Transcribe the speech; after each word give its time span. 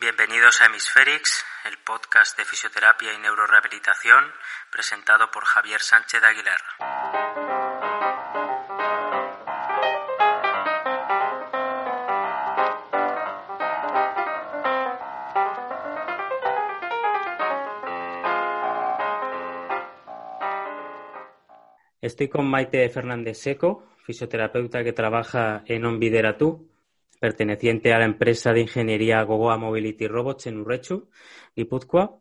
Bienvenidos 0.00 0.62
a 0.62 0.64
Hemisferix, 0.64 1.44
el 1.66 1.76
podcast 1.84 2.34
de 2.38 2.46
fisioterapia 2.46 3.12
y 3.12 3.18
neurorehabilitación 3.18 4.24
presentado 4.72 5.30
por 5.30 5.44
Javier 5.44 5.80
Sánchez 5.80 6.22
Aguilar. 6.22 6.58
Estoy 22.00 22.28
con 22.30 22.48
Maite 22.48 22.88
Fernández 22.88 23.36
Seco, 23.38 23.86
fisioterapeuta 24.06 24.82
que 24.82 24.94
trabaja 24.94 25.62
en 25.66 25.84
Onvideratú, 25.84 26.69
perteneciente 27.20 27.92
a 27.92 27.98
la 27.98 28.06
empresa 28.06 28.52
de 28.52 28.62
ingeniería 28.62 29.22
Gogoa 29.22 29.58
Mobility 29.58 30.08
Robots 30.08 30.46
en 30.46 30.58
Urrechu, 30.58 31.10
Guipúzcoa. 31.54 32.18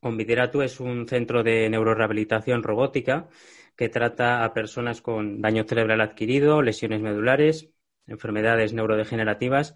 Onvideratú 0.00 0.60
es 0.62 0.78
un 0.78 1.08
centro 1.08 1.42
de 1.42 1.68
neurorehabilitación 1.70 2.62
robótica 2.62 3.28
que 3.76 3.88
trata 3.88 4.44
a 4.44 4.52
personas 4.52 5.00
con 5.00 5.40
daño 5.40 5.64
cerebral 5.64 6.02
adquirido, 6.02 6.60
lesiones 6.60 7.00
medulares, 7.00 7.70
enfermedades 8.06 8.74
neurodegenerativas 8.74 9.74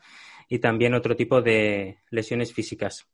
y 0.48 0.58
también 0.58 0.94
otro 0.94 1.16
tipo 1.16 1.40
de 1.40 1.98
lesiones 2.10 2.52
físicas. 2.52 3.08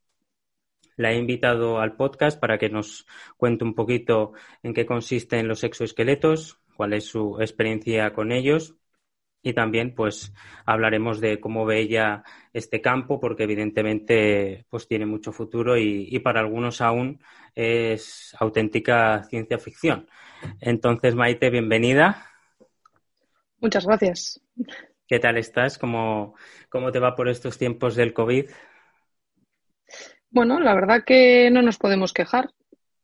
La 0.97 1.13
he 1.13 1.17
invitado 1.17 1.79
al 1.79 1.97
podcast 1.97 2.41
para 2.41 2.59
que 2.59 2.69
nos 2.69 3.07
cuente 3.37 3.65
un 3.65 3.75
poquito 3.75 4.33
en 4.65 4.75
qué 4.75 4.85
consisten 4.85 5.47
los 5.47 5.63
exoesqueletos, 5.63 6.61
cuál 6.77 6.93
es 6.93 7.05
su 7.05 7.41
experiencia 7.41 8.13
con 8.13 8.33
ellos 8.33 8.77
y 9.45 9.53
también 9.53 9.95
pues 9.95 10.33
hablaremos 10.65 11.21
de 11.21 11.39
cómo 11.39 11.67
ve 11.67 11.81
ella 11.81 12.25
este 12.53 12.81
campo 12.81 13.21
porque 13.21 13.45
evidentemente 13.45 14.65
pues 14.71 14.89
tiene 14.89 15.05
mucho 15.05 15.33
futuro 15.33 15.77
y, 15.77 16.09
y, 16.11 16.19
para 16.21 16.41
algunos 16.41 16.81
aún 16.81 17.21
es 17.55 18.35
auténtica 18.41 19.23
ciencia 19.25 19.59
ficción. 19.59 20.09
Entonces 20.61 21.15
Maite, 21.15 21.51
bienvenida. 21.51 22.27
Muchas 23.61 23.87
gracias. 23.87 24.41
¿Qué 25.07 25.19
tal 25.19 25.37
estás? 25.37 25.77
¿Cómo, 25.77 26.35
cómo 26.71 26.91
te 26.91 26.99
va 26.99 27.15
por 27.15 27.29
estos 27.29 27.59
tiempos 27.59 27.97
del 27.97 28.15
COVID? 28.15 28.47
Bueno, 30.31 30.59
la 30.59 30.75
verdad 30.75 31.05
que 31.05 31.51
no 31.51 31.61
nos 31.61 31.77
podemos 31.77 32.15
quejar, 32.15 32.51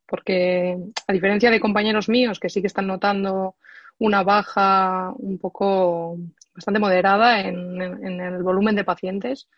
porque 0.07 0.79
a 1.07 1.13
diferencia 1.13 1.51
de 1.51 1.61
compañeros 1.61 2.09
míos 2.09 2.41
que 2.41 2.49
sí 2.49 2.63
que 2.63 2.67
están 2.67 2.87
notando 2.87 3.57
una 4.01 4.23
baja 4.23 5.13
un 5.17 5.39
poco 5.39 6.19
bastante 6.55 6.81
moderada 6.81 7.41
en, 7.41 7.81
en, 7.81 8.21
el 8.21 8.43
volumen 8.43 8.77
de 8.77 8.85
pacientes, 8.85 9.49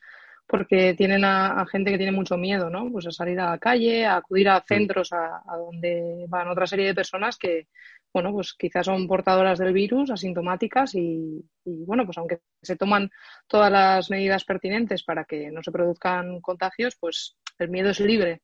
porque 0.47 0.95
tienen 0.95 1.25
a, 1.25 1.61
a, 1.61 1.67
gente 1.67 1.91
que 1.91 1.97
tiene 1.97 2.13
mucho 2.13 2.37
miedo, 2.37 2.69
¿no? 2.69 2.91
Pues 2.91 3.07
a 3.07 3.11
salir 3.13 3.41
a 3.41 3.51
la 3.51 3.59
calle, 3.59 4.05
a 4.05 4.17
acudir 4.17 4.49
a 4.49 4.63
centros 4.67 5.13
a, 5.13 5.43
a, 5.47 5.57
donde 5.57 6.27
van 6.29 6.49
otra 6.49 6.67
serie 6.67 6.87
de 6.87 6.95
personas 6.95 7.39
que, 7.39 7.69
bueno, 8.13 8.33
pues 8.33 8.55
quizás 8.55 8.87
son 8.87 9.07
portadoras 9.07 9.59
del 9.59 9.73
virus, 9.73 10.11
asintomáticas 10.11 10.95
y, 10.95 11.45
y, 11.65 11.85
bueno, 11.85 12.05
pues 12.05 12.19
aunque 12.19 12.41
se 12.61 12.77
toman 12.77 13.11
todas 13.47 13.73
las 13.73 14.11
medidas 14.11 14.45
pertinentes 14.45 15.03
para 15.05 15.25
que 15.25 15.51
no 15.51 15.63
se 15.63 15.73
produzcan 15.73 16.41
contagios, 16.41 16.97
pues 17.01 17.37
el 17.59 17.71
miedo 17.71 17.91
es 17.91 18.01
libre. 18.01 18.43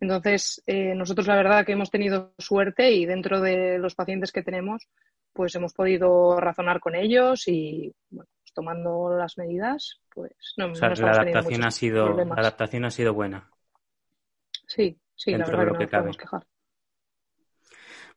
Entonces, 0.00 0.62
eh, 0.66 0.94
nosotros 0.94 1.26
la 1.26 1.36
verdad 1.36 1.64
que 1.64 1.72
hemos 1.72 1.90
tenido 1.90 2.34
suerte 2.38 2.92
y 2.92 3.06
dentro 3.06 3.40
de 3.40 3.78
los 3.78 3.94
pacientes 3.94 4.30
que 4.30 4.42
tenemos, 4.42 4.86
pues 5.32 5.54
hemos 5.54 5.72
podido 5.72 6.38
razonar 6.38 6.80
con 6.80 6.94
ellos 6.94 7.48
y, 7.48 7.94
bueno, 8.10 8.28
pues 8.42 8.52
tomando 8.52 9.16
las 9.16 9.38
medidas, 9.38 10.00
pues 10.12 10.32
no, 10.56 10.72
o 10.72 10.74
sea, 10.74 10.90
no 10.90 10.94
la 10.96 11.12
adaptación 11.12 11.64
ha 11.64 11.70
sido 11.70 12.16
la 12.16 12.34
adaptación 12.34 12.84
ha 12.84 12.90
sido 12.90 13.14
buena. 13.14 13.50
Sí, 14.66 14.98
sí, 15.14 15.32
dentro 15.32 15.52
la 15.52 15.64
verdad 15.64 15.66
de 15.66 15.72
lo 15.72 15.78
que, 15.78 15.84
que 15.86 15.90
cabe. 15.90 16.10
quejar. 16.16 16.46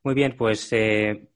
Muy 0.04 0.14
bien, 0.16 0.36
pues 0.38 0.72
eh, 0.72 1.30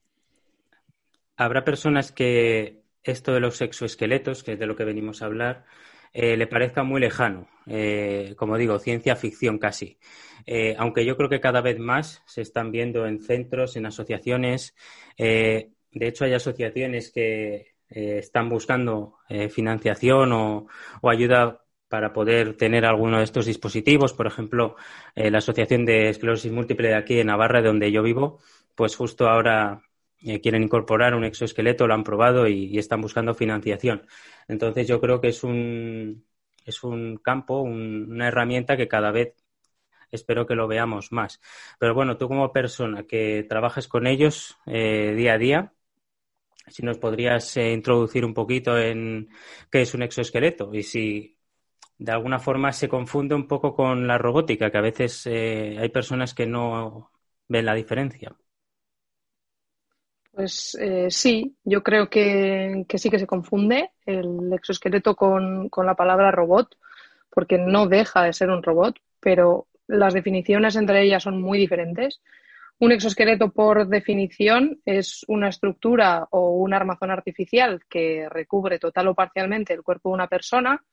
habrá 1.36 1.64
personas 1.64 2.12
que 2.12 2.84
esto 3.04 3.34
de 3.34 3.42
los 3.42 3.62
exoesqueletos, 3.62 4.44
que 4.44 4.54
es 4.54 4.60
de 4.60 4.66
lo 4.66 4.76
que 4.76 4.86
venimos 4.86 5.22
a 5.22 5.26
hablar, 5.26 5.66
eh, 6.14 6.38
le 6.38 6.48
parezca 6.48 6.84
muy 6.84 7.02
lejano. 7.02 7.48
Eh, 7.66 8.36
como 8.38 8.58
digo, 8.58 8.78
ciencia 8.80 9.16
ficción 9.16 9.58
casi. 9.58 9.98
Eh, 10.46 10.76
aunque 10.78 11.06
yo 11.06 11.18
creo 11.18 11.30
que 11.30 11.40
cada 11.40 11.62
vez 11.62 11.80
más 11.80 12.22
se 12.26 12.42
están 12.42 12.72
viendo 12.72 13.08
en 13.08 13.22
centros, 13.22 13.76
en 13.76 13.86
asociaciones. 13.86 14.76
de 15.18 16.08
hecho, 16.08 16.26
hay 16.26 16.34
asociaciones 16.34 17.12
que 17.12 17.74
están 17.90 18.50
buscando 18.50 19.18
financiación 19.52 20.32
o, 20.34 20.68
ayuda 21.04 21.64
para 21.88 22.12
poder 22.12 22.58
tener 22.58 22.86
alguno 22.86 23.20
de 23.20 23.24
estos 23.24 23.46
dispositivos. 23.46 24.14
Por 24.14 24.28
ejemplo, 24.28 24.76
la 25.16 25.38
Asociación 25.38 25.86
de 25.86 26.10
Esclerosis 26.10 26.52
Múltiple 26.52 26.90
de 26.90 26.96
aquí 26.96 27.20
en 27.20 27.28
Navarra, 27.28 27.62
donde 27.62 27.92
yo 27.92 28.02
vivo, 28.02 28.40
pues 28.76 28.96
justo 28.96 29.30
ahora 29.30 29.84
eh, 30.24 30.42
quieren 30.42 30.64
incorporar 30.64 31.16
un 31.16 31.24
exoesqueleto, 31.26 31.88
lo 31.88 31.94
han 31.94 32.04
probado 32.04 32.48
y, 32.48 32.78
están 32.78 33.02
buscando 33.02 33.34
financiación. 33.36 34.08
Entonces 34.48 34.88
yo 34.88 35.00
creo 35.02 35.22
que 35.22 35.30
es 35.30 35.44
un, 35.44 36.26
es 36.66 36.84
un 36.84 37.18
campo, 37.18 37.62
un, 37.62 38.12
una 38.12 38.28
herramienta 38.28 38.78
que 38.78 38.88
cada 38.88 39.12
vez 39.12 39.36
espero 40.12 40.46
que 40.48 40.56
lo 40.56 40.68
veamos 40.68 41.12
más. 41.12 41.42
Pero 41.80 41.94
bueno, 41.96 42.18
tú 42.18 42.28
como 42.28 42.54
persona 42.54 43.04
que 43.06 43.46
trabajas 43.50 43.88
con 43.88 44.08
ellos 44.08 44.58
eh, 44.66 45.14
día 45.16 45.34
a 45.34 45.38
día, 45.38 45.74
si 46.68 46.84
nos 46.84 46.98
podrías 47.00 47.58
eh, 47.58 47.74
introducir 47.74 48.26
un 48.26 48.34
poquito 48.34 48.78
en 48.78 49.30
qué 49.72 49.82
es 49.82 49.94
un 49.94 50.04
exoesqueleto 50.04 50.74
y 50.74 50.84
si 50.84 51.38
de 51.98 52.12
alguna 52.12 52.40
forma 52.40 52.72
se 52.74 52.90
confunde 52.90 53.36
un 53.36 53.48
poco 53.48 53.76
con 53.76 54.08
la 54.08 54.18
robótica, 54.18 54.72
que 54.72 54.78
a 54.78 54.82
veces 54.82 55.28
hay 55.28 55.90
personas 55.90 56.34
que 56.34 56.48
no 56.48 57.12
ven 57.48 57.66
la 57.66 57.76
diferencia. 57.76 58.36
Pues 60.34 60.76
eh, 60.82 61.12
sí, 61.12 61.56
yo 61.64 61.84
creo 61.84 62.10
que, 62.10 62.86
que, 62.88 62.98
sí 62.98 63.12
que 63.12 63.20
se 63.20 63.28
confunde 63.28 63.92
el 64.04 64.52
exoesqueleto 64.52 65.16
con, 65.16 65.70
con, 65.70 65.86
la 65.86 65.94
palabra 65.94 66.32
robot, 66.32 66.76
porque 67.30 67.60
no 67.60 67.88
deja 67.88 68.24
de 68.24 68.34
ser 68.34 68.50
un 68.50 68.64
robot, 68.64 68.96
pero 69.20 69.68
las 69.86 70.16
definiciones 70.16 70.76
entre 70.76 71.04
ellas 71.04 71.22
son 71.22 71.40
muy 71.40 71.60
diferentes. 71.60 72.20
Un 72.80 72.92
exoesqueleto, 72.92 73.52
por 73.52 73.88
definición, 73.88 74.82
es 74.86 75.24
una 75.28 75.50
estructura 75.50 76.28
o 76.32 76.50
un 76.58 76.74
armazón 76.74 77.12
artificial 77.12 77.82
que 77.88 78.28
recubre 78.28 78.80
total 78.80 79.10
o 79.10 79.14
parcialmente 79.14 79.74
el 79.74 79.84
cuerpo 79.84 80.10
de 80.10 80.16
una 80.16 80.28
persona 80.28 80.84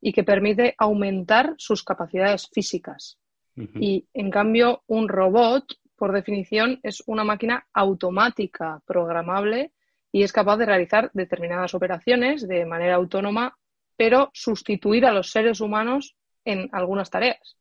y 0.00 0.10
que 0.14 0.24
permite 0.24 0.74
aumentar 0.78 1.54
sus 1.58 1.84
capacidades 1.84 2.48
físicas. 2.50 3.18
Uh 3.56 3.62
-huh. 3.62 3.78
Y, 3.78 4.08
en 4.14 4.30
cambio, 4.30 4.82
un 4.86 5.06
robot 5.06 5.66
por 5.96 6.12
definición, 6.12 6.80
es 6.82 7.02
una 7.06 7.24
máquina 7.24 7.66
automática 7.72 8.82
programable 8.86 9.72
y 10.12 10.22
es 10.22 10.32
capaz 10.32 10.56
de 10.58 10.66
realizar 10.66 11.10
determinadas 11.14 11.74
operaciones 11.74 12.46
de 12.46 12.64
manera 12.64 12.96
autónoma, 12.96 13.56
pero 13.96 14.30
sustituir 14.32 15.06
a 15.06 15.12
los 15.12 15.30
seres 15.30 15.60
humanos 15.60 16.16
en 16.44 16.68
algunas 16.72 17.10
tareas. 17.10 17.56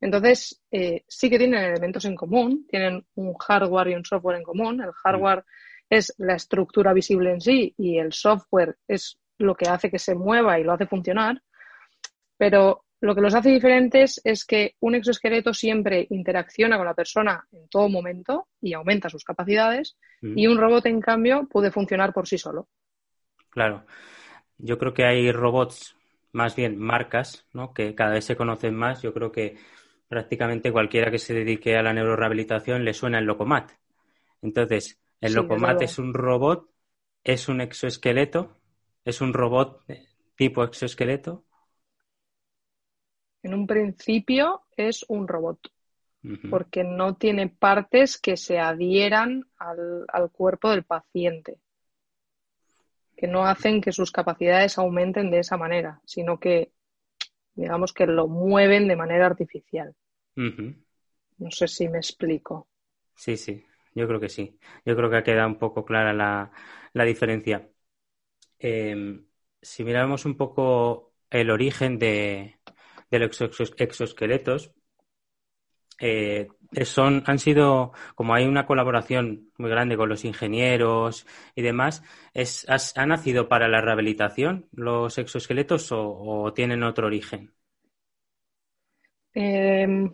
Entonces, 0.00 0.60
eh, 0.70 1.04
sí 1.08 1.30
que 1.30 1.38
tienen 1.38 1.62
elementos 1.62 2.04
en 2.04 2.14
común, 2.14 2.66
tienen 2.68 3.06
un 3.14 3.34
hardware 3.34 3.88
y 3.88 3.94
un 3.94 4.04
software 4.04 4.36
en 4.36 4.42
común. 4.42 4.82
El 4.82 4.92
hardware 4.92 5.44
es 5.88 6.14
la 6.18 6.34
estructura 6.34 6.92
visible 6.92 7.30
en 7.30 7.40
sí 7.40 7.74
y 7.78 7.98
el 7.98 8.12
software 8.12 8.76
es 8.86 9.18
lo 9.38 9.54
que 9.54 9.68
hace 9.68 9.90
que 9.90 9.98
se 9.98 10.14
mueva 10.14 10.58
y 10.58 10.64
lo 10.64 10.72
hace 10.72 10.86
funcionar. 10.86 11.42
Pero 12.36 12.84
lo 13.04 13.14
que 13.14 13.20
los 13.20 13.34
hace 13.34 13.50
diferentes 13.50 14.18
es 14.24 14.46
que 14.46 14.76
un 14.80 14.94
exoesqueleto 14.94 15.52
siempre 15.52 16.06
interacciona 16.08 16.78
con 16.78 16.86
la 16.86 16.94
persona 16.94 17.46
en 17.52 17.68
todo 17.68 17.90
momento 17.90 18.48
y 18.62 18.72
aumenta 18.72 19.10
sus 19.10 19.24
capacidades 19.24 19.98
mm. 20.22 20.38
y 20.38 20.46
un 20.46 20.56
robot, 20.56 20.86
en 20.86 21.02
cambio, 21.02 21.46
puede 21.50 21.70
funcionar 21.70 22.14
por 22.14 22.26
sí 22.26 22.38
solo. 22.38 22.66
Claro. 23.50 23.84
Yo 24.56 24.78
creo 24.78 24.94
que 24.94 25.04
hay 25.04 25.30
robots, 25.32 25.94
más 26.32 26.56
bien 26.56 26.78
marcas, 26.78 27.46
¿no? 27.52 27.74
que 27.74 27.94
cada 27.94 28.14
vez 28.14 28.24
se 28.24 28.36
conocen 28.36 28.74
más. 28.74 29.02
Yo 29.02 29.12
creo 29.12 29.30
que 29.30 29.58
prácticamente 30.08 30.72
cualquiera 30.72 31.10
que 31.10 31.18
se 31.18 31.34
dedique 31.34 31.76
a 31.76 31.82
la 31.82 31.92
neurorehabilitación 31.92 32.86
le 32.86 32.94
suena 32.94 33.18
el 33.18 33.26
Locomat. 33.26 33.72
Entonces, 34.40 34.98
el 35.20 35.32
sí, 35.32 35.36
Locomat 35.36 35.82
es 35.82 35.98
un 35.98 36.14
robot, 36.14 36.70
es 37.22 37.50
un 37.50 37.60
exoesqueleto, 37.60 38.56
es 39.04 39.20
un 39.20 39.34
robot 39.34 39.84
tipo 40.36 40.64
exoesqueleto 40.64 41.44
en 43.44 43.54
un 43.54 43.66
principio 43.66 44.62
es 44.74 45.04
un 45.06 45.28
robot, 45.28 45.70
uh 46.24 46.28
-huh. 46.28 46.50
porque 46.50 46.82
no 46.82 47.16
tiene 47.16 47.48
partes 47.48 48.18
que 48.18 48.36
se 48.36 48.58
adhieran 48.58 49.46
al, 49.58 50.06
al, 50.08 50.30
cuerpo 50.30 50.70
del 50.70 50.84
paciente, 50.84 51.58
que 53.14 53.28
no 53.28 53.44
hacen 53.44 53.82
que 53.82 53.92
sus 53.92 54.10
capacidades 54.10 54.78
aumenten 54.78 55.30
de 55.30 55.40
esa 55.40 55.58
manera, 55.58 56.00
sino 56.06 56.40
que, 56.40 56.72
digamos, 57.54 57.92
que 57.92 58.06
lo 58.06 58.28
mueven 58.28 58.88
de 58.88 58.96
manera 58.96 59.26
artificial. 59.26 59.94
Uh 60.36 60.40
-huh. 60.40 60.84
No 61.36 61.50
sé 61.50 61.68
si 61.68 61.88
me 61.88 61.98
explico. 61.98 62.68
Sí, 63.14 63.36
sí, 63.36 63.62
yo 63.94 64.08
creo 64.08 64.20
que 64.20 64.30
sí. 64.30 64.58
Yo 64.86 64.96
creo 64.96 65.10
que 65.10 65.16
ha 65.18 65.22
quedado 65.24 65.48
un 65.48 65.58
poco 65.58 65.84
clara 65.84 66.14
la, 66.14 66.50
la 66.94 67.04
diferencia. 67.04 67.68
Eh, 68.58 69.20
si 69.60 69.84
miramos 69.84 70.24
un 70.24 70.36
poco 70.36 71.12
el 71.28 71.50
origen 71.50 71.98
de, 71.98 72.56
de 73.10 73.18
los 73.18 73.40
exoesqueletos 73.40 74.72
eh, 76.00 76.48
son, 76.84 77.22
han 77.26 77.38
sido, 77.38 77.92
como 78.14 78.34
hay 78.34 78.46
una 78.46 78.66
colaboración 78.66 79.50
muy 79.58 79.70
grande 79.70 79.96
con 79.96 80.08
los 80.08 80.24
ingenieros 80.24 81.26
y 81.54 81.62
demás, 81.62 82.02
es, 82.32 82.66
¿ha 82.68 83.06
nacido 83.06 83.48
para 83.48 83.68
la 83.68 83.80
rehabilitación 83.80 84.66
los 84.72 85.18
exoesqueletos 85.18 85.88
o, 85.92 86.52
tienen 86.52 86.82
otro 86.82 87.06
origen? 87.06 87.52
Em, 89.32 90.12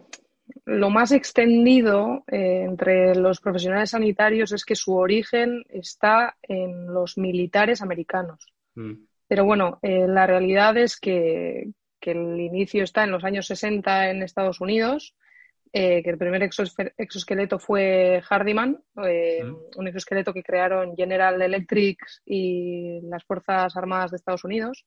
lo 0.67 0.91
más 0.91 1.13
extendido 1.13 2.25
eh, 2.27 2.65
entre 2.65 3.15
los 3.15 3.41
profesionales 3.41 3.91
sanitarios 3.91 4.53
es 4.53 4.65
que 4.65 4.77
su 4.77 4.95
origen 4.95 5.65
está 5.69 6.37
en 6.43 6.93
los 6.93 7.17
militares 7.17 7.81
americanos. 7.81 8.53
Mm. 8.75 9.05
Pero 9.27 9.45
bueno, 9.45 9.79
eh, 9.83 10.07
la 10.09 10.27
realidad 10.27 10.77
es 10.77 10.99
que, 10.99 11.71
que, 12.01 12.13
el 12.13 12.41
inicio 12.41 12.85
está 12.85 13.05
en 13.05 13.13
los 13.13 13.25
años 13.25 13.47
60 13.47 14.11
en 14.11 14.23
Estados 14.23 14.61
Unidos 14.61 15.15
eh, 15.73 16.03
que 16.03 16.11
el 16.11 16.19
primer 16.19 16.43
exoesqueleto 16.43 17.61
fue 17.61 18.21
Hardiman, 18.29 18.83
eh, 19.07 19.45
un 19.77 19.87
exoesqueleto 19.87 20.33
que 20.33 20.43
crearon 20.43 20.97
General 20.97 21.41
Electric 21.41 22.05
y 22.27 23.01
las 23.03 23.23
Fuerzas 23.25 23.77
Armadas 23.77 24.11
de 24.11 24.17
Estados 24.17 24.43
Unidos. 24.43 24.85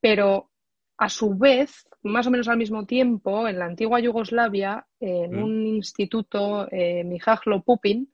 Pero 0.00 0.50
a 0.98 1.08
su 1.08 1.34
vez, 1.34 1.88
más 2.02 2.26
o 2.26 2.30
menos 2.30 2.48
al 2.48 2.58
mismo 2.58 2.84
tiempo, 2.84 3.48
en 3.48 3.58
la 3.58 3.64
antigua 3.64 4.00
Yugoslavia, 4.00 4.86
en 5.00 5.42
un 5.42 5.66
instituto, 5.66 6.68
eh, 6.70 7.02
Mijajlo 7.04 7.62
Pupin, 7.62 8.12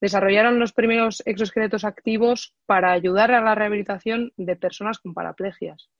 desarrollaron 0.00 0.60
los 0.60 0.72
primeros 0.72 1.24
exoesqueletos 1.26 1.82
activos 1.82 2.54
para 2.66 2.92
ayudar 2.92 3.32
a 3.32 3.40
la 3.40 3.56
rehabilitación 3.56 4.32
de 4.36 4.54
personas 4.54 5.00
con 5.00 5.12
paraplegias. 5.12 5.90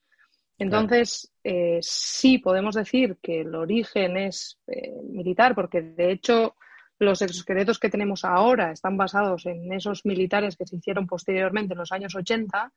Entonces, 0.59 1.33
eh, 1.45 1.79
sí 1.83 2.39
podemos 2.39 2.75
decir 2.75 3.19
que 3.23 3.43
el 3.43 3.55
origen 3.55 4.17
es 4.17 4.59
eh, 4.67 4.93
militar, 5.09 5.55
porque 5.55 5.83
de 5.83 6.11
hecho 6.11 6.57
los 6.99 7.23
exoesqueletos 7.23 7.79
que 7.79 7.91
tenemos 7.91 8.25
ahora 8.25 8.73
están 8.73 8.97
basados 8.97 9.47
en 9.47 9.73
esos 9.73 10.05
militares 10.05 10.57
que 10.57 10.67
se 10.67 10.77
hicieron 10.77 11.07
posteriormente 11.07 11.75
en 11.75 11.79
los 11.79 11.93
años 11.93 12.15
80, 12.17 12.73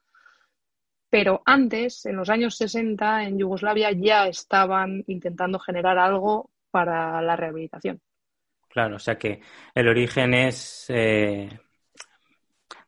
pero 1.10 1.42
antes, 1.46 2.06
en 2.06 2.16
los 2.16 2.30
años 2.30 2.56
60, 2.56 3.24
en 3.24 3.40
Yugoslavia 3.40 3.92
ya 3.92 4.28
estaban 4.28 5.04
intentando 5.08 5.60
generar 5.60 5.98
algo 5.98 6.52
para 6.70 7.22
la 7.22 7.36
rehabilitación. 7.36 8.00
Claro, 8.70 8.96
o 8.96 9.00
sea 9.00 9.18
que 9.18 9.42
el 9.76 9.88
origen 9.90 10.34
es 10.34 10.86
eh, 10.88 11.50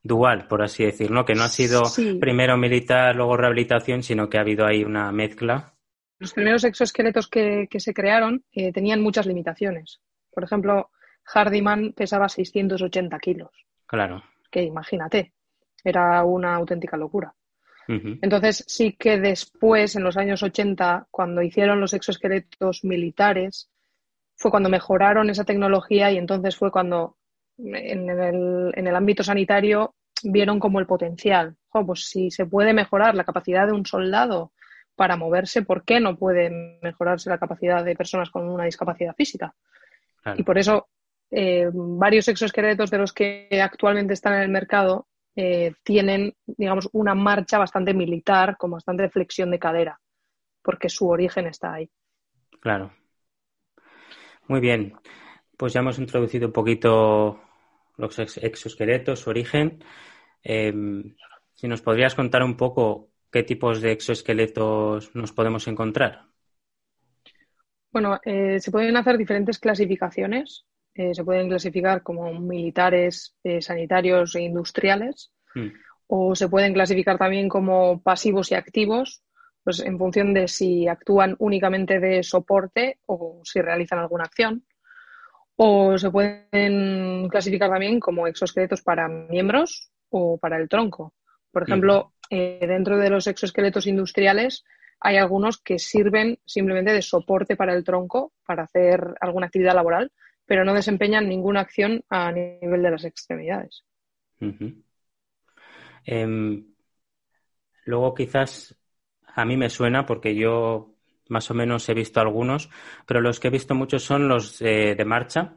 dual, 0.03 0.47
por 0.47 0.61
así 0.61 0.83
decirlo, 0.83 1.25
Que 1.25 1.33
no 1.33 1.43
ha 1.43 1.49
sido 1.49 1.83
primero 2.19 2.57
militar, 2.57 3.15
luego 3.15 3.37
rehabilitación, 3.37 4.03
sino 4.03 4.29
que 4.29 4.37
ha 4.37 4.41
habido 4.41 4.65
ahí 4.65 4.83
una 4.83 5.11
mezcla. 5.11 5.73
Los 6.19 6.33
primeros 6.33 6.63
exoesqueletos 6.63 7.27
que, 7.27 7.67
se 7.77 7.93
crearon 7.93 8.43
eh, 8.51 8.71
tenían 8.71 9.01
muchas 9.01 9.25
limitaciones. 9.25 10.01
Por 10.31 10.43
ejemplo, 10.43 10.91
Hardiman 11.25 11.93
pesaba 11.93 12.29
680 12.29 13.17
kilos. 13.19 13.51
Claro. 13.85 14.23
Que 14.51 14.63
imagínate, 14.63 15.33
era 15.83 16.23
una 16.23 16.55
auténtica 16.55 16.97
locura. 16.97 17.33
Entonces, 17.85 18.63
sí 18.65 18.93
que 18.93 19.19
después, 19.19 19.97
en 19.97 20.03
los 20.03 20.15
años 20.15 20.41
80, 20.41 21.07
cuando 21.11 21.41
hicieron 21.41 21.81
los 21.81 21.93
exoesqueletos 21.93 22.85
militares, 22.85 23.69
fue 24.37 24.51
cuando 24.51 24.69
mejoraron 24.69 25.29
esa 25.29 25.43
tecnología 25.43 26.09
y 26.09 26.17
entonces 26.17 26.55
fue 26.55 26.71
cuando 26.71 27.17
en 27.63 28.09
el, 28.09 28.71
en 28.75 28.87
el 28.87 28.95
ámbito 28.95 29.23
sanitario 29.23 29.95
vieron 30.23 30.59
como 30.59 30.79
el 30.79 30.85
potencial. 30.85 31.55
pues 31.69 32.05
si 32.07 32.31
se 32.31 32.45
puede 32.45 32.73
mejorar 32.73 33.15
la 33.15 33.23
capacidad 33.23 33.67
de 33.67 33.73
un 33.73 33.85
soldado 33.85 34.51
para 34.95 35.17
moverse, 35.17 35.63
¿por 35.63 35.83
qué 35.83 35.99
no 35.99 36.17
puede 36.17 36.79
mejorarse 36.81 37.29
la 37.29 37.39
capacidad 37.39 37.83
de 37.83 37.95
personas 37.95 38.29
con 38.29 38.47
una 38.47 38.65
discapacidad 38.65 39.15
física? 39.15 39.53
Y 40.37 40.43
por 40.43 40.57
eso 40.57 40.87
eh, 41.31 41.69
varios 41.73 42.27
exoesqueletos 42.27 42.89
de 42.91 42.97
los 42.97 43.11
que 43.11 43.49
actualmente 43.61 44.13
están 44.13 44.35
en 44.35 44.43
el 44.43 44.49
mercado 44.49 45.07
eh, 45.35 45.73
tienen, 45.83 46.33
digamos, 46.45 46.89
una 46.93 47.15
marcha 47.15 47.57
bastante 47.57 47.93
militar, 47.93 48.55
con 48.55 48.71
bastante 48.71 49.09
flexión 49.09 49.49
de 49.49 49.59
cadera, 49.59 49.99
porque 50.61 50.89
su 50.89 51.09
origen 51.09 51.47
está 51.47 51.73
ahí. 51.73 51.89
Claro. 52.59 52.93
Muy 54.47 54.59
bien. 54.59 54.93
Pues 55.57 55.73
ya 55.73 55.79
hemos 55.79 55.97
introducido 55.97 56.47
un 56.47 56.53
poquito 56.53 57.41
los 57.97 58.17
exoesqueletos, 58.19 59.19
su 59.19 59.29
origen. 59.29 59.83
Em, 60.43 61.15
si 61.53 61.67
nos 61.67 61.81
podrías 61.81 62.15
contar 62.15 62.43
un 62.43 62.57
poco 62.57 63.09
qué 63.31 63.43
tipos 63.43 63.81
de 63.81 63.91
exoesqueletos 63.91 65.15
nos 65.15 65.31
podemos 65.31 65.67
encontrar. 65.67 66.25
Bueno, 67.91 68.19
eh, 68.25 68.59
se 68.59 68.71
pueden 68.71 68.97
hacer 68.97 69.17
diferentes 69.17 69.59
clasificaciones. 69.59 70.65
Eh, 70.95 71.13
se 71.13 71.23
pueden 71.23 71.47
clasificar 71.47 72.03
como 72.03 72.31
militares, 72.39 73.35
eh, 73.43 73.61
sanitarios 73.61 74.35
e 74.35 74.41
industriales. 74.41 75.31
Hmm. 75.55 75.69
O 76.07 76.35
se 76.35 76.49
pueden 76.49 76.73
clasificar 76.73 77.17
también 77.17 77.49
como 77.49 78.01
pasivos 78.01 78.51
y 78.51 78.55
activos, 78.55 79.23
pues 79.63 79.79
en 79.79 79.97
función 79.97 80.33
de 80.33 80.47
si 80.47 80.87
actúan 80.87 81.35
únicamente 81.39 81.99
de 81.99 82.21
soporte 82.23 82.99
o 83.05 83.41
si 83.43 83.61
realizan 83.61 83.99
alguna 83.99 84.25
acción 84.25 84.63
o 85.55 85.97
se 85.97 86.09
pueden 86.09 87.27
clasificar 87.29 87.69
también 87.69 87.99
como 87.99 88.27
exoesqueletos 88.27 88.81
para 88.81 89.07
miembros 89.07 89.91
o 90.09 90.37
para 90.37 90.57
el 90.57 90.67
tronco. 90.67 91.13
Por 91.51 91.63
ejemplo, 91.63 92.13
eh, 92.29 92.65
dentro 92.67 92.97
de 92.97 93.09
los 93.09 93.27
exoesqueletos 93.27 93.85
industriales 93.87 94.63
hay 94.99 95.17
algunos 95.17 95.61
que 95.61 95.79
sirven 95.79 96.39
simplemente 96.45 96.93
de 96.93 97.01
soporte 97.01 97.55
para 97.55 97.73
el 97.73 97.83
tronco 97.83 98.33
para 98.45 98.63
hacer 98.63 99.15
alguna 99.19 99.47
actividad 99.47 99.75
laboral, 99.75 100.11
pero 100.45 100.65
no 100.65 100.73
desempeñan 100.73 101.27
ninguna 101.27 101.61
acción 101.61 102.03
a 102.09 102.31
nivel 102.31 102.81
de 102.81 102.91
las 102.91 103.03
extremidades. 103.03 103.83
Em, 106.05 106.65
luego 107.85 108.13
quizás 108.13 108.75
a 109.25 109.45
mí 109.45 109.57
me 109.57 109.69
suena 109.69 110.05
porque 110.05 110.35
yo 110.35 110.92
más 111.29 111.49
o 111.51 111.53
menos 111.53 111.87
he 111.89 111.93
visto 111.93 112.19
algunos, 112.19 112.69
pero 113.05 113.21
los 113.21 113.39
que 113.39 113.47
he 113.47 113.51
visto 113.51 113.75
muchos 113.75 114.03
son 114.03 114.27
los 114.27 114.59
de 114.59 115.03
marcha 115.05 115.55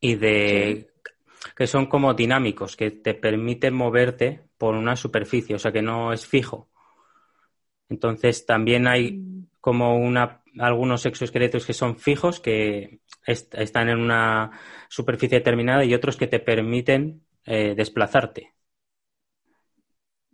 y 0.00 0.14
de 0.16 0.90
que 1.56 1.66
son 1.66 1.86
como 1.86 2.14
dinámicos, 2.14 2.76
que 2.76 2.90
te 2.90 3.14
permiten 3.14 3.74
moverte 3.74 4.42
por 4.58 4.74
una 4.74 4.96
superficie, 4.96 5.54
o 5.56 5.58
sea 5.58 5.72
que 5.72 5.82
no 5.82 6.12
es 6.12 6.26
fijo. 6.26 6.68
Entonces 7.88 8.44
también 8.46 8.86
hay 8.86 9.12
mm. 9.12 9.48
como 9.60 9.96
una 9.98 10.42
algunos 10.58 11.06
exoesqueletos 11.06 11.64
que 11.64 11.72
son 11.72 11.96
fijos, 11.96 12.40
que 12.40 13.00
están 13.24 13.88
en 13.88 13.98
una 13.98 14.50
superficie 14.88 15.38
determinada 15.38 15.84
y 15.84 15.94
otros 15.94 16.16
que 16.16 16.26
te 16.26 16.40
permiten 16.40 17.22
eh, 17.44 17.74
desplazarte. 17.76 18.54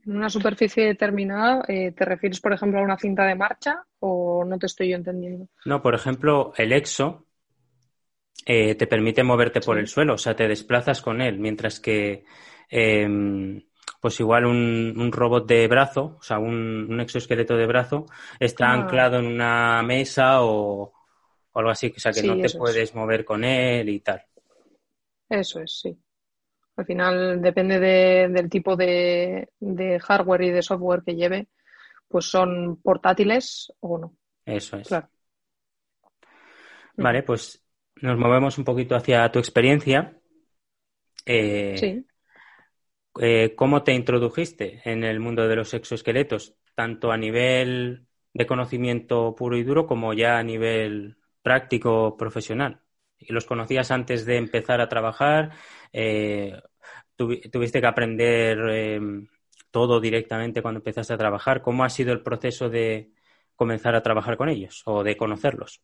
¿En 0.06 0.16
una 0.16 0.28
superficie 0.28 0.84
determinada 0.84 1.64
eh, 1.66 1.92
te 1.92 2.04
refieres, 2.04 2.40
por 2.40 2.52
ejemplo, 2.52 2.80
a 2.80 2.82
una 2.82 2.98
cinta 2.98 3.24
de 3.24 3.34
marcha 3.34 3.84
o 4.00 4.44
no 4.44 4.58
te 4.58 4.66
estoy 4.66 4.90
yo 4.90 4.96
entendiendo? 4.96 5.48
No, 5.64 5.80
por 5.80 5.94
ejemplo, 5.94 6.52
el 6.56 6.72
exo 6.72 7.26
eh, 8.44 8.74
te 8.74 8.86
permite 8.86 9.22
moverte 9.22 9.60
por 9.60 9.78
el 9.78 9.88
suelo, 9.88 10.14
o 10.14 10.18
sea, 10.18 10.36
te 10.36 10.46
desplazas 10.46 11.00
con 11.00 11.22
él, 11.22 11.38
mientras 11.38 11.80
que, 11.80 12.24
em, 12.68 13.62
pues 14.00 14.20
igual 14.20 14.44
un, 14.44 15.10
robot 15.10 15.46
de 15.46 15.66
brazo, 15.68 16.16
o 16.18 16.22
sea, 16.22 16.38
un, 16.38 17.00
exoesqueleto 17.00 17.56
de 17.56 17.66
brazo, 17.66 18.04
está 18.38 18.66
ah. 18.66 18.74
anclado 18.74 19.18
en 19.18 19.26
una 19.26 19.82
mesa 19.82 20.42
o, 20.42 20.92
algo 21.54 21.70
así, 21.70 21.94
o 21.96 22.00
sea, 22.00 22.12
que 22.12 22.22
no 22.22 22.36
te 22.36 22.50
puedes 22.50 22.94
mover 22.94 23.24
con 23.24 23.44
él 23.44 23.88
y 23.88 24.00
tal. 24.00 24.22
Eso 25.30 25.60
es, 25.60 25.80
sí. 25.80 25.96
Al 26.76 26.86
final 26.86 27.40
depende 27.40 27.78
del 27.78 28.50
tipo 28.50 28.76
de, 28.76 29.48
hardware 30.00 30.42
y 30.42 30.50
de 30.50 30.62
software 30.62 31.02
que 31.04 31.14
lleve, 31.14 31.48
pues 32.08 32.26
son 32.26 32.80
portátiles 32.82 33.72
o 33.80 33.98
no. 33.98 34.16
Eso 34.44 34.76
es. 34.78 34.88
Claro. 34.88 35.08
Vale, 36.96 37.22
pues 37.22 37.64
nos 38.02 38.18
movemos 38.18 38.58
un 38.58 38.64
poquito 38.64 38.96
hacia 38.96 39.30
tu 39.30 39.38
experiencia. 39.38 40.18
Eh, 41.26 41.76
sí. 41.78 42.04
Eh, 43.20 43.54
¿Cómo 43.54 43.84
te 43.84 43.92
introdujiste 43.92 44.80
en 44.84 45.04
el 45.04 45.20
mundo 45.20 45.46
de 45.46 45.56
los 45.56 45.72
exoesqueletos, 45.74 46.56
tanto 46.74 47.12
a 47.12 47.16
nivel 47.16 48.06
de 48.32 48.46
conocimiento 48.46 49.34
puro 49.36 49.56
y 49.56 49.62
duro 49.62 49.86
como 49.86 50.12
ya 50.12 50.38
a 50.38 50.42
nivel 50.42 51.16
práctico 51.42 52.16
profesional? 52.16 52.80
¿Y 53.26 53.32
los 53.32 53.46
conocías 53.46 53.90
antes 53.90 54.24
de 54.26 54.36
empezar 54.36 54.80
a 54.80 54.88
trabajar? 54.88 55.52
Eh, 55.92 56.52
¿Tuviste 57.16 57.80
que 57.80 57.86
aprender 57.86 58.58
em, 58.70 59.28
todo 59.70 60.00
directamente 60.00 60.62
cuando 60.62 60.78
empezaste 60.78 61.14
a 61.14 61.18
trabajar? 61.18 61.62
¿Cómo 61.62 61.84
ha 61.84 61.88
sido 61.90 62.12
el 62.12 62.22
proceso 62.22 62.68
de 62.68 63.10
comenzar 63.56 63.94
a 63.94 64.02
trabajar 64.02 64.36
con 64.36 64.48
ellos 64.48 64.82
o 64.86 65.02
de 65.02 65.16
conocerlos? 65.16 65.80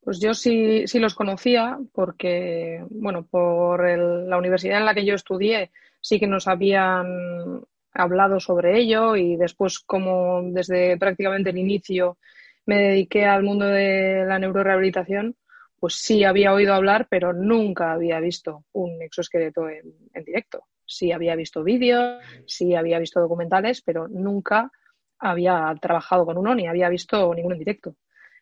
Pues 0.00 0.20
yo 0.20 0.34
sí, 0.34 0.86
sí 0.86 0.98
los 0.98 1.14
conocía 1.14 1.78
porque, 1.92 2.84
bueno, 2.90 3.26
por 3.26 3.88
la 3.88 4.36
universidad 4.36 4.78
en 4.78 4.84
la 4.84 4.94
que 4.94 5.06
yo 5.06 5.14
estudié 5.14 5.70
sí 6.00 6.20
que 6.20 6.26
nos 6.26 6.46
habían 6.46 7.64
hablado 7.94 8.38
sobre 8.38 8.78
ello 8.78 9.16
y 9.16 9.36
después 9.36 9.78
como 9.78 10.42
desde 10.42 10.98
prácticamente 10.98 11.50
el 11.50 11.58
inicio 11.58 12.18
me 12.66 12.76
dediqué 12.76 13.24
al 13.24 13.42
mundo 13.42 13.66
de 13.66 14.24
la 14.26 14.38
neurorehabilitación, 14.38 15.36
pues 15.78 15.94
sí 15.94 16.24
había 16.24 16.52
oído 16.52 16.74
hablar, 16.74 17.06
pero 17.10 17.32
nunca 17.32 17.92
había 17.92 18.20
visto 18.20 18.64
un 18.72 19.02
exoesqueleto 19.02 19.68
en, 19.68 19.94
en 20.12 20.24
directo. 20.24 20.64
Sí 20.86 21.12
había 21.12 21.34
visto 21.36 21.62
vídeos, 21.62 22.22
sí 22.46 22.74
había 22.74 22.98
visto 22.98 23.20
documentales, 23.20 23.82
pero 23.82 24.08
nunca 24.08 24.70
había 25.18 25.74
trabajado 25.80 26.26
con 26.26 26.38
uno 26.38 26.54
ni 26.54 26.66
había 26.66 26.88
visto 26.88 27.34
ninguno 27.34 27.54
en 27.54 27.60
directo. 27.60 27.96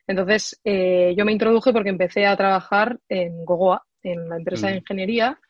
Entonces, 0.07 0.61
eh, 0.65 1.15
yo 1.17 1.25
me 1.25 1.33
introduje 1.33 1.73
porque 1.73 1.91
empecé 1.91 2.27
a 2.27 2.37
trabajar 2.37 2.99
en 3.09 3.45
Gogoa, 3.45 3.85
en 4.03 4.29
la 4.29 4.37
empresa 4.37 4.67
de 4.67 4.75
mm. 4.75 4.79
ingeniería, 4.79 5.41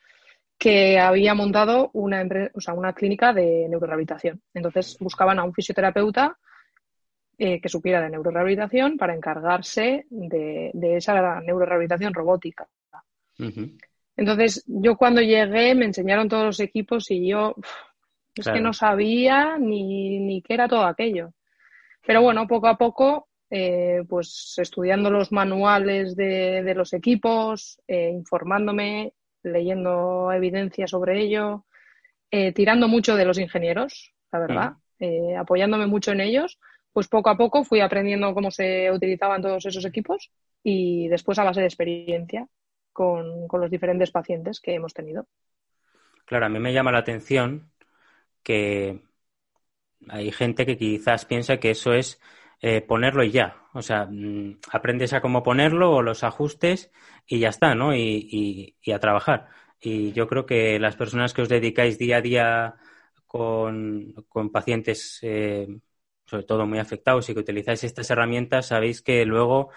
que 0.57 0.99
había 0.99 1.33
montado 1.33 1.89
una, 1.93 2.23
o 2.53 2.61
sea, 2.61 2.73
una 2.73 2.93
clínica 2.93 3.33
de 3.33 3.67
neurorehabilitación. 3.67 4.41
Entonces, 4.53 4.97
buscaban 4.99 5.39
a 5.39 5.43
un 5.43 5.53
fisioterapeuta 5.53 6.37
eh, 7.45 7.59
que 7.59 7.67
supiera 7.67 8.01
de 8.01 8.09
neurorehabilitación 8.09 8.97
para 8.97 9.13
encargarse 9.13 10.05
de, 10.09 10.71
esa 10.95 11.41
neurorehabilitación 11.41 12.13
robótica. 12.13 12.67
Entonces, 14.15 14.63
yo 14.67 14.95
cuando 14.95 15.21
llegué 15.21 15.75
me 15.75 15.85
enseñaron 15.85 16.29
todos 16.29 16.45
los 16.45 16.59
equipos 16.59 17.11
y 17.11 17.27
yo 17.27 17.55
es 18.35 18.47
que 18.47 18.61
no 18.61 18.71
sabía 18.71 19.57
ni, 19.59 20.19
ni 20.19 20.41
qué 20.41 20.53
era 20.53 20.67
todo 20.67 20.85
aquello. 20.85 21.33
Pero 22.05 22.21
bueno, 22.21 22.47
poco 22.47 22.67
a 22.67 22.77
poco 22.77 23.27
eh, 23.49 24.03
pues 24.07 24.55
estudiando 24.57 25.11
los 25.11 25.31
manuales 25.31 26.15
de, 26.15 26.73
los 26.75 26.93
equipos, 26.93 27.79
eh, 27.87 28.09
informándome, 28.09 29.13
leyendo 29.43 30.31
evidencia 30.31 30.87
sobre 30.87 31.21
ello, 31.21 31.65
eh, 32.31 32.53
tirando 32.53 32.87
mucho 32.87 33.15
de 33.15 33.25
los 33.25 33.37
ingenieros, 33.37 34.13
la 34.31 34.39
verdad, 34.39 34.73
mm. 34.97 35.37
apoyándome 35.37 35.87
mucho 35.87 36.13
en 36.13 36.21
ellos, 36.21 36.57
pues 36.93 37.07
poco 37.07 37.29
a 37.29 37.37
poco 37.37 37.63
fui 37.63 37.81
aprendiendo 37.81 38.33
cómo 38.33 38.51
se 38.51 38.91
utilizaban 38.91 39.41
todos 39.41 39.65
esos 39.65 39.83
equipos 39.83 40.31
y 40.63 41.07
después 41.09 41.37
a 41.39 41.43
base 41.43 41.59
de 41.61 41.67
experiencia 41.67 42.47
con, 42.93 43.47
con 43.47 43.59
los 43.59 43.71
diferentes 43.71 44.11
pacientes 44.11 44.61
que 44.61 44.75
hemos 44.75 44.93
tenido. 44.93 45.27
Claro, 46.25 46.45
a 46.45 46.49
mí 46.49 46.59
me 46.59 46.71
llama 46.71 46.91
la 46.91 46.99
atención 46.99 47.71
que 48.43 49.01
hay 50.09 50.31
gente 50.31 50.65
que 50.65 50.77
quizás 50.77 51.25
piensa 51.25 51.57
que 51.57 51.71
eso 51.71 51.93
es 51.93 52.19
eh, 52.61 52.81
ponerlo 52.81 53.23
y 53.23 53.31
ya. 53.31 53.57
O 53.73 53.81
sea, 53.81 54.05
mm, 54.09 54.59
aprendes 54.71 55.13
a 55.13 55.21
cómo 55.21 55.43
ponerlo 55.43 55.91
o 55.91 56.01
los 56.01 56.23
ajustes 56.23 56.91
y 57.27 57.39
ya 57.39 57.49
está, 57.49 57.75
¿no? 57.75 57.95
Y, 57.95 58.75
a 58.93 58.99
trabajar. 58.99 59.49
Y 59.81 60.13
yo 60.13 60.27
creo 60.27 60.45
que 60.45 60.79
las 60.79 60.95
personas 60.95 61.33
que 61.33 61.41
os 61.41 61.49
dedicáis 61.49 61.97
día 61.97 62.17
a 62.17 62.21
día 62.21 62.75
con, 63.27 64.15
pacientes, 64.51 65.19
eh, 65.23 65.67
sobre 66.33 66.45
todo 66.45 66.65
muy 66.65 66.79
afectados 66.79 67.29
y 67.29 67.35
que 67.35 67.41
utilizáis 67.41 67.83
estas 67.83 68.09
herramientas, 68.09 68.65
sabéis 68.65 69.03
que 69.03 69.23
luego 69.23 69.69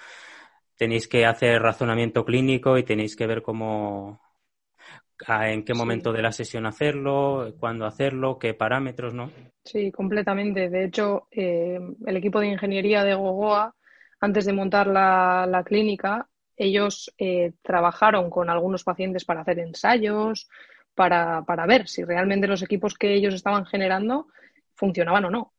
tenéis 0.74 1.06
que 1.06 1.26
hacer 1.26 1.60
razonamiento 1.60 2.24
clínico 2.24 2.78
y 2.78 2.82
tenéis 2.82 3.14
que 3.14 3.26
ver 3.26 3.42
cómo, 3.42 4.22
en 5.28 5.66
qué 5.66 5.74
momento 5.74 6.14
de 6.14 6.22
la 6.22 6.32
sesión 6.32 6.64
hacerlo, 6.64 7.54
cuándo 7.60 7.84
hacerlo, 7.84 8.38
qué 8.38 8.54
parámetros, 8.54 9.12
¿no? 9.12 9.30
Sí, 9.64 9.92
completamente. 9.92 10.70
De 10.70 10.86
hecho, 10.86 11.28
eh, 11.30 11.78
el 12.06 12.16
equipo 12.16 12.40
de 12.40 12.46
ingeniería 12.46 13.04
de 13.04 13.14
Gogoa, 13.14 13.74
antes 14.20 14.46
de 14.46 14.54
montar 14.54 14.86
la, 14.86 15.62
clínica, 15.62 16.26
ellos 16.56 17.12
eh, 17.18 17.52
trabajaron 17.60 18.30
con 18.30 18.48
algunos 18.48 18.82
pacientes 18.82 19.26
para 19.26 19.42
hacer 19.42 19.58
ensayos, 19.58 20.48
para, 20.94 21.42
para 21.42 21.66
ver 21.66 21.86
si 21.86 22.02
realmente 22.02 22.46
los 22.46 22.62
equipos 22.62 22.94
que 22.94 23.12
ellos 23.12 23.34
estaban 23.34 23.66
generando 23.66 24.28
funcionaban 24.74 25.26
o 25.26 25.30
no. 25.30 25.52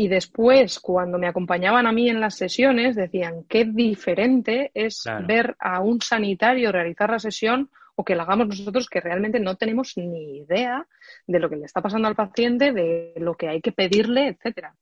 Y 0.00 0.06
después, 0.06 0.78
cuando 0.78 1.18
me 1.18 1.26
acompañaban 1.26 1.84
a 1.88 1.90
mí 1.90 2.08
en 2.08 2.20
las 2.20 2.36
sesiones, 2.36 2.94
decían 2.94 3.42
qué 3.48 3.64
diferente 3.64 4.70
es 4.72 5.02
ver 5.26 5.56
a 5.58 5.80
un 5.80 6.00
sanitario 6.00 6.70
realizar 6.70 7.10
la 7.10 7.18
sesión 7.18 7.68
o 7.96 8.04
que 8.04 8.14
la 8.14 8.22
hagamos 8.22 8.46
nosotros 8.46 8.88
que 8.88 9.00
realmente 9.00 9.40
no 9.40 9.56
tenemos 9.56 9.96
ni 9.96 10.38
idea 10.38 10.86
de 11.26 11.40
lo 11.40 11.50
que 11.50 11.56
le 11.56 11.64
está 11.64 11.82
pasando 11.82 12.06
al 12.06 12.14
paciente, 12.14 12.72
de 12.72 13.14
lo 13.16 13.34
que 13.34 13.48
hay 13.48 13.60
que 13.60 13.72
pedirle, 13.72 14.28
etcétera. 14.28 14.72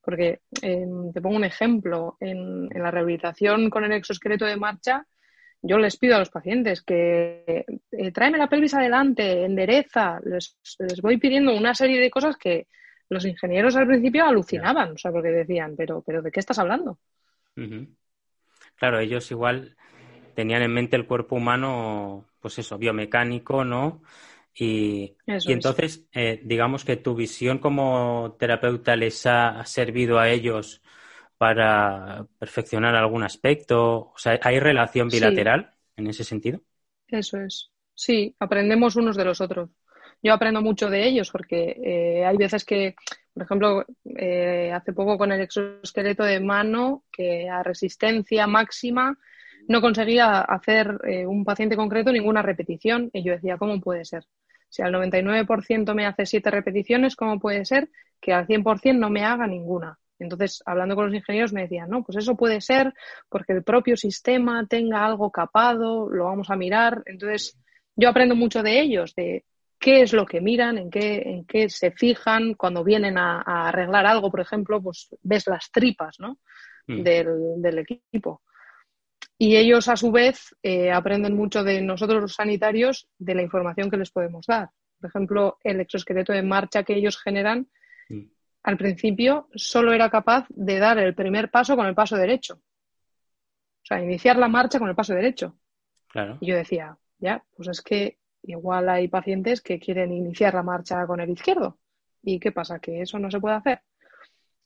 Porque 0.00 0.38
em, 0.62 1.12
te 1.12 1.20
pongo 1.20 1.34
un 1.34 1.44
ejemplo, 1.44 2.16
en, 2.20 2.68
la 2.68 2.92
rehabilitación 2.92 3.70
con 3.70 3.82
el 3.82 3.90
exoesqueleto 3.90 4.44
de 4.44 4.56
marcha, 4.56 5.04
yo 5.62 5.78
les 5.78 5.96
pido 5.96 6.14
a 6.14 6.20
los 6.20 6.30
pacientes 6.30 6.80
que 6.80 7.64
eh, 7.90 8.12
tráeme 8.12 8.38
la 8.38 8.46
pelvis 8.46 8.74
adelante, 8.74 9.44
endereza, 9.44 10.20
les, 10.24 10.56
voy 11.02 11.16
pidiendo 11.16 11.56
una 11.56 11.74
serie 11.74 12.00
de 12.00 12.08
cosas 12.08 12.36
que 12.36 12.68
los 13.10 13.26
ingenieros 13.26 13.76
al 13.76 13.86
principio 13.86 14.24
alucinaban, 14.24 14.92
o 14.92 14.98
sea, 14.98 15.12
porque 15.12 15.28
decían, 15.28 15.74
pero, 15.76 16.02
pero 16.06 16.22
¿de 16.22 16.30
qué 16.30 16.40
estás 16.40 16.58
hablando? 16.58 16.98
Claro, 18.76 18.98
ellos 19.00 19.30
igual 19.30 19.76
tenían 20.34 20.62
en 20.62 20.72
mente 20.72 20.96
el 20.96 21.06
cuerpo 21.06 21.36
humano 21.36 22.24
pues 22.40 22.58
eso, 22.58 22.78
biomecánico, 22.78 23.64
¿no? 23.64 24.02
Y, 24.54 25.16
entonces, 25.26 26.06
eh, 26.12 26.40
digamos 26.42 26.84
que 26.84 26.96
tu 26.96 27.14
visión 27.14 27.58
como 27.58 28.36
terapeuta 28.38 28.96
les 28.96 29.26
ha 29.26 29.64
servido 29.64 30.18
a 30.18 30.28
ellos 30.28 30.82
para 31.36 32.26
perfeccionar 32.38 32.94
algún 32.94 33.22
aspecto. 33.22 34.12
O 34.14 34.18
sea, 34.18 34.38
¿hay 34.42 34.58
relación 34.58 35.08
bilateral 35.08 35.72
en 35.96 36.08
ese 36.08 36.24
sentido? 36.24 36.60
Eso 37.08 37.38
es. 37.40 37.70
Sí, 37.94 38.34
aprendemos 38.38 38.96
unos 38.96 39.16
de 39.16 39.24
los 39.24 39.40
otros. 39.40 39.70
Yo 40.22 40.34
aprendo 40.34 40.60
mucho 40.60 40.90
de 40.90 41.06
ellos 41.06 41.30
porque 41.30 41.76
eh, 41.82 42.24
hay 42.26 42.36
veces 42.36 42.64
que, 42.64 42.94
por 43.32 43.42
ejemplo, 43.44 43.84
eh, 44.04 44.70
hace 44.72 44.92
poco 44.92 45.16
con 45.16 45.32
el 45.32 45.40
exoesqueleto 45.40 46.24
de 46.24 46.40
mano, 46.40 47.04
que 47.10 47.48
a 47.48 47.62
resistencia 47.62 48.46
máxima 48.46 49.18
no 49.68 49.80
conseguía 49.80 50.40
hacer 50.40 50.98
eh, 51.06 51.26
un 51.26 51.44
paciente 51.44 51.76
concreto 51.76 52.12
ninguna 52.12 52.42
repetición 52.42 53.10
y 53.12 53.22
yo 53.22 53.32
decía, 53.32 53.56
¿cómo 53.56 53.80
puede 53.80 54.04
ser? 54.04 54.26
Si 54.68 54.82
al 54.82 54.92
99% 54.92 55.94
me 55.94 56.06
hace 56.06 56.26
siete 56.26 56.50
repeticiones, 56.50 57.16
¿cómo 57.16 57.40
puede 57.40 57.64
ser 57.64 57.88
que 58.20 58.32
al 58.32 58.46
100% 58.46 58.98
no 58.98 59.10
me 59.10 59.24
haga 59.24 59.46
ninguna? 59.46 59.98
Entonces, 60.18 60.62
hablando 60.66 60.94
con 60.94 61.06
los 61.06 61.14
ingenieros, 61.14 61.52
me 61.52 61.62
decían, 61.62 61.88
no, 61.88 62.04
pues 62.04 62.18
eso 62.18 62.36
puede 62.36 62.60
ser 62.60 62.92
porque 63.28 63.54
el 63.54 63.64
propio 63.64 63.96
sistema 63.96 64.66
tenga 64.68 65.04
algo 65.04 65.30
capado, 65.30 66.10
lo 66.10 66.24
vamos 66.24 66.50
a 66.50 66.56
mirar. 66.56 67.02
Entonces, 67.06 67.58
yo 67.96 68.10
aprendo 68.10 68.36
mucho 68.36 68.62
de 68.62 68.80
ellos, 68.80 69.14
de 69.14 69.44
qué 69.80 70.02
es 70.02 70.12
lo 70.12 70.26
que 70.26 70.42
miran, 70.42 70.76
en 70.76 70.90
qué, 70.90 71.22
en 71.24 71.44
qué 71.46 71.70
se 71.70 71.90
fijan 71.90 72.54
cuando 72.54 72.84
vienen 72.84 73.16
a, 73.16 73.40
arreglar 73.40 74.04
algo, 74.06 74.30
por 74.30 74.40
ejemplo, 74.40 74.80
pues 74.80 75.08
ves 75.22 75.46
las 75.46 75.72
tripas 75.72 76.20
¿no? 76.20 76.38
Mm. 76.86 77.02
del 77.02 77.78
equipo. 77.78 78.42
Y 79.38 79.56
ellos, 79.56 79.88
a 79.88 79.96
su 79.96 80.12
vez, 80.12 80.54
eh, 80.62 80.92
aprenden 80.92 81.34
mucho 81.34 81.64
de 81.64 81.80
nosotros 81.80 82.20
los 82.20 82.34
sanitarios 82.34 83.08
de 83.18 83.34
la 83.34 83.42
información 83.42 83.90
que 83.90 83.96
les 83.96 84.10
podemos 84.10 84.44
dar. 84.46 84.68
Por 85.00 85.08
ejemplo, 85.08 85.58
el 85.64 85.80
exoesqueleto 85.80 86.34
de 86.34 86.42
marcha 86.42 86.82
que 86.82 86.94
ellos 86.94 87.18
generan, 87.18 87.66
mm. 88.10 88.24
al 88.64 88.76
principio 88.76 89.48
solo 89.54 89.94
era 89.94 90.10
capaz 90.10 90.46
de 90.50 90.78
dar 90.78 90.98
el 90.98 91.14
primer 91.14 91.50
paso 91.50 91.74
con 91.74 91.86
el 91.86 91.94
paso 91.94 92.16
derecho. 92.16 92.56
O 92.56 93.84
sea, 93.84 94.02
iniciar 94.02 94.36
la 94.36 94.48
marcha 94.48 94.78
con 94.78 94.90
el 94.90 94.94
paso 94.94 95.14
derecho. 95.14 95.56
Claro. 96.08 96.36
Y 96.42 96.48
yo 96.48 96.56
decía, 96.56 96.98
ya, 97.18 97.42
pues 97.56 97.68
es 97.68 97.80
que 97.80 98.18
igual 98.42 98.88
hay 98.88 99.08
pacientes 99.08 99.60
que 99.60 99.78
quieren 99.78 100.12
iniciar 100.12 100.54
la 100.54 100.62
marcha 100.62 101.06
con 101.06 101.20
el 101.20 101.30
izquierdo. 101.30 101.78
¿Y 102.22 102.38
qué 102.38 102.52
pasa? 102.52 102.78
Que 102.78 103.02
eso 103.02 103.18
no 103.18 103.30
se 103.30 103.40
puede 103.40 103.56
hacer. 103.56 103.82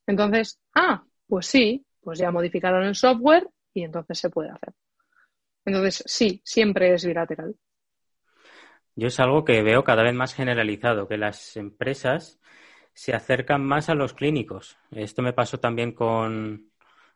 Entonces, 0.06 0.60
ah, 0.74 1.04
pues 1.26 1.46
sí, 1.46 1.84
pues 2.00 2.18
ya 2.18 2.30
modificaron 2.30 2.84
el 2.84 2.94
software 2.94 3.48
y 3.72 3.84
entonces 3.84 4.18
se 4.18 4.30
puede 4.30 4.50
hacer. 4.50 4.74
Entonces, 5.64 6.02
sí, 6.06 6.42
siempre 6.44 6.92
es 6.92 7.04
bilateral. 7.04 7.56
Yo 8.96 9.08
es 9.08 9.18
algo 9.18 9.44
que 9.44 9.62
veo 9.62 9.82
cada 9.82 10.02
vez 10.02 10.14
más 10.14 10.34
generalizado, 10.34 11.08
que 11.08 11.16
las 11.16 11.56
empresas 11.56 12.38
se 12.92 13.12
acercan 13.12 13.64
más 13.64 13.88
a 13.88 13.94
los 13.94 14.14
clínicos. 14.14 14.78
Esto 14.92 15.22
me 15.22 15.32
pasó 15.32 15.58
también 15.58 15.92
con, 15.92 16.70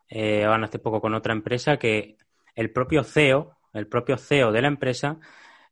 eh, 0.09 0.45
hace 0.45 0.79
poco 0.79 0.99
con 0.99 1.13
otra 1.13 1.33
empresa, 1.33 1.77
que 1.77 2.17
el 2.55 2.71
propio 2.71 3.03
CEO, 3.03 3.57
el 3.73 3.87
propio 3.87 4.17
CEO 4.17 4.51
de 4.51 4.61
la 4.61 4.67
empresa, 4.67 5.19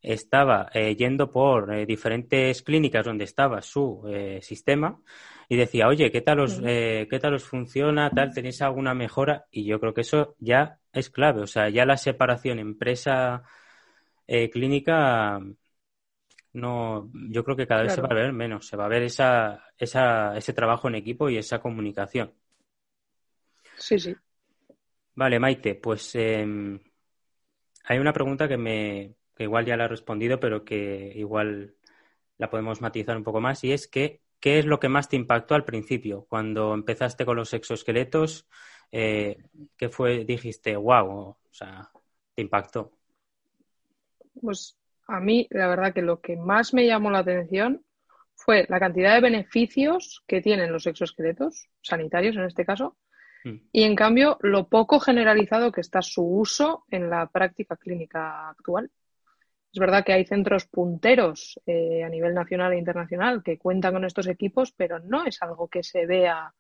estaba 0.02 0.70
eh, 0.74 0.96
yendo 0.96 1.30
por 1.32 1.74
eh, 1.74 1.86
diferentes 1.86 2.62
clínicas 2.62 3.06
donde 3.06 3.24
estaba 3.26 3.62
su 3.62 4.04
eh, 4.08 4.40
sistema 4.42 5.00
y 5.50 5.56
decía, 5.56 5.88
oye, 5.88 6.12
¿qué 6.12 6.20
tal, 6.22 6.42
os, 6.42 6.60
¿qué 6.60 7.20
tal 7.22 7.36
os 7.36 7.46
funciona? 7.46 8.10
Tal, 8.10 8.34
¿Tenéis 8.34 8.62
alguna 8.62 8.94
mejora? 8.94 9.46
Y 9.50 9.64
yo 9.66 9.80
creo 9.80 9.94
que 9.94 10.02
eso 10.02 10.36
ya 10.40 10.80
es 10.92 11.10
clave. 11.10 11.42
O 11.42 11.48
sea, 11.48 11.70
ya 11.70 11.86
la 11.86 11.96
separación 11.96 12.60
empresa-clínica, 12.60 15.40
no, 16.52 17.10
yo 17.30 17.46
creo 17.46 17.56
que 17.56 17.66
cada 17.66 17.84
vez 17.84 17.94
se 17.94 18.02
va 18.02 18.10
a 18.12 18.14
ver 18.14 18.34
menos. 18.34 18.68
Se 18.68 18.76
va 18.76 18.84
a 18.86 18.90
ver 18.90 19.04
esa, 19.04 19.64
esa, 19.78 20.36
ese 20.36 20.52
trabajo 20.52 20.90
en 20.90 20.96
equipo 20.96 21.30
y 21.30 21.38
esa 21.38 21.60
comunicación. 21.60 22.34
Sí, 23.78 24.00
sí. 24.00 24.16
Vale, 25.16 25.40
Maite, 25.40 25.76
pues 25.76 26.16
em, 26.16 26.80
hay 27.86 28.00
una 28.00 28.14
pregunta 28.14 28.48
que 28.48 28.58
me, 28.58 29.16
que 29.38 29.44
igual 29.44 29.66
ya 29.66 29.78
la 29.78 29.86
he 29.86 29.88
respondido, 29.88 30.40
pero 30.40 30.66
que 30.66 31.14
igual 31.16 31.76
la 32.38 32.50
podemos 32.50 32.82
matizar 32.82 33.16
un 33.16 33.24
poco 33.24 33.40
más, 33.40 33.64
y 33.64 33.72
es 33.72 33.88
que 33.88 34.22
¿qué 34.40 34.60
es 34.60 34.66
lo 34.66 34.80
que 34.80 34.90
más 34.90 35.10
te 35.10 35.16
impactó 35.16 35.56
al 35.56 35.66
principio? 35.66 36.26
Cuando 36.30 36.74
empezaste 36.74 37.26
con 37.26 37.38
los 37.38 37.54
exoesqueletos, 37.54 38.48
eh, 38.92 39.38
¿qué 39.76 39.90
fue? 39.90 40.26
Dijiste, 40.26 40.76
wow, 40.76 41.10
o 41.10 41.38
sea, 41.52 41.90
te 42.36 42.42
impactó. 42.42 42.92
Pues 44.40 44.78
a 45.08 45.20
mí, 45.20 45.48
la 45.50 45.68
verdad 45.68 45.94
que 45.94 46.02
lo 46.02 46.22
que 46.22 46.36
más 46.36 46.74
me 46.74 46.86
llamó 46.86 47.10
la 47.10 47.20
atención 47.20 47.84
fue 48.36 48.66
la 48.70 48.80
cantidad 48.80 49.16
de 49.16 49.22
beneficios 49.22 50.24
que 50.28 50.42
tienen 50.42 50.72
los 50.72 50.86
exoesqueletos, 50.86 51.70
sanitarios 51.82 52.36
en 52.36 52.44
este 52.44 52.66
caso, 52.66 52.98
mm. 53.44 53.56
y 53.72 53.84
en 53.84 53.96
cambio 53.96 54.38
lo 54.42 54.68
poco 54.68 55.00
generalizado 55.00 55.72
que 55.72 55.82
está 55.82 56.02
su 56.04 56.24
uso 56.24 56.86
en 56.90 57.10
la 57.10 57.28
práctica 57.28 57.76
clínica 57.78 58.50
actual. 58.50 58.92
Es 59.78 59.80
verdad 59.80 60.04
que 60.04 60.14
hay 60.14 60.26
centros 60.26 60.66
punteros 60.66 61.60
eh, 61.68 62.04
a 62.04 62.10
nivel 62.10 62.34
nacional 62.34 62.74
e 62.74 62.80
internacional 62.80 63.44
que 63.44 63.60
cuentan 63.60 63.94
con 63.94 64.06
estos 64.06 64.26
equipos, 64.26 64.72
pero 64.72 64.98
no 64.98 65.24
es 65.24 65.40
algo 65.44 65.68
que 65.68 65.84
se 65.84 66.08
vea 66.08 66.52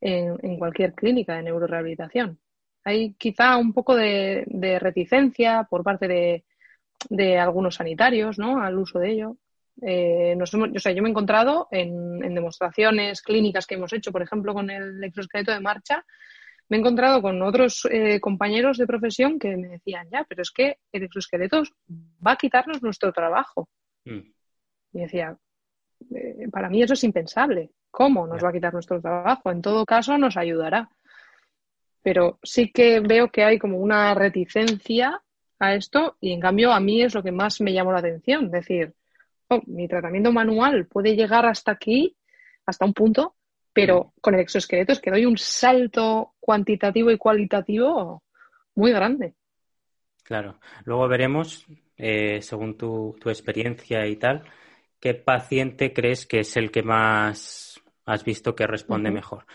en, 0.00 0.56
cualquier 0.56 0.94
clínica 0.94 1.34
de 1.34 1.42
neurorehabilitación. 1.42 2.38
Hay 2.84 3.14
quizá 3.14 3.56
un 3.56 3.72
poco 3.72 3.96
de, 3.96 4.46
reticencia 4.80 5.66
por 5.68 5.82
parte 5.82 6.44
de, 7.08 7.38
algunos 7.40 7.74
sanitarios 7.74 8.38
al 8.38 8.78
uso 8.78 9.00
de 9.00 9.10
ello. 9.10 9.36
Eh, 9.82 10.38
yo 10.38 11.02
me 11.02 11.08
he 11.08 11.10
encontrado 11.10 11.66
en, 11.72 12.20
demostraciones 12.20 13.20
clínicas 13.20 13.66
que 13.66 13.74
hemos 13.74 13.92
hecho, 13.92 14.12
por 14.12 14.22
ejemplo, 14.22 14.54
con 14.54 14.70
el 14.70 15.02
exoesqueleto 15.02 15.50
de 15.50 15.58
marcha, 15.58 16.06
me 16.68 16.76
he 16.76 16.80
encontrado 16.80 17.22
con 17.22 17.40
otros 17.42 17.86
eh, 17.90 18.20
compañeros 18.20 18.76
de 18.76 18.86
profesión 18.86 19.38
que 19.38 19.56
me 19.56 19.68
decían, 19.68 20.08
ya, 20.10 20.24
pero 20.28 20.42
es 20.42 20.50
que 20.50 20.78
el 20.92 21.04
exoesqueleto 21.04 21.62
va 22.26 22.32
a 22.32 22.36
quitarnos 22.36 22.82
nuestro 22.82 23.12
trabajo. 23.12 23.68
Mm. 24.04 24.30
Y 24.92 25.00
decía, 25.00 25.36
eh, 26.14 26.48
para 26.50 26.68
mí 26.68 26.82
eso 26.82 26.94
es 26.94 27.04
impensable. 27.04 27.70
¿Cómo 27.90 28.26
nos 28.26 28.44
va 28.44 28.50
a 28.50 28.52
quitar 28.52 28.72
nuestro 28.72 29.00
trabajo? 29.00 29.50
En 29.50 29.62
todo 29.62 29.86
caso, 29.86 30.18
nos 30.18 30.36
ayudará. 30.36 30.90
Pero 32.02 32.38
sí 32.42 32.70
que 32.70 33.00
veo 33.00 33.30
que 33.30 33.44
hay 33.44 33.58
como 33.58 33.78
una 33.78 34.14
reticencia 34.14 35.22
a 35.58 35.74
esto 35.74 36.16
y 36.20 36.32
en 36.32 36.40
cambio 36.40 36.72
a 36.72 36.80
mí 36.80 37.02
es 37.02 37.14
lo 37.14 37.22
que 37.22 37.32
más 37.32 37.60
me 37.60 37.72
llamó 37.72 37.92
la 37.92 37.98
atención. 37.98 38.46
Es 38.46 38.52
decir, 38.52 38.94
oh, 39.48 39.62
mi 39.66 39.88
tratamiento 39.88 40.32
manual 40.32 40.86
puede 40.86 41.16
llegar 41.16 41.46
hasta 41.46 41.72
aquí, 41.72 42.16
hasta 42.66 42.84
un 42.84 42.92
punto, 42.92 43.34
pero 43.72 44.04
mm. 44.04 44.20
con 44.20 44.34
el 44.34 44.40
exoesqueleto 44.40 44.92
es 44.92 45.00
que 45.00 45.10
doy 45.10 45.26
un 45.26 45.38
salto 45.38 46.34
cuantitativo 46.40 47.10
y 47.10 47.18
cualitativo 47.18 48.22
muy 48.74 48.92
grande. 48.92 49.34
Claro. 50.22 50.60
Luego 50.84 51.08
veremos, 51.08 51.66
eh, 51.96 52.42
según 52.42 52.76
tu, 52.76 53.16
experiencia 53.26 54.06
y 54.06 54.16
tal, 54.16 54.44
qué 55.00 55.14
paciente 55.14 55.92
crees 55.92 56.26
que 56.26 56.40
es 56.40 56.56
el 56.56 56.70
que 56.70 56.82
más 56.82 57.80
has 58.04 58.24
visto 58.24 58.54
que 58.54 58.66
responde 58.66 59.10
mejor. 59.10 59.46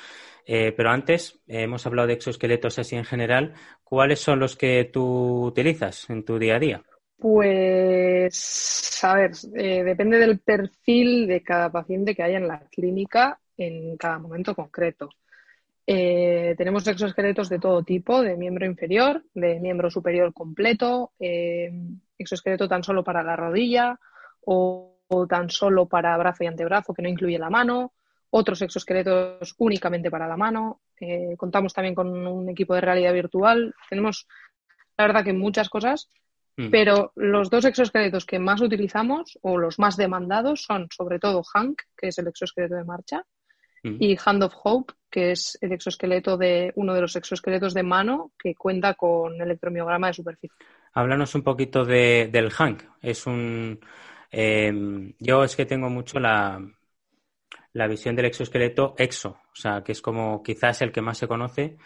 Eh, 0.46 0.74
pero 0.75 0.89
antes, 0.89 1.39
hemos 1.48 1.86
hablado 1.86 2.08
de 2.08 2.15
exoesqueletos 2.15 2.79
así 2.79 2.96
en 2.96 3.05
general. 3.05 3.53
¿Cuáles 3.84 4.20
son 4.20 4.39
los 4.39 4.55
que 4.55 4.89
tú 4.91 5.46
utilizas 5.46 6.10
en 6.10 6.25
tu 6.25 6.39
día 6.39 6.55
a 6.55 6.60
día? 6.60 6.84
Pues, 7.17 9.00
a 9.03 9.15
ver, 9.15 9.32
eh, 9.55 9.84
depende 9.84 10.17
del 10.17 10.39
perfil 10.39 11.27
de 11.27 11.41
cada 11.41 11.72
paciente 11.72 12.15
que 12.15 12.24
haya 12.24 12.38
en 12.38 12.48
la 12.48 12.67
clínica 12.72 13.39
en 13.57 13.98
cada 13.98 14.19
momento 14.19 14.55
concreto. 14.55 15.10
Eh, 15.86 16.55
tenemos 16.57 16.88
exoesqueletos 16.88 17.50
de 17.50 17.60
todo 17.60 17.83
tipo, 17.83 18.22
de 18.22 18.38
miembro 18.38 18.65
inferior, 18.65 19.24
de 19.33 19.60
miembro 19.60 19.89
superior 19.89 20.33
completo, 20.33 21.12
eh, 21.19 21.72
exoesqueleto 22.17 22.69
tan 22.69 22.83
solo 22.83 23.03
para 23.03 23.22
la 23.22 23.36
rodilla 23.36 24.00
o, 24.45 24.91
tan 25.29 25.50
solo 25.50 25.88
para 25.88 26.17
brazo 26.17 26.43
y 26.43 26.48
antebrazo, 26.48 26.93
que 26.93 27.01
no 27.01 27.10
incluye 27.10 27.38
la 27.38 27.50
mano, 27.50 27.93
otros 28.29 28.62
exoesqueletos 28.62 29.53
únicamente 29.57 30.10
para 30.10 30.27
la 30.27 30.38
mano. 30.38 30.81
Eh, 31.00 31.36
contamos 31.38 31.74
también 31.74 31.93
con 31.93 32.07
un 32.25 32.50
equipo 32.50 32.74
de 32.74 32.81
realidad 32.81 33.13
virtual. 33.13 33.75
Tenemos, 33.89 34.25
la 34.98 35.05
verdad, 35.05 35.24
que 35.24 35.33
muchas 35.33 35.70
cosas, 35.70 36.09
mm. 36.57 36.70
pero 36.72 37.11
los 37.16 37.50
dos 37.50 37.66
exoesqueletos 37.66 38.25
que 38.25 38.39
más 38.39 38.61
utilizamos 38.61 39.37
o 39.42 39.57
los 39.57 39.77
más 39.77 39.98
demandados 39.98 40.63
son 40.63 40.87
sobre 40.89 41.20
todo 41.20 41.44
Hank, 41.44 41.81
que 41.96 42.07
es 42.07 42.18
el 42.18 42.27
exoesqueleto 42.27 42.75
de 42.75 42.85
marcha, 42.85 43.24
y 43.83 44.17
Hand 44.24 44.43
of 44.43 44.53
Hope, 44.63 44.93
que 45.09 45.31
es 45.31 45.57
el 45.61 45.74
exoesqueleto 45.74 46.37
de 46.37 46.72
uno 46.75 46.93
de 46.93 47.01
los 47.01 47.15
exoesqueletos 47.15 47.74
de 47.74 47.83
mano 47.83 48.31
que 48.41 48.55
cuenta 48.55 48.93
con 48.93 49.39
electromiograma 49.41 50.07
de 50.07 50.13
superficie. 50.13 50.57
Háblanos 50.93 51.35
un 51.35 51.43
poquito 51.43 51.83
de, 51.83 52.29
del 52.31 52.50
Hank. 52.51 52.83
Es 53.01 53.27
un 53.27 53.79
em, 54.31 55.13
yo 55.19 55.43
es 55.43 55.55
que 55.55 55.65
tengo 55.65 55.89
mucho 55.89 56.19
la, 56.19 56.61
la 57.74 57.87
visión 57.87 58.15
del 58.15 58.25
exoesqueleto 58.25 58.96
exo, 58.98 59.29
o 59.29 59.55
sea, 59.55 59.83
que 59.83 59.91
es 59.91 60.01
como 60.01 60.41
quizás 60.41 60.81
el 60.81 60.91
que 60.91 61.01
más 61.01 61.17
se 61.17 61.27
conoce. 61.27 61.77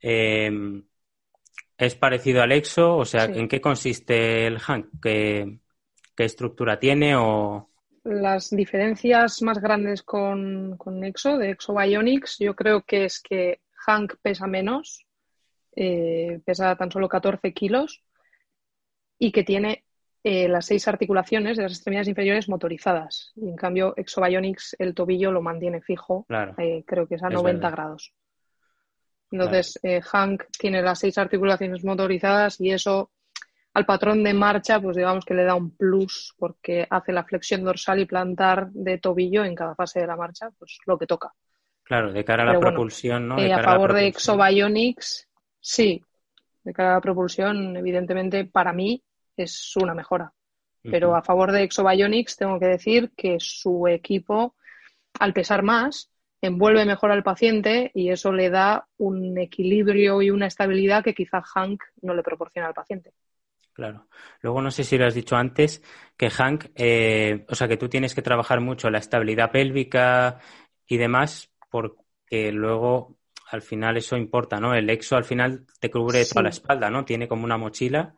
Em, 0.00 0.84
¿Es 1.78 1.94
parecido 1.94 2.42
al 2.42 2.52
exo? 2.52 2.96
O 2.96 3.04
sea, 3.04 3.24
¿en 3.24 3.48
qué 3.48 3.60
consiste 3.60 4.46
el 4.46 4.58
Hank? 4.58 4.86
¿Qué, 5.02 5.58
¿Qué, 6.16 6.24
estructura 6.24 6.78
tiene 6.78 7.16
o...? 7.16 7.70
Las 8.06 8.50
diferencias 8.50 9.42
más 9.42 9.58
grandes 9.60 10.02
con, 10.02 10.76
con 10.76 11.02
Exo, 11.04 11.38
de 11.38 11.50
Exo 11.50 11.74
Bionics, 11.74 12.38
yo 12.38 12.54
creo 12.54 12.82
que 12.82 13.04
es 13.04 13.20
que 13.20 13.60
Hank 13.86 14.14
pesa 14.22 14.46
menos, 14.46 15.06
eh, 15.74 16.40
pesa 16.44 16.76
tan 16.76 16.90
solo 16.90 17.08
14 17.08 17.52
kilos 17.52 18.02
y 19.18 19.32
que 19.32 19.42
tiene 19.42 19.84
eh, 20.22 20.48
las 20.48 20.66
seis 20.66 20.86
articulaciones 20.86 21.56
de 21.56 21.64
las 21.64 21.72
extremidades 21.72 22.08
inferiores 22.08 22.48
motorizadas. 22.48 23.32
Y 23.34 23.48
en 23.48 23.56
cambio, 23.56 23.94
Exo 23.96 24.22
Bionics, 24.22 24.76
el 24.78 24.94
tobillo 24.94 25.32
lo 25.32 25.42
mantiene 25.42 25.80
fijo, 25.80 26.26
eh, 26.58 26.84
creo 26.86 27.08
que 27.08 27.16
es 27.16 27.22
a 27.22 27.28
90 27.28 27.70
grados. 27.70 28.14
Entonces, 29.32 29.80
Hank 30.12 30.44
tiene 30.56 30.82
las 30.82 31.00
seis 31.00 31.18
articulaciones 31.18 31.84
motorizadas 31.84 32.60
y 32.60 32.70
eso 32.70 33.10
al 33.76 33.84
patrón 33.84 34.24
de 34.24 34.32
marcha, 34.32 34.80
pues 34.80 34.96
digamos 34.96 35.22
que 35.26 35.34
le 35.34 35.44
da 35.44 35.54
un 35.54 35.76
plus 35.76 36.34
porque 36.38 36.86
hace 36.88 37.12
la 37.12 37.24
flexión 37.24 37.62
dorsal 37.62 38.00
y 38.00 38.06
plantar 38.06 38.70
de 38.70 38.96
tobillo 38.96 39.44
en 39.44 39.54
cada 39.54 39.74
fase 39.74 40.00
de 40.00 40.06
la 40.06 40.16
marcha, 40.16 40.48
pues 40.58 40.78
lo 40.86 40.96
que 40.96 41.06
toca. 41.06 41.34
Claro, 41.82 42.10
de 42.10 42.24
cara 42.24 42.44
a 42.44 42.54
la 42.54 42.58
propulsión, 42.58 43.28
¿no? 43.28 43.38
Eh, 43.38 43.52
a 43.52 43.62
favor 43.62 43.92
de 43.92 44.06
Exobionics, 44.06 45.28
sí. 45.60 46.02
De 46.64 46.72
cara 46.72 46.92
a 46.92 46.94
la 46.94 47.00
propulsión, 47.02 47.76
evidentemente, 47.76 48.46
para 48.46 48.72
mí 48.72 49.04
es 49.36 49.76
una 49.76 49.92
mejora. 49.92 50.32
Pero 50.82 51.14
a 51.14 51.22
favor 51.22 51.52
de 51.52 51.64
Exobionics 51.64 52.38
tengo 52.38 52.58
que 52.58 52.66
decir 52.68 53.12
que 53.14 53.36
su 53.40 53.86
equipo, 53.88 54.54
al 55.20 55.34
pesar 55.34 55.62
más, 55.62 56.10
envuelve 56.40 56.86
mejor 56.86 57.10
al 57.10 57.22
paciente 57.22 57.90
y 57.92 58.08
eso 58.08 58.32
le 58.32 58.48
da 58.48 58.88
un 58.96 59.36
equilibrio 59.36 60.22
y 60.22 60.30
una 60.30 60.46
estabilidad 60.46 61.04
que 61.04 61.12
quizá 61.12 61.42
Hank 61.42 61.82
no 62.00 62.14
le 62.14 62.22
proporciona 62.22 62.68
al 62.68 62.74
paciente. 62.74 63.12
Claro. 63.76 64.08
Luego 64.40 64.62
no 64.62 64.70
sé 64.70 64.84
si 64.84 64.96
lo 64.96 65.04
has 65.04 65.12
dicho 65.12 65.36
antes, 65.36 65.82
que 66.16 66.30
Hank, 66.30 66.68
eh, 66.76 67.44
o 67.46 67.54
sea, 67.54 67.68
que 67.68 67.76
tú 67.76 67.90
tienes 67.90 68.14
que 68.14 68.22
trabajar 68.22 68.58
mucho 68.62 68.88
la 68.88 68.96
estabilidad 68.96 69.50
pélvica 69.50 70.40
y 70.86 70.96
demás, 70.96 71.50
porque 71.68 72.52
luego 72.52 73.18
al 73.50 73.60
final 73.60 73.98
eso 73.98 74.16
importa, 74.16 74.60
¿no? 74.60 74.74
El 74.74 74.88
exo 74.88 75.14
al 75.14 75.26
final 75.26 75.66
te 75.78 75.90
cubre 75.90 76.24
toda 76.24 76.44
la 76.44 76.48
espalda, 76.48 76.88
¿no? 76.88 77.04
Tiene 77.04 77.28
como 77.28 77.44
una 77.44 77.58
mochila 77.58 78.14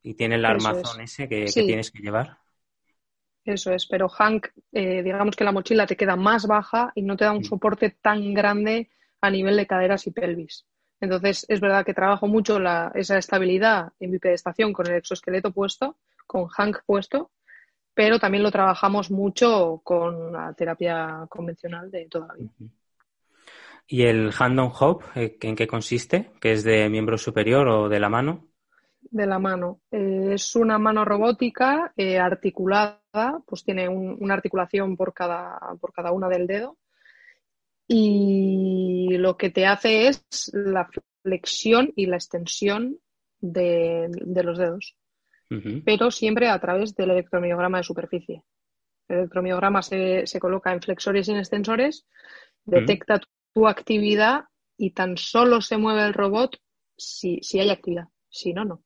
y 0.00 0.14
tiene 0.14 0.36
el 0.36 0.44
armazón 0.44 1.00
ese 1.00 1.28
que, 1.28 1.46
tienes 1.46 1.90
que 1.90 1.98
llevar. 1.98 2.38
Eso 3.44 3.72
es, 3.72 3.88
pero 3.88 4.08
Hank, 4.08 4.46
eh, 4.70 5.02
digamos 5.02 5.34
que 5.34 5.42
la 5.42 5.50
mochila 5.50 5.88
te 5.88 5.96
queda 5.96 6.14
más 6.14 6.46
baja 6.46 6.92
y 6.94 7.02
no 7.02 7.16
te 7.16 7.24
da 7.24 7.32
un 7.32 7.42
soporte 7.42 7.90
tan 8.00 8.32
grande 8.32 8.90
a 9.20 9.28
nivel 9.28 9.56
de 9.56 9.66
caderas 9.66 10.06
y 10.06 10.12
pelvis. 10.12 10.66
Entonces, 11.02 11.44
es 11.48 11.60
verdad 11.60 11.84
que 11.84 11.94
trabajo 11.94 12.28
mucho 12.28 12.60
esa 12.94 13.18
estabilidad 13.18 13.92
en 13.98 14.12
bipedestación 14.12 14.72
con 14.72 14.86
el 14.86 14.94
exoesqueleto 14.94 15.50
puesto, 15.50 15.96
con 16.28 16.46
Hank 16.46 16.84
puesto, 16.86 17.32
pero 17.92 18.20
también 18.20 18.44
lo 18.44 18.52
trabajamos 18.52 19.10
mucho 19.10 19.80
con 19.82 20.32
la 20.32 20.52
terapia 20.54 21.26
convencional 21.28 21.90
de 21.90 22.06
toda 22.06 22.28
la 22.28 22.34
vida. 22.34 22.50
¿Y 23.88 24.04
el 24.04 24.30
Hand 24.38 24.60
on 24.60 24.72
Hope, 24.78 25.04
eh, 25.16 25.36
en 25.40 25.56
qué 25.56 25.66
consiste? 25.66 26.30
¿Que 26.40 26.52
es 26.52 26.62
de 26.62 26.88
miembro 26.88 27.18
superior 27.18 27.66
o 27.66 27.88
de 27.88 27.98
la 27.98 28.08
mano? 28.08 28.46
De 29.00 29.26
la 29.26 29.40
mano. 29.40 29.80
Eh, 29.90 30.30
es 30.34 30.54
una 30.54 30.78
mano 30.78 31.04
robótica 31.04 31.92
eh, 31.96 32.20
articulada, 32.20 33.42
pues 33.44 33.64
tiene 33.64 33.88
una 33.88 34.34
articulación 34.34 34.96
por 34.96 35.12
cada, 35.12 35.58
por 35.80 35.92
cada 35.92 36.12
una 36.12 36.28
del 36.28 36.46
dedo 36.46 36.76
y 37.94 39.18
lo 39.18 39.36
que 39.36 39.50
te 39.50 39.66
hace 39.66 40.08
es 40.08 40.24
la 40.54 40.88
flexión 41.22 41.92
y 41.94 42.06
la 42.06 42.16
extensión 42.16 42.98
de, 43.38 44.08
los 44.42 44.56
dedos, 44.56 44.96
pero 45.84 46.10
siempre 46.10 46.48
a 46.48 46.58
través 46.58 46.94
del 46.94 47.10
electromiograma 47.10 47.78
de 47.78 47.84
superficie. 47.84 48.44
El 49.08 49.18
electromiograma 49.18 49.82
se, 49.82 50.24
coloca 50.40 50.72
en 50.72 50.80
flexores 50.80 51.28
y 51.28 51.32
en 51.32 51.38
extensores, 51.38 52.06
detecta 52.64 53.20
tu 53.52 53.68
actividad 53.68 54.44
y 54.78 54.92
tan 54.92 55.18
solo 55.18 55.60
se 55.60 55.76
mueve 55.76 56.06
el 56.06 56.14
robot 56.14 56.56
si, 56.96 57.40
si 57.42 57.60
hay 57.60 57.68
actividad, 57.68 58.08
si 58.30 58.54
no, 58.54 58.64
no. 58.64 58.82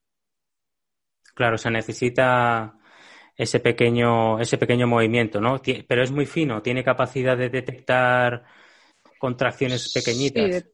Claro, 1.35 1.59
se 1.59 1.71
necesita 1.71 2.77
ese 3.37 3.61
pequeño, 3.61 4.40
ese 4.40 4.59
pequeño 4.59 4.88
movimiento, 4.88 5.40
¿no? 5.40 5.61
Pero 5.87 6.03
es 6.03 6.11
muy 6.11 6.27
fino, 6.27 6.61
tiene 6.62 6.83
capacidad 6.83 7.37
de 7.37 7.51
detectar 7.51 8.45
contracciones 9.19 9.93
pequeñitas. 9.93 10.67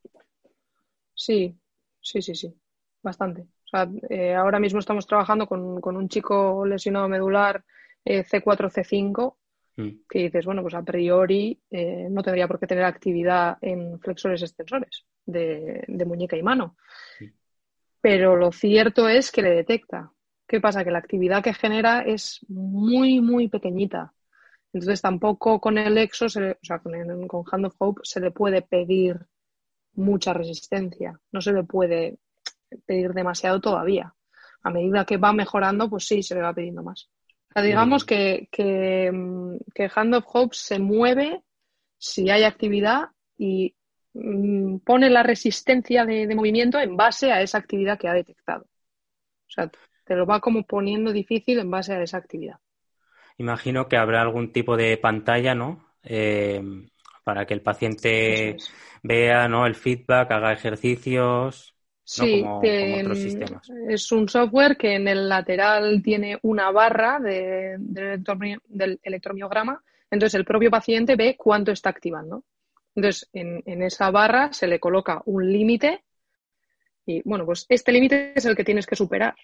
Sí, 1.15 1.57
sí, 2.01 2.23
sí, 2.23 2.35
sí, 2.35 2.55
bastante. 3.03 3.43
O 3.43 3.69
sea, 3.69 3.89
eh, 4.11 4.35
ahora 4.35 4.59
mismo 4.59 4.81
estamos 4.81 5.07
trabajando 5.07 5.47
con, 5.47 5.81
con 5.81 5.97
un 5.97 6.09
chico 6.09 6.65
lesionado 6.67 7.09
medular 7.09 7.65
C4-C5 8.05 9.37
mm. 9.77 9.89
que 10.09 10.19
dices, 10.19 10.45
bueno, 10.45 10.63
pues 10.63 10.75
a 10.75 10.83
priori 10.83 11.59
eh, 11.71 12.09
no 12.11 12.23
tendría 12.23 12.49
por 12.49 12.59
qué 12.59 12.67
tener 12.67 12.85
actividad 12.85 13.59
en 13.61 13.99
flexores 14.01 14.43
extensores 14.43 15.05
de, 15.25 16.05
muñeca 16.07 16.37
y 16.37 16.43
mano. 16.43 16.77
Pero 18.01 18.37
lo 18.37 18.51
cierto 18.51 19.09
es 19.09 19.31
que 19.31 19.43
le 19.43 19.51
detecta. 19.51 20.11
¿Qué 20.47 20.61
pasa? 20.61 20.85
Que 20.85 20.91
la 20.91 20.99
actividad 20.99 21.43
que 21.43 21.55
genera 21.55 22.01
es 22.01 22.45
muy, 22.49 23.21
muy 23.21 23.49
pequeñita. 23.49 24.13
Entonces 24.73 25.03
tampoco 25.03 25.61
con 25.61 25.79
el 25.79 25.99
EXO, 25.99 26.27
o 26.27 26.29
sea, 26.29 26.79
con, 26.83 26.95
el, 26.95 27.27
con 27.27 27.45
Hand 27.51 27.67
of 27.67 27.75
Hope 27.79 28.01
se 28.05 28.21
le 28.21 28.31
puede 28.31 28.63
pedir 28.63 29.27
mucha 29.95 30.33
resistencia. 30.33 31.21
No 31.31 31.41
se 31.41 31.53
le 31.53 31.65
puede 31.65 32.19
pedir 32.87 33.13
demasiado 33.13 33.61
todavía. 33.61 34.15
A 34.63 34.71
medida 34.71 35.05
que 35.05 35.19
va 35.19 35.33
mejorando, 35.33 35.91
pues 35.91 36.07
sí, 36.07 36.23
se 36.23 36.35
le 36.35 36.43
va 36.43 36.55
pidiendo 36.55 36.83
más 36.83 37.11
digamos 37.61 38.05
que, 38.05 38.49
que, 38.51 39.11
Hand 39.95 40.15
of 40.15 40.25
Hope 40.33 40.57
se 40.57 40.79
mueve 40.79 41.43
si 41.99 42.31
hay 42.31 42.45
actividad 42.45 43.11
y 43.37 43.75
mm, 44.15 44.79
pone 44.79 45.11
la 45.11 45.23
resistencia 45.23 46.07
de, 46.07 46.35
movimiento 46.35 46.79
en 46.81 46.97
base 46.97 47.31
a 47.31 47.43
esa 47.43 47.59
actividad 47.59 47.99
que 47.99 48.09
ha 48.09 48.15
detectado. 48.15 48.65
O 48.65 49.51
sea, 49.51 49.71
te 50.05 50.15
lo 50.15 50.25
va 50.25 50.41
como 50.41 50.65
poniendo 50.65 51.13
difícil 51.13 51.59
en 51.59 51.71
base 51.71 51.93
a 51.93 52.03
esa 52.03 52.17
actividad. 52.17 52.57
Imagino 53.39 53.89
que 53.89 53.97
habrá 53.97 54.23
algún 54.23 54.53
tipo 54.53 54.77
de 54.77 54.97
pantalla, 54.99 55.55
¿no? 55.55 55.85
Eh, 56.03 56.63
para 57.25 57.47
que 57.47 57.55
el 57.55 57.63
paciente 57.63 58.57
vea, 59.03 59.49
¿no? 59.49 59.67
El 59.67 59.75
feedback, 59.75 60.31
haga 60.31 60.53
ejercicios. 60.53 61.75
Sí, 62.05 62.45
es 63.89 64.13
un 64.13 64.29
software 64.29 64.77
que 64.77 64.95
en 64.95 65.09
el 65.09 65.29
lateral 65.29 66.03
tiene 66.03 66.39
una 66.43 66.71
barra 66.71 67.19
de, 67.21 67.77
del 67.79 69.01
electromiograma, 69.03 69.83
entonces 70.11 70.35
el 70.39 70.45
propio 70.45 70.71
paciente 70.71 71.17
ve 71.17 71.37
cuánto 71.39 71.73
está 71.73 71.91
activando. 71.91 72.45
Entonces, 72.95 73.29
en, 73.33 73.63
en 73.65 73.83
esa 73.83 74.11
barra 74.11 74.53
se 74.53 74.67
le 74.67 74.79
coloca 74.79 75.23
un 75.25 75.51
límite 75.51 76.05
y, 77.07 77.23
bueno, 77.25 77.47
pues 77.47 77.67
este 77.69 77.93
límite 77.93 78.33
es 78.35 78.45
el 78.45 78.57
que 78.57 78.65
tienes 78.65 78.87
que 78.87 78.97
superar. 78.97 79.35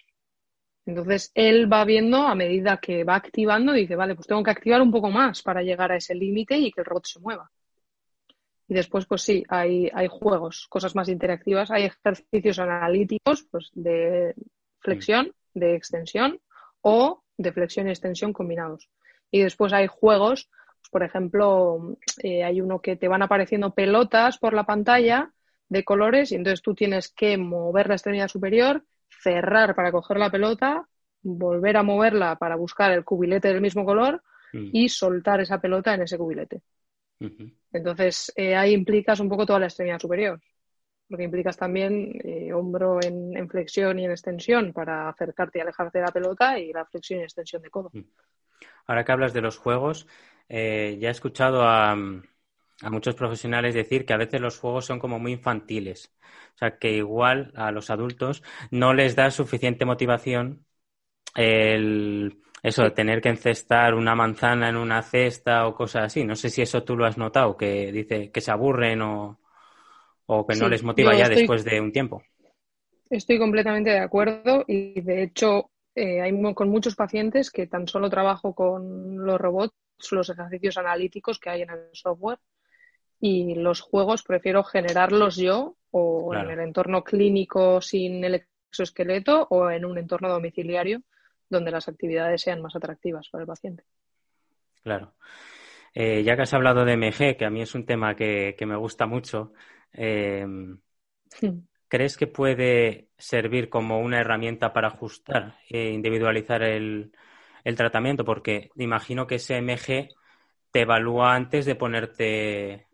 Entonces, 0.89 1.31
él 1.35 1.71
va 1.71 1.85
viendo 1.85 2.17
a 2.17 2.35
medida 2.35 2.79
que 2.79 3.05
va 3.05 3.17
activando, 3.17 3.75
dice, 3.75 3.95
vale, 3.95 4.15
pues 4.15 4.27
tengo 4.27 4.43
que 4.43 4.53
activar 4.53 4.81
un 4.81 4.91
poco 4.91 5.11
más 5.11 5.43
para 5.43 5.61
llegar 5.61 5.93
a 5.93 5.97
ese 5.97 6.15
límite 6.15 6.57
y 6.57 6.73
que 6.73 6.81
el 6.81 6.87
robot 6.87 7.05
se 7.05 7.21
mueva. 7.21 7.51
Y 8.67 8.73
después, 8.73 9.05
pues 9.05 9.21
sí, 9.21 9.45
hay, 9.51 9.91
hay 9.93 10.09
juegos, 10.09 10.67
cosas 10.71 10.95
más 10.95 11.11
interactivas, 11.11 11.71
hay 11.71 11.85
ejercicios 11.85 12.59
analíticos 12.59 13.47
pues, 13.51 13.71
de 13.75 14.35
flexión, 14.79 15.35
de 15.53 15.75
extensión 15.75 16.41
o 16.81 17.23
de 17.37 17.53
flexión 17.53 17.89
y 17.89 17.91
extensión 17.91 18.33
combinados. 18.33 18.89
Y 19.31 19.43
después 19.43 19.75
hay 19.75 19.89
juegos, 19.89 20.49
pues, 20.81 20.89
por 20.91 21.03
ejemplo, 21.03 21.99
eh, 22.23 22.45
hay 22.45 22.63
uno 22.63 22.81
que 22.81 22.97
te 22.97 23.09
van 23.09 23.21
apareciendo 23.21 23.75
pelotas 23.75 24.39
por 24.39 24.55
la 24.55 24.65
pantalla 24.65 25.33
de 25.69 25.85
colores 25.85 26.33
y 26.33 26.37
entonces 26.37 26.63
tú 26.63 26.75
tienes 26.75 27.13
que 27.13 27.37
mover 27.37 27.89
la 27.89 27.97
extremidad 27.97 28.29
superior, 28.29 28.85
cerrar 29.09 29.75
para 29.75 29.93
coger 29.93 30.19
la 30.19 30.31
pelota, 30.31 30.87
volver 31.23 31.77
a 31.77 31.83
moverla 31.83 32.37
para 32.37 32.57
buscar 32.57 32.93
el 32.93 33.05
cubilete 33.05 33.49
del 33.49 33.61
mismo 33.61 33.85
color 33.85 34.23
mm. 34.53 34.71
y 34.73 34.89
soltar 34.89 35.41
esa 35.41 35.61
pelota 35.61 35.95
en 35.95 36.03
ese 36.03 36.19
cubilete. 36.19 36.63
Entonces, 37.73 38.33
eh, 38.37 38.55
ahí 38.55 38.73
implicas 38.73 39.19
un 39.21 39.29
poco 39.29 39.45
toda 39.45 39.59
la 39.59 39.67
extremidad 39.67 39.99
superior, 39.99 40.41
porque 41.09 41.25
implicas 41.25 41.57
también 41.57 42.13
eh, 42.23 42.53
hombro 42.53 43.01
en, 43.03 43.49
flexión 43.49 43.99
y 43.99 44.05
en 44.05 44.13
extensión 44.13 44.73
para 44.73 45.09
acercarte 45.09 45.59
y 45.59 45.63
alejarte 45.63 45.99
de 45.99 46.05
la 46.05 46.13
pelota 46.13 46.59
y 46.59 46.73
la 46.73 46.87
flexión 46.87 47.21
y 47.21 47.23
extensión 47.25 47.63
de 47.63 47.71
codo. 47.71 47.91
Ahora 48.87 49.05
que 49.05 49.13
hablas 49.13 49.33
de 49.33 49.41
los 49.41 49.59
juegos, 49.59 50.07
eh, 50.49 50.97
ya 51.01 51.09
he 51.09 51.13
escuchado 51.13 51.63
a, 51.63 51.97
a 52.83 52.91
muchos 52.91 53.15
profesionales 53.15 53.75
decir 53.75 54.07
que 54.07 54.13
a 54.13 54.19
veces 54.19 54.41
los 54.41 54.59
juegos 54.59 54.87
son 54.87 54.99
como 54.99 55.19
muy 55.19 55.33
infantiles. 55.33 56.13
O 56.55 56.59
sea, 56.59 56.79
que 56.79 56.93
igual 56.93 57.53
a 57.57 57.71
los 57.73 57.91
adultos 57.91 58.43
no 58.71 58.95
les 58.95 59.17
da 59.17 59.31
suficiente 59.31 59.85
motivación 59.85 60.65
el 61.35 62.41
eso 62.63 62.83
de 62.83 62.91
tener 62.91 63.21
que 63.21 63.29
encestar 63.29 63.95
una 63.95 64.15
manzana 64.15 64.69
en 64.69 64.77
una 64.77 65.03
cesta 65.03 65.67
o 65.67 65.75
cosas 65.75 66.05
así. 66.05 66.25
No 66.25 66.35
sé 66.35 66.51
si 66.51 66.63
eso 66.63 66.83
tú 66.83 66.97
lo 66.97 67.07
has 67.07 67.17
notado, 67.17 67.57
que 67.57 67.93
dice 67.93 68.31
que 68.31 68.41
se 68.41 68.51
aburren 68.51 69.01
o, 69.03 69.39
que 70.47 70.57
no 70.57 70.69
les 70.69 70.83
motiva 70.83 71.15
ya 71.15 71.29
después 71.29 71.65
de 71.65 71.81
un 71.81 71.93
tiempo. 71.93 72.23
Estoy 73.09 73.39
completamente 73.39 73.91
de 73.91 74.01
acuerdo 74.01 74.65
y 74.67 75.01
de 75.01 75.23
hecho 75.23 75.71
eh, 75.95 76.21
hay 76.21 76.33
con 76.53 76.69
muchos 76.69 76.95
pacientes 76.95 77.51
que 77.51 77.67
tan 77.67 77.87
solo 77.89 78.11
trabajo 78.11 78.55
con 78.55 79.25
los 79.25 79.41
robots, 79.41 79.75
los 80.11 80.29
ejercicios 80.29 80.77
analíticos 80.77 81.39
que 81.39 81.51
hay 81.51 81.63
en 81.63 81.71
el 81.71 81.89
software 81.93 82.39
y 83.21 83.55
los 83.55 83.81
juegos 83.81 84.23
prefiero 84.23 84.63
generarlos 84.65 85.37
yo 85.37 85.77
o 85.91 86.35
en 86.35 86.51
el 86.51 86.61
entorno 86.61 87.03
clínico 87.03 87.81
sin 87.81 88.23
el 88.25 88.47
exoesqueleto 88.71 89.47
o 89.51 89.71
en 89.71 89.85
un 89.85 89.99
entorno 89.99 90.29
domiciliario 90.29 91.03
donde 91.49 91.71
las 91.71 91.89
actividades 91.89 92.43
sean 92.43 92.61
más 92.61 92.77
atractivas 92.77 93.29
para 93.31 93.43
el 93.43 93.49
paciente. 93.49 93.85
Claro. 94.83 95.15
Eh, 95.95 96.23
ya 96.23 96.37
que 96.37 96.43
has 96.43 96.55
hablado 96.55 96.85
de 96.85 96.93
MG, 96.93 97.37
que 97.37 97.45
a 97.45 97.51
mí 97.51 97.63
es 97.63 97.75
un 97.75 97.87
tema 97.87 98.15
que, 98.15 98.55
me 98.67 98.77
gusta 98.77 99.07
mucho, 99.07 99.53
em, 99.93 100.79
¿crees 101.89 102.17
que 102.17 102.27
puede 102.27 103.09
servir 103.17 103.69
como 103.69 104.01
una 104.01 104.21
herramienta 104.21 104.73
para 104.73 104.89
ajustar 104.89 105.59
e 105.69 105.91
individualizar 105.91 106.63
el, 106.63 107.13
tratamiento? 107.77 108.25
Porque 108.25 108.71
imagino 108.77 109.27
que 109.27 109.37
ese 109.37 109.59
MG 109.61 110.09
te 110.71 110.83
evalúa 110.83 111.35
antes 111.35 111.67
de 111.67 111.75
ponerte 111.75 112.88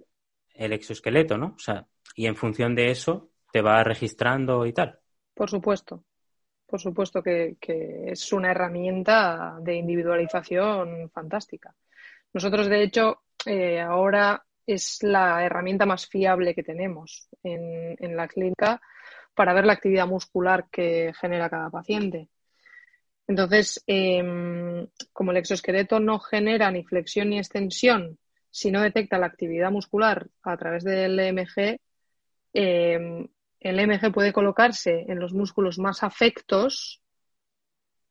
el 0.54 0.72
exoesqueleto, 0.72 1.36
¿no? 1.36 1.54
O 1.56 1.58
sea, 1.58 1.86
y 2.14 2.26
en 2.26 2.36
función 2.36 2.74
de 2.74 2.90
eso 2.90 3.30
te 3.52 3.60
va 3.60 3.82
registrando 3.84 4.66
y 4.66 4.72
tal. 4.72 4.98
Por 5.34 5.50
supuesto, 5.50 6.04
por 6.66 6.80
supuesto 6.80 7.22
que, 7.22 7.56
es 8.06 8.32
una 8.32 8.50
herramienta 8.50 9.58
de 9.60 9.76
individualización 9.76 11.10
fantástica. 11.10 11.74
Nosotros, 12.32 12.68
de 12.68 12.82
hecho, 12.82 13.22
eh, 13.46 13.80
ahora 13.80 14.44
es 14.66 15.02
la 15.02 15.44
herramienta 15.44 15.86
más 15.86 16.06
fiable 16.06 16.54
que 16.54 16.62
tenemos 16.62 17.28
en, 17.42 18.16
la 18.16 18.26
clínica 18.28 18.80
para 19.34 19.52
ver 19.52 19.66
la 19.66 19.74
actividad 19.74 20.06
muscular 20.06 20.66
que 20.70 21.12
genera 21.20 21.50
cada 21.50 21.70
paciente. 21.70 22.28
Entonces, 23.26 23.82
em, 23.86 24.86
como 25.12 25.30
el 25.30 25.38
exoesqueleto 25.38 26.00
no 26.00 26.18
genera 26.18 26.70
ni 26.70 26.84
flexión 26.84 27.30
ni 27.30 27.38
extensión, 27.38 28.18
si 28.54 28.70
no 28.70 28.82
detecta 28.82 29.18
la 29.18 29.26
actividad 29.26 29.72
muscular 29.72 30.28
a 30.44 30.56
través 30.56 30.84
del 30.84 31.18
EMG, 31.18 31.80
em, 32.52 33.26
el 33.58 33.80
MG 33.80 34.12
puede 34.12 34.32
colocarse 34.32 35.06
en 35.08 35.18
los 35.18 35.34
músculos 35.34 35.80
más 35.80 36.04
afectos 36.04 37.02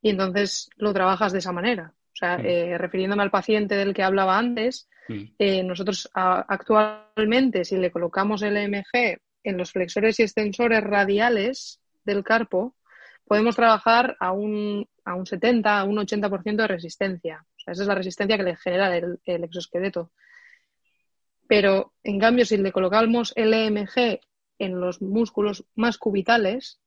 y 0.02 0.10
entonces 0.10 0.68
lo 0.76 0.92
trabajas 0.92 1.32
de 1.32 1.38
esa 1.38 1.52
manera. 1.52 1.94
O 2.12 2.16
sea, 2.16 2.36
mm. 2.36 2.44
eh, 2.44 2.76
refiriéndome 2.76 3.22
al 3.22 3.30
paciente 3.30 3.74
del 3.74 3.94
que 3.94 4.02
hablaba 4.02 4.36
antes, 4.36 4.86
mm. 5.08 5.22
eh, 5.38 5.62
nosotros 5.62 6.10
actualmente, 6.12 7.64
si 7.64 7.78
le 7.78 7.90
colocamos 7.90 8.42
el 8.42 8.68
MG 8.68 9.16
en 9.44 9.56
los 9.56 9.72
flexores 9.72 10.20
y 10.20 10.24
extensores 10.24 10.84
radiales 10.84 11.80
del 12.04 12.22
carpo, 12.22 12.76
podemos 13.26 13.56
trabajar 13.56 14.14
a 14.20 14.32
un, 14.32 14.86
a 15.06 15.14
un 15.14 15.24
70, 15.24 15.80
a 15.80 15.84
un 15.84 15.96
80% 15.96 16.56
de 16.56 16.68
resistencia. 16.68 17.46
O 17.56 17.60
sea, 17.60 17.72
esa 17.72 17.82
es 17.84 17.88
la 17.88 17.94
resistencia 17.94 18.36
que 18.36 18.42
le 18.42 18.56
genera 18.56 18.94
el, 18.94 19.18
el 19.24 19.44
exoesqueleto. 19.44 20.10
Pero, 21.46 21.92
en 22.02 22.18
cambio, 22.18 22.46
si 22.46 22.56
le 22.56 22.72
colocamos 22.72 23.32
el 23.36 23.52
EMG 23.52 24.20
en 24.58 24.80
los 24.80 25.02
músculos 25.02 25.64
más 25.74 25.98
cubitales 25.98 26.80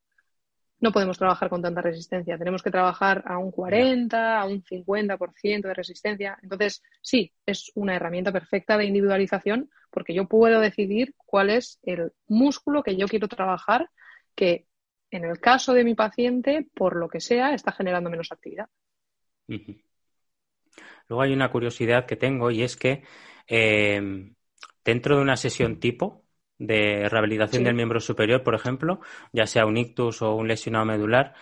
no 0.79 0.91
podemos 0.91 1.17
trabajar 1.17 1.49
con 1.49 1.61
tanta 1.61 1.81
resistencia. 1.81 2.37
Tenemos 2.37 2.61
que 2.61 2.71
trabajar 2.71 3.23
a 3.25 3.37
un 3.37 3.51
40, 3.51 4.39
a 4.39 4.45
un 4.45 4.63
50% 4.63 5.67
de 5.67 5.73
resistencia. 5.73 6.37
Entonces, 6.43 6.83
sí, 7.01 7.33
es 7.45 7.71
una 7.75 7.95
herramienta 7.95 8.31
perfecta 8.31 8.77
de 8.77 8.85
individualización 8.85 9.69
porque 9.89 10.13
yo 10.13 10.27
puedo 10.27 10.59
decidir 10.59 11.15
cuál 11.17 11.49
es 11.49 11.79
el 11.83 12.11
músculo 12.27 12.83
que 12.83 12.95
yo 12.95 13.07
quiero 13.07 13.27
trabajar 13.27 13.89
que 14.35 14.67
en 15.09 15.23
el 15.23 15.39
caso 15.39 15.73
de 15.73 15.83
mi 15.83 15.95
paciente, 15.95 16.67
por 16.75 16.95
lo 16.95 17.07
que 17.07 17.21
sea, 17.21 17.53
está 17.53 17.71
generando 17.71 18.09
menos 18.09 18.31
actividad. 18.31 18.67
Luego 21.07 21.21
hay 21.21 21.33
una 21.33 21.49
curiosidad 21.49 22.05
que 22.05 22.17
tengo 22.17 22.51
y 22.51 22.61
es 22.61 22.75
que 22.75 23.03
eh, 23.47 24.33
dentro 24.87 25.17
de 25.17 25.21
una 25.21 25.35
sesión 25.35 25.81
tipo, 25.81 26.23
de 26.57 27.09
rehabilitación 27.09 27.65
del 27.65 27.75
miembro 27.75 27.99
superior, 27.99 28.41
por 28.41 28.55
ejemplo, 28.55 29.01
ya 29.33 29.45
sea 29.45 29.65
un 29.65 29.75
ictus 29.75 30.21
o 30.21 30.33
un 30.33 30.47
lesionado 30.47 30.85
medular, 30.85 31.33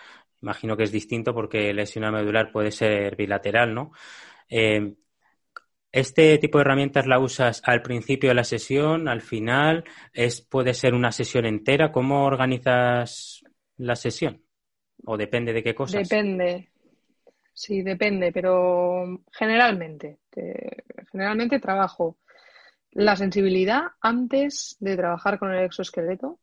imagino 0.42 0.76
que 0.76 0.82
es 0.82 0.90
distinto 0.90 1.32
porque 1.32 1.72
lesión 1.72 2.12
medular 2.12 2.50
puede 2.50 2.72
ser 2.72 3.14
bilateral, 3.14 3.72
¿no? 3.72 3.92
Eh, 4.48 4.94
¿Este 5.92 6.36
tipo 6.38 6.58
de 6.58 6.62
herramientas 6.62 7.06
la 7.06 7.20
usas 7.20 7.62
al 7.64 7.82
principio 7.82 8.30
de 8.30 8.34
la 8.34 8.42
sesión, 8.42 9.08
al 9.08 9.22
final? 9.22 9.84
Es, 10.12 10.40
¿Puede 10.40 10.74
ser 10.74 10.92
una 10.92 11.12
sesión 11.12 11.46
entera? 11.46 11.92
¿Cómo 11.92 12.24
organizas 12.24 13.44
la 13.76 13.94
sesión? 13.94 14.42
¿O 15.04 15.16
depende 15.16 15.52
de 15.52 15.62
qué 15.62 15.74
cosas? 15.74 16.08
Depende. 16.08 16.68
Sí, 17.54 17.82
depende, 17.82 18.32
pero 18.32 19.22
generalmente, 19.30 20.18
generalmente 21.12 21.60
trabajo 21.60 22.18
la 22.96 23.16
sensibilidad 23.16 23.84
antes 24.00 24.76
de 24.80 24.96
trabajar 24.96 25.38
con 25.38 25.52
el 25.52 25.64
exoesqueleto. 25.64 26.38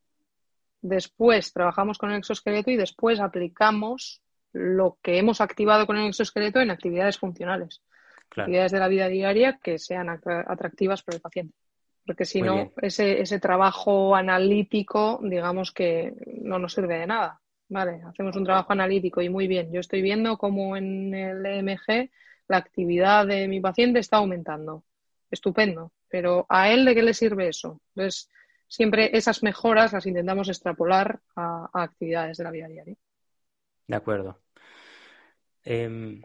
Después 0.82 1.54
trabajamos 1.54 1.98
con 1.98 2.12
el 2.12 2.18
exoesqueleto 2.18 2.72
y 2.72 2.76
después 2.76 3.20
aplicamos 3.20 4.22
lo 4.52 4.98
que 5.02 5.18
hemos 5.18 5.42
activado 5.42 5.88
con 5.88 5.98
el 5.98 6.08
exoesqueleto 6.08 6.60
en 6.60 6.72
actividades 6.72 7.18
funcionales 7.18 7.82
actividades 8.42 8.72
de 8.72 8.80
la 8.80 8.88
vida 8.88 9.08
diaria 9.08 9.60
que 9.62 9.78
sean 9.78 10.10
atractivas 10.10 11.04
para 11.04 11.18
el 11.18 11.22
paciente. 11.22 11.56
Porque 12.06 12.26
si 12.26 12.42
no, 12.42 12.74
ese, 12.82 13.22
ese 13.22 13.40
trabajo 13.40 14.16
analítico, 14.16 15.20
digamos 15.24 15.72
que 15.72 16.14
no 16.42 16.60
nos 16.60 16.74
sirve 16.74 16.98
de 16.98 17.08
nada. 17.08 17.40
Vale, 17.70 18.02
hacemos 18.06 18.36
un 18.36 18.44
trabajo 18.44 18.74
analítico 18.74 19.22
y 19.22 19.30
muy 19.30 19.48
bien. 19.48 19.72
Yo 19.72 19.80
estoy 19.80 20.02
viendo 20.02 20.38
cómo 20.38 20.76
en 20.76 21.14
el 21.14 21.46
EMG 21.46 22.10
la 22.50 22.58
actividad 22.58 23.26
de 23.26 23.48
mi 23.48 23.62
paciente 23.62 24.00
está 24.00 24.18
aumentando. 24.18 24.84
Estupendo. 25.32 25.92
Pero 26.14 26.46
¿a 26.48 26.72
él 26.72 26.86
de 26.86 26.94
qué 26.94 27.02
le 27.02 27.16
sirve 27.16 27.48
eso? 27.48 27.82
Entonces, 27.96 28.30
siempre 28.68 29.18
esas 29.18 29.42
mejoras 29.42 29.94
las 29.94 30.06
intentamos 30.06 30.48
extrapolar 30.48 31.20
a, 31.36 31.68
actividades 31.74 32.38
de 32.38 32.44
la 32.44 32.52
vida 32.52 32.68
diaria. 32.68 32.96
De 33.88 33.96
acuerdo. 33.96 34.40
Em, 35.64 36.22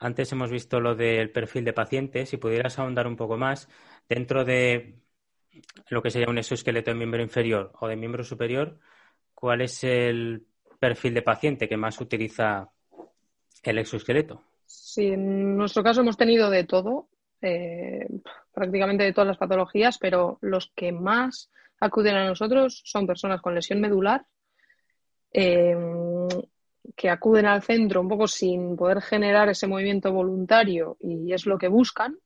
antes 0.00 0.32
hemos 0.32 0.50
visto 0.50 0.80
lo 0.80 0.96
del 0.96 1.30
perfil 1.30 1.64
de 1.64 1.72
paciente. 1.72 2.26
Si 2.26 2.38
pudieras 2.38 2.76
ahondar 2.80 3.06
un 3.06 3.14
poco 3.14 3.36
más, 3.36 3.68
dentro 4.08 4.44
de 4.44 4.98
lo 5.90 6.02
que 6.02 6.10
sería 6.10 6.28
un 6.28 6.38
exoesqueleto 6.38 6.90
de 6.90 6.96
miembro 6.96 7.22
inferior 7.22 7.70
o 7.78 7.86
de 7.86 7.94
miembro 7.94 8.24
superior, 8.24 8.80
¿cuál 9.32 9.60
es 9.60 9.84
el 9.84 10.44
perfil 10.80 11.14
de 11.14 11.22
paciente 11.22 11.68
que 11.68 11.76
más 11.76 12.00
utiliza 12.00 12.68
el 13.62 13.78
exoesqueleto? 13.78 14.42
Sí, 14.66 15.06
en 15.06 15.56
nuestro 15.56 15.84
caso 15.84 16.00
hemos 16.00 16.16
tenido 16.16 16.50
de 16.50 16.64
todo, 16.64 17.08
eh, 17.42 18.06
prácticamente 18.52 19.04
de 19.04 19.12
todas 19.12 19.28
las 19.28 19.38
patologías, 19.38 19.98
pero 19.98 20.38
los 20.40 20.70
que 20.74 20.92
más 20.92 21.50
acuden 21.80 22.16
a 22.16 22.26
nosotros 22.26 22.82
son 22.84 23.06
personas 23.06 23.40
con 23.40 23.54
lesión 23.54 23.80
medular, 23.80 24.26
eh, 25.32 25.76
que 26.96 27.08
acuden 27.08 27.46
al 27.46 27.62
centro 27.62 28.00
un 28.00 28.08
poco 28.08 28.26
sin 28.26 28.76
poder 28.76 29.00
generar 29.00 29.48
ese 29.48 29.66
movimiento 29.66 30.12
voluntario 30.12 30.96
y 31.00 31.32
es 31.32 31.46
lo 31.46 31.56
que 31.58 31.68
buscan. 31.68 32.18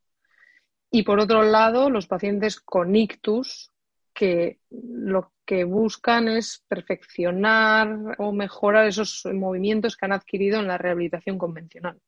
Y 0.90 1.02
por 1.02 1.20
otro 1.20 1.42
lado, 1.42 1.90
los 1.90 2.06
pacientes 2.06 2.60
con 2.60 2.94
ictus 2.94 3.72
que 4.12 4.60
lo 4.70 5.32
que 5.44 5.64
buscan 5.64 6.28
es 6.28 6.64
perfeccionar 6.68 8.16
o 8.18 8.32
mejorar 8.32 8.86
esos 8.86 9.26
movimientos 9.32 9.96
que 9.96 10.06
han 10.06 10.12
adquirido 10.12 10.60
en 10.60 10.68
la 10.68 10.78
rehabilitación 10.78 11.36
convencional 11.36 12.00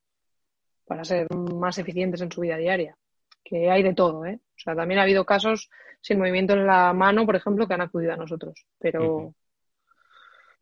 para 0.86 1.04
ser 1.04 1.26
más 1.34 1.78
eficientes 1.78 2.20
en 2.20 2.30
su 2.30 2.40
vida 2.40 2.56
diaria. 2.56 2.96
Que 3.44 3.70
hay 3.70 3.82
de 3.82 3.94
todo, 3.94 4.24
¿eh? 4.24 4.40
O 4.42 4.58
sea, 4.58 4.74
también 4.74 5.00
ha 5.00 5.02
habido 5.02 5.24
casos 5.24 5.70
sin 6.00 6.18
movimiento 6.18 6.54
en 6.54 6.66
la 6.66 6.92
mano, 6.92 7.26
por 7.26 7.36
ejemplo, 7.36 7.66
que 7.66 7.74
han 7.74 7.80
acudido 7.80 8.12
a 8.12 8.16
nosotros. 8.16 8.66
Pero, 8.78 9.34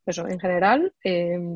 eso, 0.04 0.28
en 0.28 0.38
general, 0.38 0.92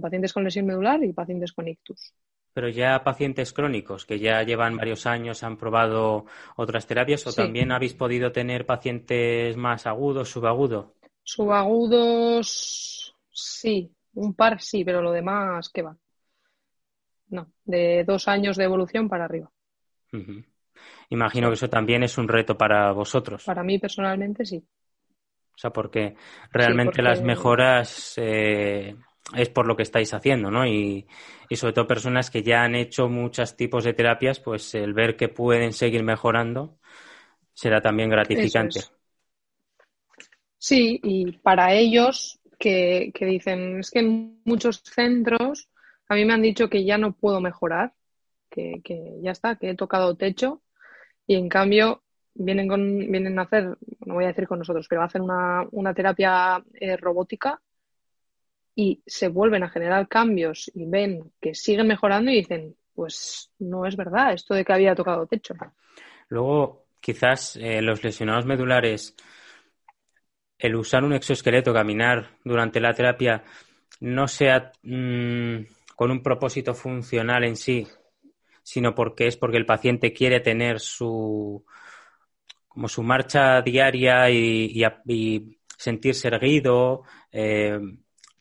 pacientes 0.01 0.33
con 0.33 0.45
lesión 0.45 0.67
medular 0.67 1.03
y 1.03 1.13
pacientes 1.13 1.53
con 1.53 1.69
ictus. 1.69 2.15
Pero 2.55 2.69
ya 2.71 3.05
pacientes 3.05 3.53
crónicos 3.53 4.05
que 4.05 4.19
ya 4.19 4.43
llevan 4.43 4.77
varios 4.77 5.07
años, 5.07 5.43
han 5.45 5.57
probado 5.57 6.25
otras 6.57 6.87
terapias 6.87 7.27
o 7.27 7.33
también 7.33 7.73
habéis 7.73 7.95
podido 7.95 8.33
tener 8.33 8.67
pacientes 8.67 9.57
más 9.57 9.87
agudos, 9.87 10.31
subagudos. 10.31 10.87
Subagudos, 11.23 13.15
sí, 13.31 13.93
un 14.15 14.35
par 14.35 14.61
sí, 14.61 14.83
pero 14.85 15.03
lo 15.03 15.13
demás, 15.13 15.69
¿qué 15.69 15.83
va? 15.83 15.97
No, 17.31 17.53
de 17.65 18.05
dos 18.05 18.29
años 18.29 18.57
de 18.57 18.65
evolución 18.65 19.09
para 19.09 19.25
arriba. 19.25 19.51
Imagino 21.11 21.49
que 21.49 21.55
eso 21.55 21.69
también 21.69 22.03
es 22.03 22.19
un 22.19 22.29
reto 22.29 22.57
para 22.57 22.93
vosotros. 22.93 23.45
Para 23.45 23.63
mí 23.63 23.79
personalmente 23.79 24.45
sí. 24.45 24.65
O 25.55 25.61
sea, 25.61 25.71
porque 25.71 26.15
realmente 26.53 27.03
las 27.03 27.21
mejoras 27.21 28.15
eh, 28.17 28.95
es 29.35 29.49
por 29.49 29.67
lo 29.67 29.77
que 29.77 29.83
estáis 29.83 30.15
haciendo, 30.15 30.51
¿no? 30.51 30.67
Y, 30.67 31.07
sobre 31.51 31.73
todo 31.73 31.87
personas 31.87 32.31
que 32.31 32.43
ya 32.43 32.63
han 32.63 32.77
hecho 32.77 33.09
muchos 33.09 33.57
tipos 33.57 33.83
de 33.85 33.93
terapias, 33.93 34.39
pues 34.39 34.75
el 34.75 34.95
ver 34.95 35.17
que 35.17 35.29
pueden 35.29 35.73
seguir 35.73 36.05
mejorando 36.05 36.79
será 37.53 37.81
también 37.81 38.09
gratificante. 38.09 38.81
Sí, 40.59 41.01
y 41.03 41.33
para 41.39 41.75
ellos 41.75 42.39
que, 42.59 43.11
que 43.13 43.27
dicen, 43.27 43.81
es 43.81 43.91
que 43.91 44.01
en 44.01 44.41
muchos 44.45 44.81
centros 44.85 45.69
a 46.09 46.15
mí 46.15 46.25
me 46.25 46.33
han 46.33 46.43
dicho 46.43 46.69
que 46.69 46.85
ya 46.85 46.99
no 46.99 47.13
puedo 47.13 47.41
mejorar, 47.41 47.93
que, 48.51 48.81
que 48.83 49.19
ya 49.21 49.33
está, 49.33 49.57
que 49.57 49.71
he 49.71 49.75
tocado 49.75 50.17
techo, 50.17 50.63
y 51.27 51.35
en 51.37 51.49
cambio 51.49 52.03
vienen, 52.35 52.69
con, 52.69 52.99
vienen 52.99 53.39
a 53.39 53.43
hacer, 53.43 53.77
no 54.07 54.15
voy 54.15 54.25
a 54.25 54.29
decir 54.29 54.47
con 54.47 54.59
nosotros, 54.59 54.87
pero 54.89 55.03
hacen 55.03 55.23
una, 55.23 55.67
una 55.73 55.93
terapia 55.93 56.63
eh, 56.75 56.97
robótica 56.97 57.61
y 58.75 59.03
se 59.07 59.29
vuelven 59.29 59.65
a 59.65 59.69
generar 59.69 60.09
cambios 60.09 60.71
y 60.75 60.87
ven 60.87 61.33
que 61.41 61.55
siguen 61.55 61.89
mejorando 61.89 62.31
y 62.31 62.37
dicen, 62.37 62.77
pues 62.95 63.51
no 63.59 63.85
es 63.87 63.97
verdad 63.97 64.33
esto 64.33 64.55
de 64.55 64.65
que 64.65 64.73
había 64.73 64.95
tocado 64.95 65.27
techo. 65.27 65.55
Luego, 66.29 66.87
quizás 67.01 67.57
eh, 67.57 67.83
los 67.83 68.03
lesionados 68.03 68.47
medulares, 68.47 69.17
el 70.59 70.77
usar 70.77 71.05
un 71.05 71.13
exoesqueleto, 71.13 71.73
caminar 71.73 72.39
durante 72.45 72.81
la 72.81 72.95
terapia, 72.95 73.43
no 74.01 74.29
sea 74.29 74.73
mm, 74.83 75.59
con 75.99 76.13
un 76.13 76.23
propósito 76.23 76.75
funcional 76.75 77.43
en 77.43 77.57
sí, 77.57 77.85
sino 78.63 78.95
porque 78.95 79.27
es 79.27 79.37
porque 79.37 79.57
el 79.57 79.67
paciente 79.67 80.13
quiere 80.13 80.39
tener 80.39 80.79
su, 80.79 81.65
como 82.69 82.87
su 82.87 83.03
marcha 83.03 83.61
diaria 83.63 84.31
y, 84.31 84.81
sentirse 85.77 86.29
erguido, 86.29 87.03
eh, 87.33 87.81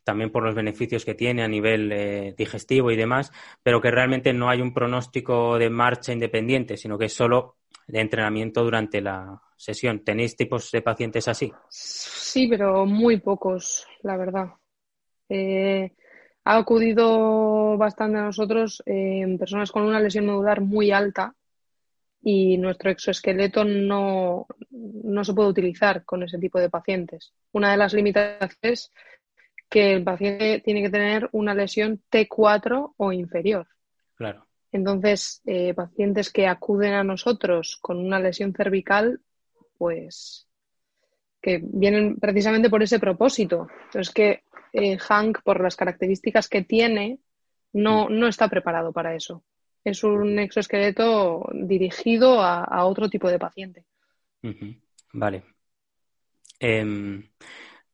también 0.04 0.30
por 0.30 0.44
los 0.44 0.54
beneficios 0.54 1.04
que 1.04 1.16
tiene 1.16 1.42
a 1.42 1.48
nivel 1.48 1.90
eh, 1.90 2.32
digestivo 2.38 2.92
y 2.92 2.96
demás, 2.96 3.32
pero 3.60 3.80
que 3.80 3.90
realmente 3.90 4.32
no 4.32 4.48
hay 4.48 4.60
un 4.60 4.72
pronóstico 4.72 5.58
de 5.58 5.68
marcha 5.68 6.12
independiente, 6.12 6.76
sino 6.76 6.96
que 6.96 7.06
es 7.06 7.12
solo 7.12 7.56
de 7.88 7.98
entrenamiento 7.98 8.62
durante 8.62 9.00
la 9.00 9.42
sesión. 9.56 10.04
¿Tenéis 10.04 10.36
tipos 10.36 10.70
de 10.70 10.82
pacientes 10.82 11.26
así? 11.26 11.52
Sí, 11.68 12.46
pero 12.46 12.86
muy 12.86 13.18
pocos, 13.18 13.84
la 14.02 14.16
verdad. 14.16 14.46
Eh, 15.28 15.90
ha 16.48 16.56
acudido 16.56 17.76
bastante 17.76 18.18
a 18.18 18.22
nosotros 18.22 18.82
en 18.86 19.36
personas 19.36 19.70
con 19.70 19.82
una 19.82 20.00
lesión 20.00 20.24
medular 20.24 20.62
muy 20.62 20.90
alta, 20.90 21.34
y 22.22 22.56
nuestro 22.56 22.90
exoesqueleto 22.90 23.64
no, 23.64 24.46
no 24.70 25.24
se 25.24 25.34
puede 25.34 25.50
utilizar 25.50 26.04
con 26.04 26.22
ese 26.22 26.38
tipo 26.38 26.58
de 26.58 26.70
pacientes. 26.70 27.32
Una 27.52 27.70
de 27.70 27.76
las 27.76 27.92
limitaciones 27.92 28.58
es 28.62 28.92
que 29.68 29.92
el 29.92 30.04
paciente 30.04 30.60
tiene 30.64 30.82
que 30.82 30.90
tener 30.90 31.28
una 31.32 31.54
lesión 31.54 32.02
T4 32.10 32.94
o 32.96 33.12
inferior. 33.12 33.68
Claro. 34.16 34.46
Entonces, 34.72 35.42
eh, 35.44 35.74
pacientes 35.74 36.32
que 36.32 36.46
acuden 36.46 36.94
a 36.94 37.04
nosotros 37.04 37.78
con 37.80 37.98
una 37.98 38.18
lesión 38.18 38.54
cervical, 38.54 39.20
pues 39.76 40.47
que 41.40 41.60
vienen 41.62 42.16
precisamente 42.16 42.70
por 42.70 42.82
ese 42.82 42.98
propósito. 42.98 43.68
Entonces, 43.86 44.12
que 44.12 44.42
eh, 44.72 44.98
Hank, 44.98 45.42
por 45.42 45.62
las 45.62 45.76
características 45.76 46.48
que 46.48 46.62
tiene, 46.62 47.18
no, 47.72 48.08
no 48.08 48.28
está 48.28 48.48
preparado 48.48 48.92
para 48.92 49.14
eso 49.14 49.42
es 49.88 50.04
un 50.04 50.38
exoesqueleto 50.38 51.48
dirigido 51.52 52.42
a, 52.42 52.84
otro 52.84 53.08
tipo 53.08 53.28
de 53.28 53.38
paciente. 53.38 53.84
Vale. 55.12 55.44
Em, 56.60 57.28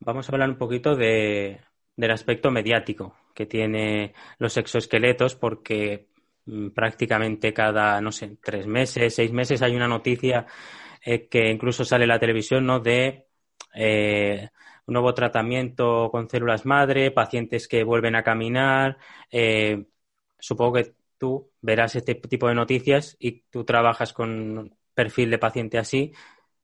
vamos 0.01 0.29
a 0.29 0.33
hablar 0.33 0.49
un 0.49 0.59
poquito 0.59 0.97
de, 0.97 1.61
del 1.97 2.11
aspecto 2.11 2.51
mediático 2.51 3.17
que 3.35 3.47
tiene 3.47 4.15
los 4.39 4.57
exoesqueletos 4.57 5.35
porque 5.35 6.09
mm, 6.47 6.69
prácticamente 6.71 7.53
cada, 7.53 8.01
no 8.01 8.13
sé, 8.13 8.39
tres 8.43 8.67
meses, 8.67 9.15
seis 9.15 9.33
meses 9.33 9.63
hay 9.63 9.75
una 9.75 9.89
noticia 9.89 10.47
eh, 11.05 11.29
que 11.29 11.51
incluso 11.51 11.85
sale 11.85 12.05
en 12.05 12.11
la 12.11 12.19
televisión, 12.19 12.67
¿no? 12.67 12.81
De 12.81 13.27
eh, 13.75 14.49
nuevo 14.87 15.15
tratamiento 15.15 16.11
con 16.11 16.29
células 16.29 16.67
madre, 16.67 17.11
pacientes 17.11 17.69
que 17.69 17.85
vuelven 17.85 18.17
a 18.17 18.23
caminar. 18.23 18.99
Eh, 19.31 19.87
supongo 20.39 20.75
que 20.75 20.95
tú 21.19 21.51
verás 21.61 21.97
este 21.97 22.15
tipo 22.17 22.49
de 22.49 22.55
noticias 22.55 23.17
y 23.19 23.43
tú 23.51 23.65
trabajas 23.65 24.13
con 24.13 24.77
perfil 24.95 25.31
de 25.31 25.39
paciente 25.39 25.79
así, 25.79 26.13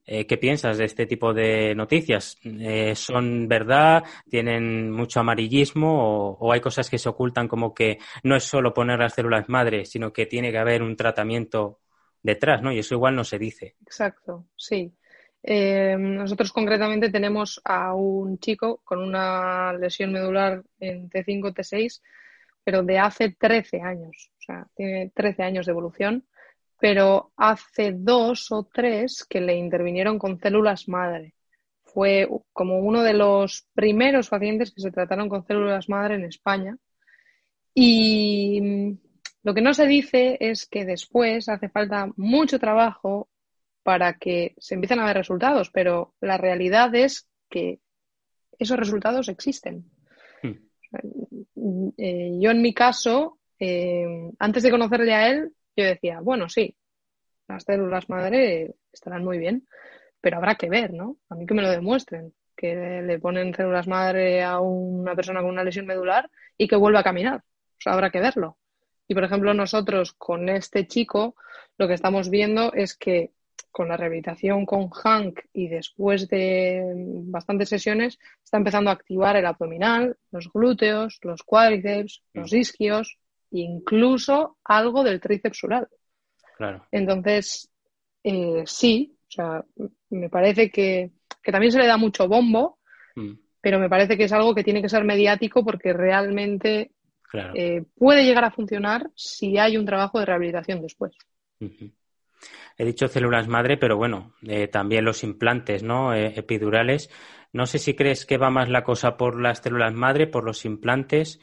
Eh, 0.07 0.27
¿Qué 0.27 0.39
piensas 0.39 0.79
de 0.79 0.87
este 0.87 1.07
tipo 1.07 1.33
de 1.33 1.75
noticias? 1.75 2.37
Eh, 2.45 2.95
¿Son 2.97 3.47
verdad? 3.47 4.03
¿Tienen 4.29 4.91
mucho 4.91 5.21
amarillismo? 5.21 6.37
O, 6.41 6.53
hay 6.53 6.61
cosas 6.61 6.91
que 6.91 6.99
se 6.99 7.09
ocultan 7.09 7.47
como 7.47 7.73
que 7.75 7.99
no 8.25 8.35
es 8.35 8.45
solo 8.45 8.75
poner 8.75 8.99
las 8.99 9.15
células 9.15 9.49
madre, 9.49 9.85
sino 9.85 10.13
que 10.13 10.27
tiene 10.27 10.51
que 10.51 10.59
haber 10.59 10.83
un 10.83 10.97
tratamiento 10.97 11.81
detrás, 12.23 12.61
¿no? 12.63 12.73
Y 12.73 12.81
eso 12.81 12.95
igual 12.95 13.15
no 13.15 13.25
se 13.25 13.39
dice. 13.39 13.77
Exacto, 13.83 14.47
sí. 14.57 14.93
Eh, 15.43 15.97
nosotros 15.99 16.53
concretamente 16.53 17.11
tenemos 17.11 17.61
a 17.65 17.95
un 17.95 18.39
chico 18.39 18.81
con 18.85 19.01
una 19.01 19.73
lesión 19.73 20.13
medular 20.13 20.63
en 20.79 21.09
T5, 21.09 21.55
T6, 21.55 22.03
pero 22.65 22.83
de 22.83 22.99
hace 22.99 23.31
13 23.31 23.81
años. 23.81 24.31
O 24.39 24.43
sea, 24.43 24.67
tiene 24.75 25.11
13 25.15 25.43
años 25.43 25.67
de 25.67 25.73
evolución 25.73 26.25
pero 26.81 27.33
hace 27.37 27.93
dos 27.93 28.51
o 28.51 28.65
tres 28.65 29.25
que 29.29 29.41
le 29.41 29.55
intervinieron 29.55 30.19
con 30.19 30.41
células 30.41 30.89
madre. 30.89 31.35
Fue 31.85 32.27
como 32.53 32.79
uno 32.79 33.03
de 33.03 33.13
los 33.13 33.69
primeros 33.75 34.31
pacientes 34.31 34.73
que 34.73 34.81
se 34.81 34.91
trataron 34.91 35.29
con 35.29 35.45
células 35.47 35.89
madre 35.89 36.15
en 36.15 36.25
España. 36.25 36.79
Y 37.75 38.61
mm, 38.63 38.99
lo 39.43 39.55
que 39.55 39.61
no 39.61 39.75
se 39.75 39.87
dice 39.87 40.39
es 40.41 40.67
que 40.67 40.87
después 40.87 41.49
hace 41.49 41.69
falta 41.69 42.09
mucho 42.17 42.59
trabajo 42.59 43.29
para 43.83 44.15
que 44.15 44.55
se 44.59 44.75
empiecen 44.75 45.01
a 45.01 45.07
ver 45.07 45.17
resultados, 45.17 45.71
pero 45.71 46.15
la 46.21 46.37
realidad 46.37 46.95
es 46.95 47.29
que 47.49 47.81
esos 48.59 48.79
resultados 48.79 49.29
existen. 49.29 49.91
Hmm. 50.43 51.91
Eh, 51.97 52.39
yo 52.39 52.51
en 52.51 52.63
mi 52.63 52.75
caso, 52.75 53.39
eh, 53.59 54.07
antes 54.39 54.63
de 54.63 54.71
conocerle 54.71 55.15
a 55.15 55.29
él, 55.29 55.53
yo 55.77 55.85
decía, 55.85 56.21
bueno, 56.21 56.49
sí, 56.49 56.77
las 57.49 57.65
células 57.65 58.09
madre 58.09 58.75
estarán 58.93 59.25
muy 59.25 59.39
bien, 59.39 59.67
pero 60.21 60.37
habrá 60.37 60.55
que 60.57 60.69
ver, 60.69 60.93
¿no? 60.93 61.17
A 61.29 61.35
mí 61.35 61.47
que 61.47 61.55
me 61.55 61.63
lo 61.63 61.71
demuestren, 61.71 62.35
que 62.57 63.03
le 63.03 63.19
ponen 63.19 63.55
células 63.55 63.89
madre 63.89 64.43
a 64.43 64.61
una 64.61 65.17
persona 65.17 65.41
con 65.41 65.51
una 65.51 65.65
lesión 65.65 65.87
medular 65.87 66.31
y 66.59 66.69
que 66.69 66.77
vuelva 66.77 67.01
a 67.01 67.05
caminar. 67.05 67.39
O 67.41 67.81
sea, 67.81 67.95
habrá 67.95 68.11
que 68.11 68.21
verlo. 68.21 68.59
Y, 69.09 69.15
por 69.15 69.25
ejemplo, 69.25 69.55
nosotros 69.55 70.13
con 70.13 70.49
este 70.49 70.87
chico 70.87 71.35
lo 71.79 71.89
que 71.89 71.95
estamos 71.95 72.29
viendo 72.29 72.73
es 72.75 72.95
que 72.95 73.33
con 73.71 73.89
la 73.89 73.97
rehabilitación 73.97 74.67
con 74.67 74.91
Hank 74.91 75.41
y 75.53 75.69
después 75.69 76.29
de 76.29 76.83
bastantes 77.27 77.69
sesiones 77.69 78.19
está 78.43 78.59
empezando 78.59 78.91
a 78.91 78.95
activar 78.95 79.37
el 79.37 79.47
abdominal, 79.47 80.17
los 80.31 80.53
glúteos, 80.53 81.19
los 81.23 81.43
cuádriceps, 81.43 82.23
los 82.35 82.53
isquios 82.53 83.19
e 83.53 83.61
incluso 83.61 84.59
algo 84.65 85.05
del 85.05 85.21
tríceps 85.21 85.63
entonces, 86.91 87.71
eh, 88.23 88.63
sí, 88.67 89.17
o 89.29 89.31
sea, 89.31 89.65
me 90.11 90.29
parece 90.29 90.71
que, 90.71 91.11
también 91.43 91.73
se 91.73 91.79
le 91.79 91.87
da 91.87 91.97
mucho 91.97 92.29
bombo, 92.29 92.79
mm. 93.17 93.33
pero 93.61 93.79
me 93.79 93.89
parece 93.89 94.17
que 94.17 94.25
es 94.25 94.33
algo 94.33 94.55
que 94.55 94.65
tiene 94.65 94.83
que 94.83 94.89
ser 94.89 95.05
mediático 95.05 95.65
porque 95.65 95.93
realmente 95.93 96.93
eh, 97.55 97.85
puede 97.97 98.25
llegar 98.25 98.45
a 98.45 98.51
funcionar 98.51 99.11
si 99.15 99.57
hay 99.59 99.77
un 99.77 99.87
trabajo 99.87 100.19
de 100.19 100.27
rehabilitación 100.27 100.83
después. 100.83 101.13
He 102.77 102.85
dicho 102.85 103.09
células 103.09 103.49
madre, 103.49 103.77
pero 103.77 103.97
bueno, 103.97 104.35
eh, 104.43 104.69
también 104.69 105.05
los 105.05 105.23
implantes 105.25 105.83
¿no? 105.83 106.15
epidurales. 106.15 107.11
No 107.53 107.67
sé 107.67 107.79
si 107.79 107.95
crees 107.95 108.27
que 108.27 108.39
va 108.39 108.51
más 108.51 108.69
la 108.69 108.85
cosa 108.85 109.17
por 109.17 109.41
las 109.41 109.59
células 109.59 109.93
madre, 109.93 110.27
por 110.27 110.45
los 110.45 110.65
implantes. 110.65 111.41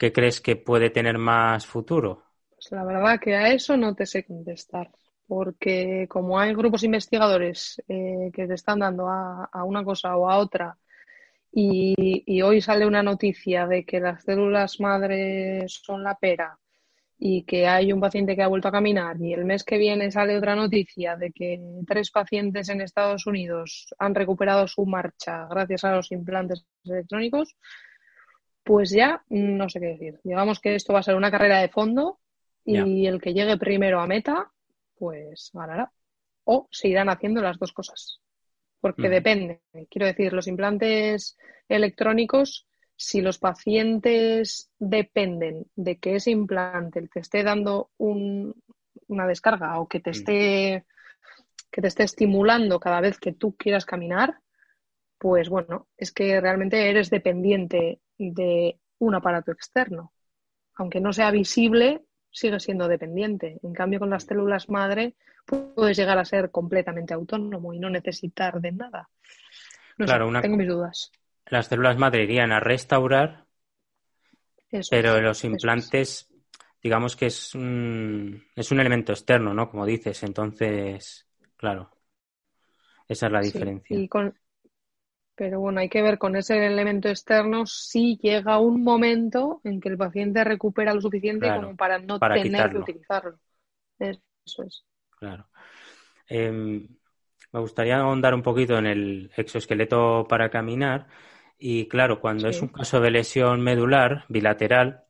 ¿Qué 0.00 0.12
crees 0.14 0.40
que 0.40 0.56
puede 0.56 0.88
tener 0.88 1.18
más 1.18 1.66
futuro? 1.66 2.24
Pues 2.48 2.72
la 2.72 2.84
verdad 2.84 3.20
que 3.20 3.36
a 3.36 3.52
eso 3.52 3.76
no 3.76 3.94
te 3.94 4.06
sé 4.06 4.24
contestar, 4.24 4.90
porque 5.26 6.06
como 6.08 6.40
hay 6.40 6.54
grupos 6.54 6.84
investigadores 6.84 7.82
eh, 7.86 8.30
que 8.32 8.46
te 8.46 8.54
están 8.54 8.78
dando 8.78 9.08
a, 9.08 9.50
una 9.62 9.84
cosa 9.84 10.16
o 10.16 10.30
a 10.30 10.38
otra, 10.38 10.74
y, 11.52 12.40
hoy 12.40 12.62
sale 12.62 12.86
una 12.86 13.02
noticia 13.02 13.66
de 13.66 13.84
que 13.84 14.00
las 14.00 14.24
células 14.24 14.80
madres 14.80 15.80
son 15.84 16.02
la 16.02 16.14
pera 16.14 16.58
y 17.22 17.42
que 17.42 17.68
hay 17.68 17.92
un 17.92 18.00
paciente 18.00 18.34
que 18.34 18.42
ha 18.42 18.48
vuelto 18.48 18.68
a 18.68 18.72
caminar, 18.72 19.20
y 19.20 19.34
el 19.34 19.44
mes 19.44 19.62
que 19.62 19.76
viene 19.76 20.10
sale 20.10 20.38
otra 20.38 20.56
noticia 20.56 21.16
de 21.16 21.30
que 21.30 21.60
tres 21.86 22.10
pacientes 22.10 22.70
en 22.70 22.80
Estados 22.80 23.26
Unidos 23.26 23.94
han 23.98 24.14
recuperado 24.14 24.66
su 24.66 24.86
marcha 24.86 25.46
gracias 25.50 25.84
a 25.84 25.94
los 25.94 26.10
implantes 26.12 26.64
electrónicos, 26.82 27.56
pues 28.64 28.90
ya 28.90 29.22
no 29.28 29.68
sé 29.68 29.80
qué 29.80 29.86
decir. 29.86 30.20
Digamos 30.24 30.60
que 30.60 30.74
esto 30.74 30.94
va 30.94 31.00
a 31.00 31.02
ser 31.02 31.14
una 31.14 31.30
carrera 31.30 31.58
de 31.58 31.68
fondo 31.68 32.20
y 32.64 33.06
el 33.06 33.20
que 33.20 33.34
llegue 33.34 33.58
primero 33.58 34.00
a 34.00 34.06
meta, 34.06 34.50
pues 34.96 35.50
ganará. 35.52 35.92
O 36.44 36.68
se 36.70 36.88
irán 36.88 37.10
haciendo 37.10 37.42
las 37.42 37.58
dos 37.58 37.72
cosas. 37.72 38.20
Porque 38.80 39.08
mm. 39.08 39.10
depende. 39.10 39.60
Quiero 39.90 40.06
decir, 40.06 40.32
los 40.32 40.46
implantes 40.46 41.36
electrónicos, 41.68 42.66
si 43.02 43.22
los 43.22 43.38
pacientes 43.38 44.70
dependen 44.78 45.64
de 45.74 45.96
que 45.98 46.16
ese 46.16 46.32
implante 46.32 47.08
te 47.08 47.20
esté 47.20 47.42
dando 47.42 47.90
una 47.96 49.26
descarga 49.26 49.80
o 49.80 49.88
que 49.88 50.00
te 50.00 50.10
mm. 50.10 50.12
esté 50.12 50.84
que 51.70 51.80
te 51.80 51.88
esté 51.88 52.02
estimulando 52.02 52.78
cada 52.78 53.00
vez 53.00 53.18
que 53.18 53.32
tú 53.32 53.56
quieras 53.56 53.86
caminar, 53.86 54.40
pues 55.16 55.48
bueno, 55.48 55.86
es 55.96 56.12
que 56.12 56.40
realmente 56.40 56.90
eres 56.90 57.08
dependiente 57.08 58.00
de 58.18 58.78
un 58.98 59.14
aparato 59.14 59.50
externo. 59.52 60.12
Aunque 60.74 61.00
no 61.00 61.12
sea 61.12 61.30
visible, 61.30 62.02
sigue 62.30 62.58
siendo 62.58 62.88
dependiente. 62.88 63.60
En 63.62 63.72
cambio, 63.72 64.00
con 64.00 64.10
las 64.10 64.24
células 64.24 64.68
madre 64.68 65.14
puedes 65.46 65.96
llegar 65.96 66.18
a 66.18 66.24
ser 66.24 66.50
completamente 66.50 67.14
autónomo 67.14 67.72
y 67.72 67.78
no 67.78 67.88
necesitar 67.88 68.60
de 68.60 68.72
nada. 68.72 69.08
claro, 69.96 70.28
tengo 70.42 70.56
mis 70.56 70.68
dudas. 70.68 71.12
Las 71.50 71.66
células 71.66 71.98
madre 71.98 72.24
irían 72.24 72.52
a 72.52 72.60
restaurar, 72.60 73.46
pero 74.90 75.20
los 75.20 75.44
implantes, 75.44 76.32
digamos 76.82 77.16
que 77.16 77.26
es 77.26 77.54
un, 77.54 78.42
es 78.54 78.70
un 78.70 78.80
elemento 78.80 79.12
externo, 79.12 79.52
¿no? 79.52 79.68
Como 79.68 79.84
dices, 79.84 80.22
entonces, 80.22 81.26
claro, 81.56 81.90
esa 83.08 83.26
es 83.26 83.32
la 83.32 83.40
diferencia. 83.40 83.98
y 83.98 84.08
con, 84.08 84.34
pero 85.40 85.58
bueno, 85.58 85.80
hay 85.80 85.88
que 85.88 86.02
ver 86.02 86.18
con 86.18 86.36
ese 86.36 86.66
elemento 86.66 87.08
externo 87.08 87.64
si 87.64 88.18
llega 88.18 88.60
un 88.60 88.84
momento 88.84 89.62
en 89.64 89.80
que 89.80 89.88
el 89.88 89.96
paciente 89.96 90.44
recupera 90.44 90.92
lo 90.92 91.00
suficiente 91.00 91.50
como 91.50 91.74
para 91.76 91.98
no 91.98 92.18
tener 92.18 92.70
que 92.70 92.78
utilizarlo. 92.78 93.38
Eso 93.98 94.62
es. 94.64 94.84
Claro. 95.18 95.48
Em, 96.28 96.86
me 97.52 97.60
gustaría 97.60 97.96
ahondar 97.96 98.34
un 98.34 98.42
poquito 98.42 98.76
en 98.76 98.86
el 98.86 99.30
exoesqueleto 99.34 100.26
para 100.28 100.50
caminar. 100.50 101.06
Y 101.62 101.88
claro, 101.88 102.20
cuando 102.20 102.48
es 102.48 102.62
un 102.62 102.68
caso 102.68 103.00
de 103.00 103.10
lesión 103.10 103.60
medular 103.60 104.24
bilateral, 104.28 105.04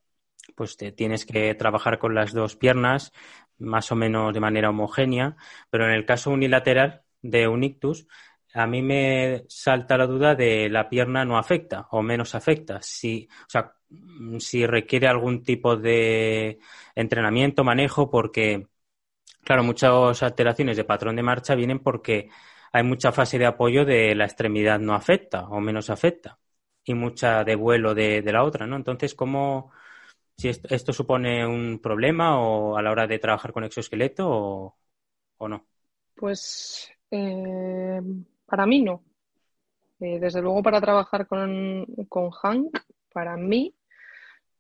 pues 0.57 0.77
te 0.77 0.91
tienes 0.91 1.25
que 1.25 1.55
trabajar 1.55 1.99
con 2.01 2.13
las 2.15 2.33
dos 2.33 2.57
piernas 2.57 3.13
más 3.59 3.93
o 3.93 3.97
menos 3.97 4.35
de 4.35 4.41
manera 4.41 4.71
homogénea, 4.71 5.37
pero 5.71 5.85
en 5.87 5.93
el 5.93 6.05
caso 6.05 6.31
unilateral 6.31 7.03
de 7.23 7.47
un 7.47 7.63
ictus, 7.63 8.09
a 8.53 8.67
mí 8.67 8.83
me 8.83 9.45
salta 9.49 9.97
la 9.97 10.07
duda 10.07 10.35
de 10.35 10.69
la 10.69 10.89
pierna 10.89 11.25
no 11.25 11.39
afecta 11.39 11.87
o 11.93 12.03
menos 12.03 12.35
afecta. 12.35 12.81
Si, 12.83 13.29
o 13.47 13.49
sea, 13.51 13.75
si 14.41 14.67
requiere 14.67 15.07
algún 15.07 15.45
tipo 15.45 15.77
de 15.77 16.59
entrenamiento, 16.97 17.63
manejo, 17.63 18.11
porque, 18.11 18.67
claro, 19.45 19.63
muchas 19.65 20.23
alteraciones 20.23 20.77
de 20.77 20.85
patrón 20.85 21.17
de 21.17 21.23
marcha 21.23 21.55
vienen 21.55 21.79
porque 21.81 22.31
hay 22.73 22.83
mucha 22.83 23.13
fase 23.13 23.39
de 23.39 23.47
apoyo 23.47 23.85
de 23.85 24.15
la 24.15 24.25
extremidad 24.25 24.79
no 24.79 24.95
afecta 24.95 25.49
o 25.49 25.61
menos 25.61 25.91
afecta 25.91 26.39
y 26.85 26.95
mucha 26.95 27.45
de 27.45 27.55
vuelo 27.55 27.95
de, 27.95 28.23
la 28.23 28.45
otra, 28.45 28.67
¿no? 28.67 28.77
Entonces, 28.77 29.15
¿cómo, 29.15 29.71
si 30.37 30.49
esto, 30.49 30.93
supone 30.93 31.47
un 31.47 31.81
problema 31.81 32.41
o 32.41 32.77
a 32.77 32.83
la 32.83 32.91
hora 32.91 33.07
de 33.07 33.19
trabajar 33.19 33.53
con 33.53 33.65
exoesqueleto 33.65 34.29
o, 34.29 34.77
o 35.39 35.49
no? 35.49 35.67
Pues 36.15 36.91
eh, 37.11 38.01
para 38.47 38.67
mí 38.67 38.83
no. 38.83 39.05
Eh, 40.01 40.19
desde 40.19 40.41
luego 40.41 40.63
para 40.63 40.81
trabajar 40.81 41.27
con, 41.27 41.87
Hank, 42.43 42.79
para 43.13 43.37
mí 43.37 43.75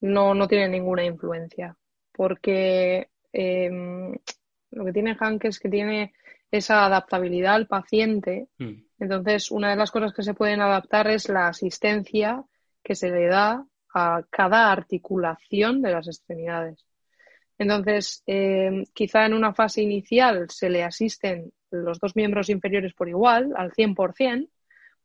no, 0.00 0.34
no 0.34 0.46
tiene 0.46 0.68
ninguna 0.68 1.04
influencia. 1.04 1.76
Porque 2.12 3.08
em, 3.32 4.14
lo 4.70 4.84
que 4.84 4.92
tiene 4.92 5.16
Hank 5.16 5.46
es 5.46 5.58
que 5.58 5.68
tiene 5.68 6.12
esa 6.50 6.84
adaptabilidad 6.84 7.54
al 7.54 7.66
paciente. 7.66 8.48
Mm. 8.58 8.82
Entonces, 8.98 9.50
una 9.50 9.70
de 9.70 9.76
las 9.76 9.90
cosas 9.90 10.12
que 10.12 10.22
se 10.22 10.34
pueden 10.34 10.60
adaptar 10.60 11.08
es 11.08 11.28
la 11.28 11.48
asistencia 11.48 12.42
que 12.82 12.94
se 12.94 13.10
le 13.10 13.26
da 13.26 13.64
a 13.94 14.22
cada 14.30 14.70
articulación 14.70 15.82
de 15.82 15.92
las 15.92 16.06
extremidades. 16.06 16.84
Entonces, 17.58 18.22
em, 18.26 18.84
quizá 18.94 19.26
en 19.26 19.34
una 19.34 19.52
fase 19.52 19.82
inicial 19.82 20.48
se 20.48 20.70
le 20.70 20.82
asisten 20.82 21.52
los 21.70 21.98
dos 21.98 22.16
miembros 22.16 22.48
inferiores 22.48 22.94
por 22.94 23.08
igual, 23.08 23.52
al 23.56 23.72
100%, 23.72 24.48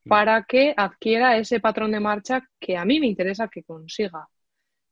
mm. 0.05 0.09
para 0.09 0.43
que 0.43 0.73
adquiera 0.75 1.37
ese 1.37 1.59
patrón 1.59 1.91
de 1.91 1.99
marcha 1.99 2.47
que 2.59 2.77
a 2.77 2.85
mí 2.85 2.99
me 2.99 3.07
interesa 3.07 3.49
que 3.49 3.63
consiga. 3.63 4.27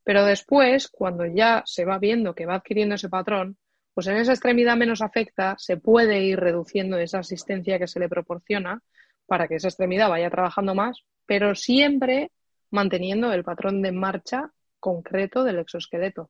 Pero 0.04 0.26
después, 0.26 0.90
cuando 0.90 1.26
ya 1.26 1.64
se 1.66 1.86
va 1.86 1.98
viendo 1.98 2.36
que 2.36 2.46
va 2.46 2.56
adquiriendo 2.56 2.96
ese 2.96 3.10
patrón, 3.10 3.58
Pues 3.94 4.08
en 4.08 4.18
esa 4.18 4.32
extremidad 4.32 4.76
menos 4.76 5.02
afecta 5.02 5.56
se 5.58 5.78
puede 5.78 6.24
ir 6.24 6.40
reduciendo 6.40 6.98
esa 6.98 7.20
asistencia 7.20 7.78
que 7.78 7.88
se 7.88 8.00
le 8.00 8.10
proporciona 8.10 8.82
para 9.26 9.48
que 9.48 9.56
esa 9.56 9.68
extremidad 9.68 10.10
vaya 10.10 10.30
trabajando 10.30 10.76
más, 10.76 11.04
pero 11.26 11.56
siempre 11.56 12.32
manteniendo 12.72 13.32
el 13.32 13.44
patrón 13.44 13.82
de 13.82 13.92
marcha 13.92 14.52
concreto 14.80 15.44
del 15.44 15.60
exoesqueleto. 15.60 16.30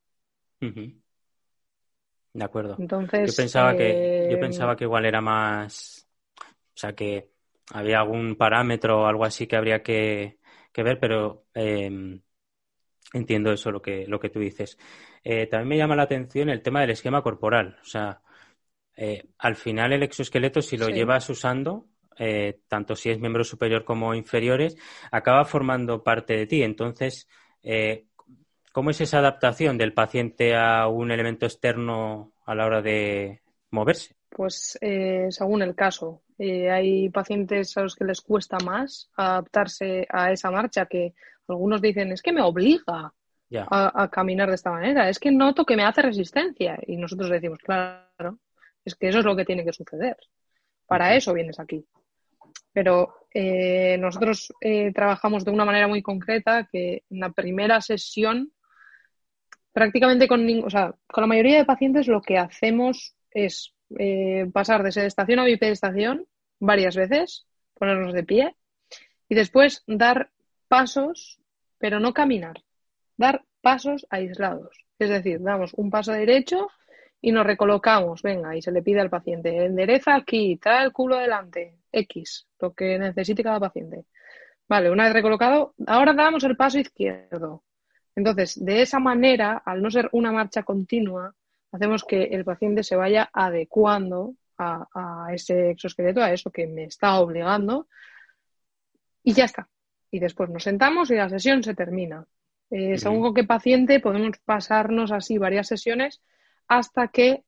De 2.33 2.43
acuerdo. 2.43 2.75
Entonces, 2.79 3.35
yo 3.35 3.43
pensaba 3.43 3.75
que 3.75 4.27
yo 4.29 4.37
eh, 4.37 4.39
pensaba 4.39 4.75
que 4.75 4.83
igual 4.83 5.05
era 5.05 5.21
más, 5.21 6.07
o 6.39 6.75
sea 6.75 6.93
que 6.93 7.29
había 7.71 7.99
algún 7.99 8.35
parámetro 8.35 9.01
o 9.01 9.05
algo 9.05 9.23
así 9.25 9.47
que 9.47 9.55
habría 9.55 9.81
que, 9.81 10.37
ver, 10.75 10.99
pero 10.99 11.45
em, 11.53 12.21
entiendo 13.13 13.51
eso 13.53 13.71
lo 13.71 13.81
que 13.81 14.05
lo 14.07 14.19
que 14.19 14.29
tú 14.29 14.39
dices. 14.39 14.77
Eh, 15.23 15.47
también 15.47 15.69
me 15.69 15.77
llama 15.77 15.95
la 15.95 16.03
atención 16.03 16.49
el 16.49 16.61
tema 16.61 16.81
del 16.81 16.91
esquema 16.91 17.21
corporal, 17.21 17.77
o 17.81 17.85
sea, 17.85 18.21
eh, 18.95 19.25
al 19.37 19.55
final 19.55 19.93
el 19.93 20.03
exoesqueleto 20.03 20.61
si 20.61 20.77
lo 20.77 20.89
llevas 20.89 21.29
usando 21.29 21.87
eh, 22.17 22.59
tanto 22.67 22.95
si 22.95 23.09
es 23.09 23.19
miembro 23.19 23.43
superior 23.43 23.83
como 23.83 24.13
inferiores, 24.13 24.77
acaba 25.11 25.45
formando 25.45 26.03
parte 26.03 26.35
de 26.37 26.47
ti. 26.47 26.63
Entonces, 26.63 27.27
eh, 27.63 28.05
¿cómo 28.71 28.91
es 28.91 29.01
esa 29.01 29.19
adaptación 29.19 29.77
del 29.77 29.93
paciente 29.93 30.55
a 30.55 30.87
un 30.87 31.11
elemento 31.11 31.45
externo 31.45 32.33
a 32.45 32.55
la 32.55 32.65
hora 32.65 32.81
de 32.81 33.41
moverse? 33.71 34.15
Pues 34.29 34.77
eh, 34.81 35.27
según 35.29 35.61
el 35.61 35.75
caso. 35.75 36.21
hay 36.39 37.09
pacientes 37.09 37.77
a 37.77 37.81
los 37.81 37.95
que 37.95 38.05
les 38.05 38.21
cuesta 38.21 38.57
más 38.63 39.09
adaptarse 39.15 40.07
a 40.09 40.31
esa 40.31 40.51
marcha 40.51 40.87
que 40.87 41.13
algunos 41.47 41.81
dicen 41.81 42.11
es 42.11 42.21
que 42.21 42.31
me 42.31 42.41
obliga 42.41 43.13
a, 43.55 44.09
caminar 44.11 44.49
de 44.49 44.55
esta 44.55 44.71
manera, 44.71 45.09
es 45.09 45.19
que 45.19 45.31
noto 45.31 45.65
que 45.65 45.75
me 45.75 45.83
hace 45.83 46.01
resistencia 46.01 46.79
y 46.87 46.97
nosotros 46.97 47.29
decimos, 47.29 47.59
claro, 47.59 48.39
es 48.83 48.95
que 48.95 49.09
eso 49.09 49.19
es 49.19 49.25
lo 49.25 49.35
que 49.35 49.45
tiene 49.45 49.63
que 49.63 49.73
suceder. 49.73 50.17
Para 50.87 51.15
eso 51.15 51.33
vienes 51.33 51.59
aquí 51.59 51.85
pero 52.73 53.27
eh, 53.33 53.97
nosotros 53.99 54.51
eh, 54.59 54.91
trabajamos 54.93 55.45
de 55.45 55.51
una 55.51 55.63
manera 55.63 55.87
muy 55.87 56.01
concreta 56.01 56.67
que 56.69 57.03
en 57.09 57.19
la 57.19 57.31
primera 57.31 57.79
sesión, 57.81 58.51
prácticamente 59.71 60.27
con, 60.27 60.47
o 60.63 60.69
sea, 60.69 60.93
con 61.07 61.21
la 61.21 61.27
mayoría 61.27 61.57
de 61.59 61.65
pacientes 61.65 62.07
lo 62.07 62.21
que 62.21 62.37
hacemos 62.37 63.15
es 63.31 63.73
eh, 63.99 64.49
pasar 64.51 64.83
de 64.83 64.91
sedestación 64.91 65.39
a 65.39 65.45
bipedestación 65.45 66.25
varias 66.59 66.95
veces, 66.95 67.45
ponernos 67.75 68.13
de 68.13 68.23
pie 68.23 68.55
y 69.29 69.35
después 69.35 69.83
dar 69.85 70.31
pasos, 70.73 71.39
pero 71.77 71.99
no 71.99 72.15
caminar, 72.15 72.63
dar 73.15 73.45
pasos 73.61 74.07
aislados. 74.09 74.75
Es 74.97 75.07
decir, 75.07 75.39
damos 75.39 75.71
un 75.75 75.91
paso 75.91 76.13
derecho 76.13 76.67
y 77.21 77.31
nos 77.31 77.45
recolocamos, 77.45 78.23
venga, 78.23 78.57
y 78.57 78.63
se 78.63 78.71
le 78.71 78.81
pide 78.81 78.99
al 78.99 79.11
paciente, 79.11 79.65
endereza 79.65 80.15
aquí, 80.15 80.57
trae 80.57 80.83
el 80.83 80.91
culo 80.91 81.17
adelante, 81.17 81.77
X, 81.91 82.47
lo 82.59 82.73
que 82.73 82.97
necesite 82.97 83.43
cada 83.43 83.59
paciente. 83.59 84.05
Vale, 84.67 84.89
una 84.89 85.03
vez 85.03 85.13
recolocado, 85.13 85.75
ahora 85.85 86.13
damos 86.13 86.43
el 86.43 86.57
paso 86.57 86.79
izquierdo. 86.79 87.63
Entonces, 88.15 88.57
de 88.65 88.81
esa 88.81 88.97
manera, 88.97 89.61
al 89.63 89.79
no 89.79 89.91
ser 89.91 90.09
una 90.11 90.31
marcha 90.31 90.63
continua, 90.63 91.35
hacemos 91.71 92.03
que 92.03 92.23
el 92.23 92.43
paciente 92.43 92.81
se 92.81 92.95
vaya 92.95 93.29
adecuando 93.31 94.33
a, 94.57 95.27
ese 95.31 95.69
exoesqueleto, 95.69 96.23
a 96.23 96.33
eso 96.33 96.49
que 96.49 96.65
me 96.65 96.85
está 96.85 97.19
obligando, 97.19 97.87
y 99.21 99.33
ya 99.33 99.45
está. 99.45 99.69
Y 100.13 100.19
después 100.19 100.47
nos 100.51 100.61
sentamos 100.61 101.09
y 101.09 101.15
la 101.15 101.27
sesión 101.27 101.63
se 101.63 101.73
termina. 101.73 102.23
Eh, 102.69 102.99
según 102.99 103.21
con 103.21 103.33
qué 103.33 103.45
paciente 103.45 103.99
podemos 103.99 104.37
pasarnos 104.45 105.11
así 105.11 105.39
varias 105.39 105.67
sesiones 105.67 106.21
hasta 106.67 107.07
que 107.07 107.43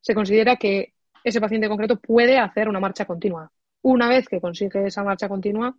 se 0.00 0.14
considera 0.14 0.54
que 0.54 0.94
ese 1.24 1.40
paciente 1.40 1.68
concreto 1.68 1.98
puede 1.98 2.38
hacer 2.38 2.68
una 2.68 2.78
marcha 2.78 3.06
continua. 3.06 3.50
Una 3.82 4.08
vez 4.08 4.28
que 4.28 4.40
consigue 4.40 4.86
esa 4.86 5.02
marcha 5.02 5.28
continua 5.28 5.76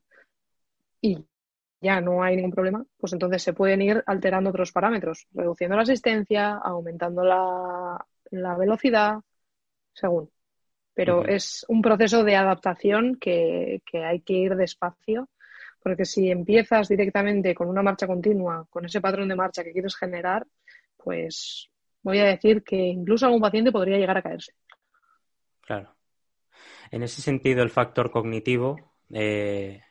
y 1.00 1.26
ya 1.80 2.02
no 2.02 2.22
hay 2.22 2.36
ningún 2.36 2.52
problema, 2.52 2.86
pues 2.98 3.14
entonces 3.14 3.42
se 3.42 3.54
pueden 3.54 3.82
ir 3.82 4.04
alterando 4.06 4.50
otros 4.50 4.74
parámetros, 4.74 5.28
reduciendo 5.32 5.78
la 5.78 5.84
asistencia, 5.84 6.58
aumentando 6.58 7.24
la, 7.24 8.06
velocidad, 8.58 9.22
según. 9.94 10.30
Pero 10.94 11.24
es 11.26 11.66
un 11.70 11.82
proceso 11.82 12.26
de 12.26 12.36
adaptación 12.36 13.16
que, 13.16 13.82
que 13.86 14.04
hay 14.04 14.20
que 14.20 14.34
ir 14.34 14.58
despacio, 14.58 15.30
porque 15.88 16.04
si 16.04 16.30
empiezas 16.30 16.90
directamente 16.90 17.56
con 17.56 17.70
una 17.70 17.82
marcha 17.82 18.06
continua, 18.06 18.68
con 18.70 18.84
ese 18.84 19.00
patrón 19.00 19.30
de 19.30 19.38
marcha 19.38 19.64
que 19.64 19.72
quieres 19.72 19.96
generar, 19.96 20.46
pues 20.98 21.70
voy 22.02 22.20
a 22.20 22.26
decir 22.26 22.62
que 22.62 22.76
incluso 22.76 23.26
algún 23.26 23.40
paciente 23.40 23.72
podría 23.72 23.98
llegar 23.98 24.18
a 24.18 24.22
caerse. 24.22 24.52
Claro. 25.62 25.96
En 26.92 27.04
ese 27.04 27.22
sentido, 27.22 27.64
el 27.64 27.70
factor 27.70 28.12
cognitivo 28.12 28.96
eh, 29.14 29.82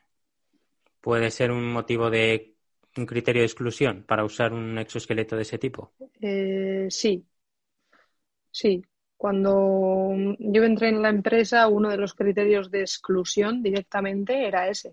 puede 1.01 1.31
ser 1.31 1.51
un 1.51 1.73
motivo 1.73 2.11
de 2.11 2.57
un 2.99 3.07
criterio 3.07 3.41
de 3.41 3.47
exclusión 3.47 4.05
para 4.07 4.23
usar 4.23 4.53
un 4.53 4.77
exoesqueleto 4.77 5.35
de 5.35 5.43
ese 5.43 5.57
tipo. 5.57 5.95
Eh, 6.21 6.89
sí, 6.91 7.25
sí. 8.51 8.85
Cuando 9.17 10.11
yo 10.41 10.63
entré 10.63 10.91
en 10.91 11.01
la 11.01 11.09
empresa, 11.09 11.69
uno 11.69 11.89
de 11.89 11.97
los 11.97 12.13
criterios 12.13 12.71
de 12.71 12.81
exclusión 12.81 13.63
directamente 13.63 14.47
era 14.47 14.69
ese, 14.69 14.93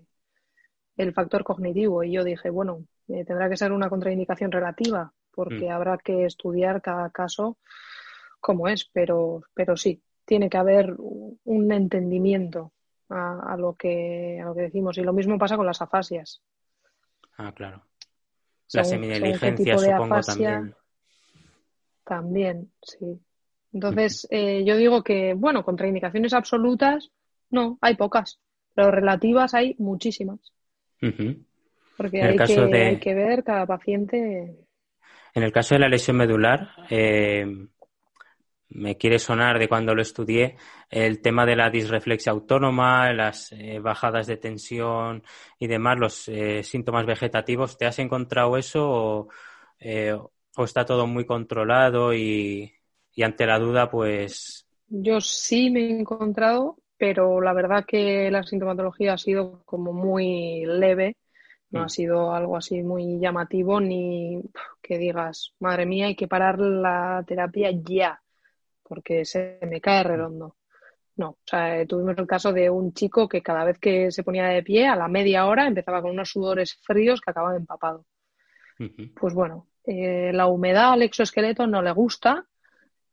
el 0.96 1.12
factor 1.12 1.44
cognitivo. 1.44 2.02
Y 2.02 2.12
yo 2.12 2.24
dije, 2.24 2.50
bueno, 2.50 2.84
eh, 3.08 3.24
tendrá 3.24 3.48
que 3.48 3.56
ser 3.56 3.72
una 3.72 3.88
contraindicación 3.88 4.50
relativa, 4.52 5.12
porque 5.30 5.68
mm. 5.68 5.72
habrá 5.72 5.98
que 5.98 6.24
estudiar 6.24 6.82
cada 6.82 7.10
caso 7.10 7.58
como 8.40 8.68
es, 8.68 8.84
pero, 8.92 9.42
pero 9.54 9.76
sí, 9.76 10.02
tiene 10.24 10.50
que 10.50 10.58
haber 10.58 10.94
un 10.98 11.72
entendimiento 11.72 12.72
a, 13.08 13.56
lo 13.58 13.74
que, 13.74 14.40
a 14.42 14.46
lo 14.46 14.54
que 14.54 14.62
decimos. 14.62 14.98
Y 14.98 15.02
lo 15.02 15.12
mismo 15.12 15.38
pasa 15.38 15.56
con 15.56 15.66
las 15.66 15.80
afasias. 15.80 16.42
Ah, 17.36 17.52
claro. 17.52 17.82
La 18.72 18.84
semidiligencia, 18.84 19.78
supongo 19.78 20.20
también. 20.20 20.74
También, 22.04 22.72
sí. 22.82 23.20
Entonces, 23.72 24.26
eh, 24.30 24.64
yo 24.64 24.76
digo 24.76 25.02
que, 25.02 25.34
bueno, 25.34 25.64
contraindicaciones 25.64 26.32
absolutas, 26.32 27.10
no, 27.50 27.78
hay 27.80 27.96
pocas, 27.96 28.40
pero 28.74 28.90
relativas 28.90 29.54
hay 29.54 29.74
muchísimas. 29.78 30.53
Porque 31.96 32.22
hay 32.22 32.36
que, 32.36 32.76
hay 32.76 32.98
que 32.98 33.14
ver 33.14 33.44
cada 33.44 33.66
paciente 33.66 34.64
en 35.34 35.42
el 35.42 35.52
caso 35.52 35.74
de 35.74 35.80
la 35.80 35.88
lesión 35.88 36.16
medular, 36.16 36.70
eh, 36.88 37.44
me 38.68 38.96
quiere 38.96 39.18
sonar 39.18 39.58
de 39.58 39.68
cuando 39.68 39.94
lo 39.94 40.00
estudié 40.00 40.56
el 40.88 41.20
tema 41.20 41.44
de 41.44 41.56
la 41.56 41.70
disreflexia 41.70 42.30
autónoma, 42.30 43.12
las 43.12 43.50
eh, 43.50 43.80
bajadas 43.80 44.28
de 44.28 44.36
tensión 44.36 45.24
y 45.58 45.66
demás, 45.66 45.98
los 45.98 46.28
eh, 46.28 46.62
síntomas 46.62 47.04
vegetativos. 47.04 47.76
¿Te 47.76 47.84
has 47.84 47.98
encontrado 47.98 48.56
eso 48.56 49.28
o, 49.80 50.64
está 50.64 50.84
todo 50.84 51.08
muy 51.08 51.26
controlado 51.26 52.14
y, 52.14 52.72
ante 53.20 53.46
la 53.46 53.58
duda, 53.58 53.90
pues. 53.90 54.68
Yo 54.86 55.20
sí 55.20 55.68
me 55.70 55.80
he 55.80 55.98
encontrado, 55.98 56.78
pero 56.96 57.40
la 57.40 57.52
verdad 57.52 57.84
que 57.86 58.30
la 58.30 58.42
sintomatología 58.42 59.14
ha 59.14 59.18
sido 59.18 59.62
como 59.64 59.92
muy 59.92 60.64
leve 60.66 61.16
no 61.74 61.82
ha 61.82 61.86
mm. 61.86 61.90
sido 61.90 62.32
algo 62.32 62.56
así 62.56 62.82
muy 62.82 63.18
llamativo 63.18 63.80
ni 63.80 64.40
que 64.80 64.96
digas, 64.96 65.54
madre 65.58 65.86
mía, 65.86 66.06
hay 66.06 66.14
que 66.14 66.28
parar 66.28 66.60
la 66.60 67.24
terapia 67.26 67.70
ya, 67.72 68.22
porque 68.82 69.24
se 69.24 69.58
me 69.68 69.80
cae 69.80 70.04
redondo. 70.04 70.56
No, 71.16 71.30
o 71.30 71.38
sea, 71.44 71.80
eh, 71.80 71.86
tuvimos 71.86 72.16
el 72.18 72.26
caso 72.26 72.52
de 72.52 72.70
un 72.70 72.92
chico 72.92 73.28
que 73.28 73.42
cada 73.42 73.64
vez 73.64 73.78
que 73.78 74.12
se 74.12 74.22
ponía 74.22 74.46
de 74.46 74.62
pie, 74.62 74.86
a 74.86 74.94
la 74.94 75.08
media 75.08 75.46
hora, 75.46 75.66
empezaba 75.66 76.00
con 76.00 76.12
unos 76.12 76.30
sudores 76.30 76.78
fríos 76.82 77.20
que 77.20 77.30
acababan 77.32 77.56
empapado. 77.56 78.04
Pues 79.14 79.34
bueno, 79.34 79.68
eh, 79.84 80.32
la 80.32 80.46
humedad 80.46 80.92
al 80.92 81.02
exoesqueleto 81.02 81.66
no 81.66 81.82
le 81.82 81.92
gusta 81.92 82.46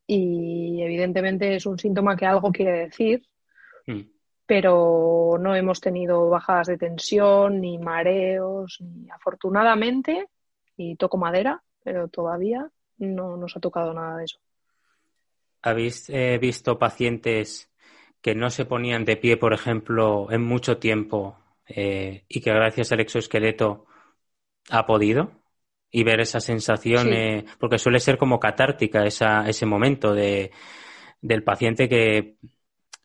y 0.06 0.82
evidentemente 0.82 1.56
es 1.56 1.66
un 1.66 1.80
síntoma 1.80 2.16
que 2.16 2.26
algo 2.28 2.52
quiere 2.52 2.86
decir. 2.86 3.24
Mm 3.88 4.02
pero 4.52 5.38
no 5.40 5.56
hemos 5.56 5.80
tenido 5.80 6.28
bajadas 6.28 6.68
de 6.68 6.78
tensión, 6.78 7.62
ni 7.62 7.78
mareos, 7.78 8.80
ni 8.82 9.10
afortunadamente, 9.10 10.28
y 10.76 10.98
toco 10.98 11.16
madera, 11.18 11.64
pero 11.82 12.10
todavía 12.10 12.70
no 12.98 13.38
nos 13.38 13.56
ha 13.56 13.62
tocado 13.62 13.94
nada 13.94 14.18
de 14.18 14.26
eso. 14.26 14.40
¿Habéis 15.62 16.10
eh, 16.10 16.38
visto 16.38 16.78
pacientes 16.78 17.72
que 18.22 18.36
no 18.36 18.50
se 18.50 18.66
ponían 18.66 19.06
de 19.06 19.16
pie, 19.16 19.38
por 19.38 19.54
ejemplo, 19.54 20.30
en 20.30 20.44
mucho 20.44 20.80
tiempo 20.80 21.38
eh, 21.66 22.26
y 22.28 22.42
que 22.42 22.52
gracias 22.52 22.92
al 22.92 23.00
exoesqueleto 23.00 23.86
ha 24.70 24.86
podido? 24.86 25.32
Y 25.90 26.04
ver 26.04 26.20
esa 26.20 26.42
sensación, 26.42 27.10
porque 27.58 27.78
suele 27.78 28.02
ser 28.02 28.18
como 28.18 28.38
catártica 28.38 29.06
esa, 29.06 29.48
ese 29.48 29.66
momento 29.66 30.14
de, 30.14 30.52
del 31.22 31.44
paciente 31.44 31.88
que 31.88 32.36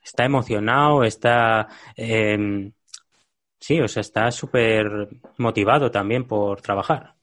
está 0.07 0.25
emocionado, 0.25 1.05
está... 1.05 1.69
Em, 1.97 2.73
sí, 3.61 3.81
o 3.81 3.89
sea, 3.89 4.01
está 4.01 4.31
súper 4.31 5.09
motivado 5.39 5.91
también 5.91 6.27
por 6.27 6.63
trabajar. 6.63 7.15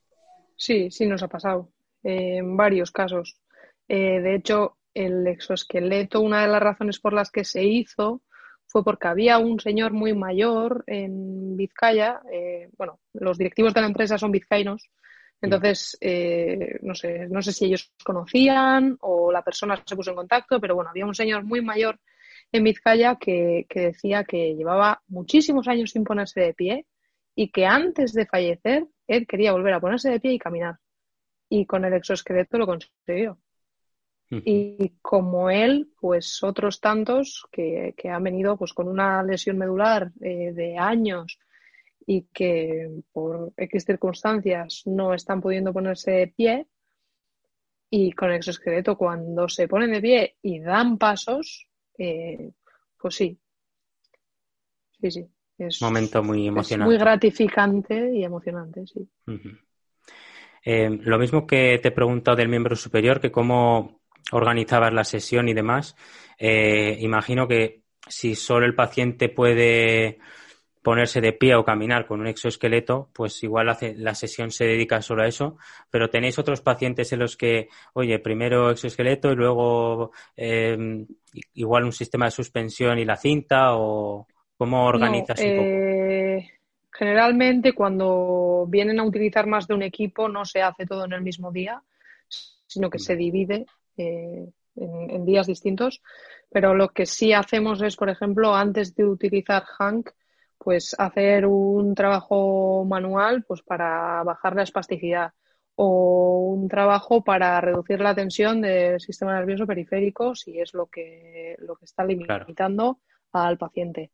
Sí, 0.56 0.92
sí 0.92 1.06
nos 1.08 1.24
ha 1.24 1.28
pasado 1.28 1.70
en 2.04 2.58
varios 2.58 2.92
casos. 2.92 3.40
Eh, 3.88 4.20
de 4.20 4.36
hecho, 4.36 4.78
el 4.94 5.26
exoesqueleto, 5.28 6.20
una 6.22 6.42
de 6.42 6.48
las 6.50 6.62
razones 6.62 7.00
por 7.00 7.14
las 7.14 7.32
que 7.32 7.46
se 7.46 7.64
hizo 7.64 8.22
fue 8.68 8.84
porque 8.84 9.08
había 9.08 9.38
un 9.38 9.60
señor 9.60 9.94
muy 9.94 10.14
mayor 10.14 10.84
en 10.88 11.56
Vizcaya, 11.56 12.22
eh, 12.32 12.70
bueno, 12.78 13.00
los 13.14 13.38
directivos 13.38 13.74
de 13.74 13.82
la 13.82 13.88
empresa 13.88 14.18
son 14.18 14.32
vizcaínos, 14.32 14.90
entonces, 15.42 15.98
eh, 16.00 16.80
no 16.82 16.96
sé, 16.96 17.28
no 17.28 17.42
sé 17.42 17.52
si 17.52 17.66
ellos 17.66 17.92
conocían 18.04 18.98
o 19.02 19.32
la 19.32 19.44
persona 19.44 19.82
se 19.86 19.96
puso 19.96 20.12
en 20.12 20.16
contacto, 20.16 20.60
pero 20.60 20.74
bueno, 20.74 20.90
había 20.90 21.06
un 21.06 21.14
señor 21.14 21.44
muy 21.44 21.62
mayor 21.62 22.00
en 22.54 22.64
Vizcaya 22.64 23.18
que, 23.18 23.66
que 23.68 23.80
decía 23.82 24.24
que 24.24 24.56
llevaba 24.56 25.02
muchísimos 25.08 25.68
años 25.68 25.92
sin 25.92 26.04
ponerse 26.04 26.40
de 26.40 26.54
pie 26.54 26.86
y 27.36 27.52
que 27.52 27.66
antes 27.66 28.14
de 28.14 28.28
fallecer 28.28 28.88
él 29.08 29.28
quería 29.28 29.52
volver 29.52 29.74
a 29.74 29.82
ponerse 29.82 30.10
de 30.10 30.20
pie 30.20 30.34
y 30.34 30.40
caminar. 30.40 30.78
Y 31.50 31.66
con 31.66 31.84
el 31.84 31.94
exoesqueleto 31.94 32.58
lo 32.58 32.68
consiguió. 32.68 33.40
Y 34.30 34.98
como 35.02 35.52
él, 35.52 35.92
pues 36.00 36.42
otros 36.42 36.80
tantos 36.80 37.46
que, 37.52 37.94
que 37.96 38.10
han 38.10 38.24
venido 38.24 38.58
pues 38.58 38.74
con 38.74 38.88
una 38.88 39.22
lesión 39.22 39.60
medular 39.60 40.12
eh, 40.22 40.52
de 40.54 40.76
años 40.76 41.38
y 42.06 42.24
que 42.34 42.90
por 43.12 43.54
X 43.56 43.86
circunstancias 43.86 44.84
no 44.86 45.14
están 45.14 45.40
pudiendo 45.40 45.72
ponerse 45.72 46.12
de 46.12 46.28
pie 46.28 46.68
y 47.92 48.12
con 48.14 48.32
el 48.32 48.38
exoesqueleto 48.38 48.98
cuando 48.98 49.48
se 49.48 49.68
ponen 49.68 49.92
de 49.92 50.02
pie 50.02 50.38
y 50.42 50.60
dan 50.60 50.98
pasos, 50.98 51.68
eh, 52.04 52.52
pues 52.98 53.16
sí. 53.16 53.38
Sí, 55.00 55.12
sí. 55.12 55.26
Es 55.58 55.82
momento 55.82 56.22
muy 56.24 56.48
emocionante. 56.48 56.90
muy 56.90 56.98
gratificante 56.98 58.12
y 58.14 58.24
emocionante, 58.24 58.86
sí. 58.88 59.08
Eh, 60.66 60.90
lo 61.02 61.18
mismo 61.18 61.46
que 61.48 61.80
te 61.82 61.90
he 61.90 61.92
preguntado 61.92 62.36
del 62.36 62.50
miembro 62.50 62.76
superior, 62.76 63.22
que 63.22 63.32
cómo 63.32 64.02
organizabas 64.32 64.94
la 64.94 65.04
sesión 65.04 65.48
y 65.48 65.54
demás. 65.54 65.96
Eh, 66.38 66.98
imagino 67.00 67.48
que 67.48 67.84
si 68.08 68.36
solo 68.36 68.66
el 68.66 68.76
paciente 68.76 69.30
puede 69.30 70.20
ponerse 70.82 71.22
de 71.22 71.32
pie 71.32 71.56
o 71.56 71.64
caminar 71.64 72.06
con 72.06 72.20
un 72.20 72.28
exoesqueleto, 72.28 73.10
pues 73.14 73.42
igual 73.44 73.70
hace, 73.70 73.96
la 73.96 74.16
sesión 74.16 74.52
se 74.52 74.66
dedica 74.66 75.02
solo 75.02 75.24
a 75.24 75.28
eso, 75.28 75.58
pero 75.90 76.10
tenéis 76.10 76.38
otros 76.38 76.60
pacientes 76.60 77.14
en 77.14 77.20
los 77.20 77.38
que, 77.38 77.70
oye, 77.94 78.20
primero 78.20 78.70
exoesqueleto 78.70 79.32
y 79.32 79.36
luego 79.36 80.12
eh, 80.36 81.06
igual 81.54 81.86
un 81.86 81.92
sistema 81.92 82.26
de 82.26 82.32
suspensión 82.32 83.00
y 83.00 83.06
la 83.06 83.16
cinta 83.16 83.76
o 83.76 84.28
cómo 84.58 84.86
organizas 84.86 85.40
un 85.40 85.56
poco. 85.56 85.68
Eh, 85.68 86.50
generalmente 86.92 87.74
cuando 87.74 88.66
vienen 88.70 89.00
a 89.00 89.04
utilizar 89.04 89.48
más 89.48 89.68
de 89.68 89.74
un 89.74 89.84
equipo 89.84 90.30
no 90.30 90.46
se 90.46 90.62
hace 90.62 90.86
todo 90.86 91.06
en 91.06 91.14
el 91.14 91.22
mismo 91.22 91.52
día, 91.52 91.82
sino 92.68 92.90
que 92.90 93.00
se 93.00 93.16
divide 93.16 93.66
eh, 93.98 94.48
en, 94.76 95.26
días 95.26 95.48
distintos. 95.48 96.02
Pero 96.50 96.76
lo 96.76 96.90
que 96.90 97.06
sí 97.06 97.34
hacemos 97.34 97.82
es, 97.82 97.96
por 97.96 98.10
ejemplo, 98.10 98.56
antes 98.56 98.96
de 98.96 99.06
utilizar 99.06 99.64
Hank, 99.64 100.12
pues 100.58 100.96
hacer 100.98 101.46
un 101.46 101.94
trabajo 101.96 102.86
manual 102.86 103.44
pues 103.44 103.62
para 103.64 104.24
bajar 104.24 104.56
la 104.56 104.64
espasticidad 104.64 105.34
o 105.76 106.54
un 106.56 106.68
trabajo 106.68 107.24
para 107.24 107.60
reducir 107.62 108.00
la 108.00 108.16
tensión 108.16 108.62
del 108.62 109.00
sistema 109.00 109.34
nervioso 109.34 109.66
periférico 109.66 110.36
si 110.36 110.60
es 110.60 110.74
lo 110.74 110.88
que, 110.88 111.56
lo 111.60 111.76
que 111.76 111.86
está 111.86 112.06
limitando 112.06 113.00
al 113.32 113.58
paciente. 113.58 114.12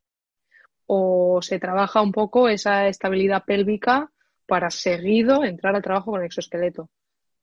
O 0.86 1.40
se 1.42 1.58
trabaja 1.58 2.02
un 2.02 2.12
poco 2.12 2.48
esa 2.48 2.88
estabilidad 2.88 3.44
pélvica 3.44 4.10
para 4.46 4.70
seguido 4.70 5.44
entrar 5.44 5.76
al 5.76 5.82
trabajo 5.82 6.12
con 6.12 6.20
el 6.20 6.26
exoesqueleto 6.26 6.90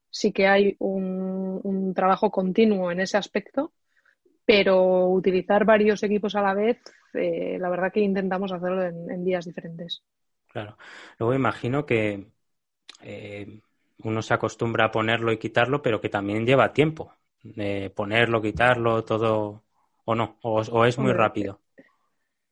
sí 0.10 0.32
que 0.32 0.48
hay 0.48 0.76
un, 0.80 1.94
trabajo 1.96 2.32
continuo 2.32 2.92
en 2.92 3.00
ese 3.00 3.18
aspecto, 3.18 3.74
pero 4.46 5.08
utilizar 5.08 5.66
varios 5.66 6.04
equipos 6.04 6.36
a 6.36 6.42
la 6.42 6.54
vez, 6.54 6.80
eh, 7.14 7.58
la 7.60 7.70
verdad 7.70 7.92
que 7.92 8.02
intentamos 8.02 8.52
hacerlo 8.52 8.84
en, 8.84 9.24
días 9.24 9.46
diferentes. 9.46 10.04
Claro. 10.48 10.78
Luego 11.18 11.34
imagino 11.34 11.86
que 11.86 12.28
eh, 13.02 13.62
uno 14.04 14.22
se 14.22 14.34
acostumbra 14.34 14.86
a 14.86 14.92
ponerlo 14.92 15.32
y 15.32 15.38
quitarlo, 15.38 15.82
pero 15.82 16.02
que 16.02 16.10
también 16.10 16.46
lleva 16.46 16.74
tiempo. 16.74 17.14
de 17.44 17.92
ponerlo, 17.96 18.42
quitarlo, 18.42 19.04
todo, 19.06 19.64
o 20.06 20.16
no, 20.16 20.38
o 20.42 20.86
es 20.86 20.98
muy 20.98 21.14
rápido. 21.14 21.62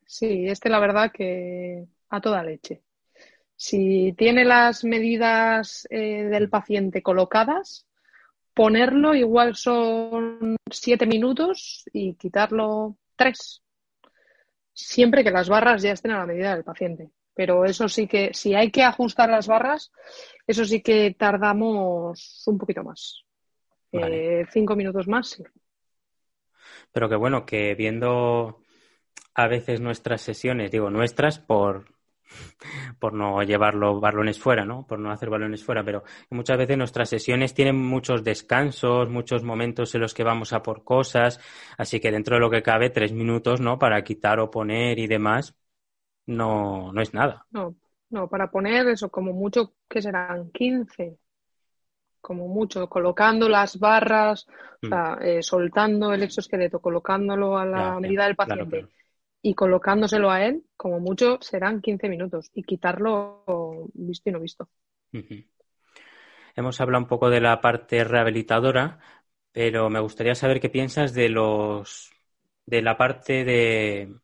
Sí, 0.05 0.47
este 0.47 0.69
la 0.69 0.79
verdad 0.79 1.11
que 1.11 1.85
a 2.09 2.21
toda 2.21 2.43
leche. 2.43 2.83
Si 3.55 4.13
tiene 4.17 4.43
las 4.43 4.83
medidas 4.83 5.87
eh, 5.89 6.23
del 6.25 6.49
paciente 6.49 7.01
colocadas, 7.01 7.87
ponerlo 8.53 9.15
igual 9.15 9.55
son 9.55 10.57
siete 10.69 11.05
minutos 11.05 11.85
y 11.93 12.15
quitarlo 12.15 12.97
tres. 13.15 13.61
Siempre 14.73 15.23
que 15.23 15.31
las 15.31 15.47
barras 15.47 15.81
ya 15.81 15.93
estén 15.93 16.11
a 16.11 16.19
la 16.19 16.25
medida 16.25 16.53
del 16.53 16.65
paciente. 16.65 17.09
Pero 17.35 17.65
eso 17.65 17.89
sí 17.89 18.07
que, 18.07 18.33
si 18.33 18.55
hay 18.55 18.71
que 18.71 18.83
ajustar 18.83 19.29
las 19.29 19.47
barras, 19.47 19.91
eso 20.47 20.65
sí 20.65 20.81
que 20.81 21.15
tardamos 21.17 22.43
un 22.47 22.57
poquito 22.57 22.83
más. 22.83 23.23
Eh, 23.91 24.45
cinco 24.51 24.75
minutos 24.75 25.07
más, 25.07 25.29
sí. 25.29 25.43
Pero 26.91 27.09
que 27.09 27.15
bueno, 27.15 27.45
que 27.45 27.75
viendo 27.75 28.61
a 29.33 29.47
veces 29.47 29.81
nuestras 29.81 30.21
sesiones, 30.21 30.71
digo 30.71 30.89
nuestras 30.89 31.39
por, 31.39 31.85
por 32.99 33.13
no 33.13 33.41
llevar 33.43 33.75
los 33.75 33.99
balones 33.99 34.39
fuera, 34.39 34.65
¿no? 34.65 34.85
Por 34.87 34.99
no 34.99 35.11
hacer 35.11 35.29
balones 35.29 35.63
fuera, 35.63 35.83
pero 35.83 36.03
muchas 36.29 36.57
veces 36.57 36.77
nuestras 36.77 37.09
sesiones 37.09 37.53
tienen 37.53 37.75
muchos 37.75 38.23
descansos, 38.23 39.09
muchos 39.09 39.43
momentos 39.43 39.93
en 39.95 40.01
los 40.01 40.13
que 40.13 40.23
vamos 40.23 40.53
a 40.53 40.63
por 40.63 40.83
cosas, 40.83 41.39
así 41.77 41.99
que 41.99 42.11
dentro 42.11 42.35
de 42.35 42.41
lo 42.41 42.49
que 42.49 42.63
cabe, 42.63 42.89
tres 42.89 43.11
minutos, 43.11 43.61
¿no? 43.61 43.77
Para 43.77 44.03
quitar 44.03 44.39
o 44.39 44.49
poner 44.49 44.99
y 44.99 45.07
demás, 45.07 45.55
no, 46.27 46.91
no 46.91 47.01
es 47.01 47.13
nada. 47.13 47.45
No, 47.51 47.75
no, 48.09 48.27
para 48.27 48.49
poner 48.49 48.87
eso, 48.87 49.09
como 49.09 49.33
mucho, 49.33 49.73
que 49.87 50.01
serán 50.01 50.51
15, 50.51 51.17
como 52.21 52.47
mucho, 52.47 52.87
colocando 52.89 53.47
las 53.49 53.79
barras, 53.79 54.47
o 54.83 54.87
mm. 54.87 54.89
sea, 54.89 55.17
eh, 55.21 55.43
soltando 55.43 56.13
el 56.13 56.23
exoesqueleto, 56.23 56.79
colocándolo 56.79 57.57
a 57.57 57.65
la 57.65 57.99
medida 57.99 58.25
del 58.25 58.35
paciente 58.35 58.87
y 59.41 59.53
colocándoselo 59.53 60.31
a 60.31 60.43
él, 60.43 60.63
como 60.75 60.99
mucho, 60.99 61.37
serán 61.39 61.79
15 61.79 62.09
minutos 62.09 62.49
y 62.55 62.63
quitarlo 62.63 63.91
visto 63.93 64.29
y 64.29 64.33
no 64.33 64.39
visto. 64.39 64.67
Hemos 66.55 66.81
hablado 66.81 67.03
un 67.03 67.07
poco 67.07 67.29
de 67.29 67.41
la 67.41 67.61
parte 67.61 68.03
rehabilitadora, 68.03 68.97
pero 69.51 69.89
me 69.91 69.99
gustaría 69.99 70.33
saber 70.33 70.59
qué 70.59 70.69
piensas 70.69 71.13
de 71.13 71.29
los 71.29 72.11
de 72.65 72.81
la 72.81 72.97
parte 72.97 73.43
de 73.43 74.15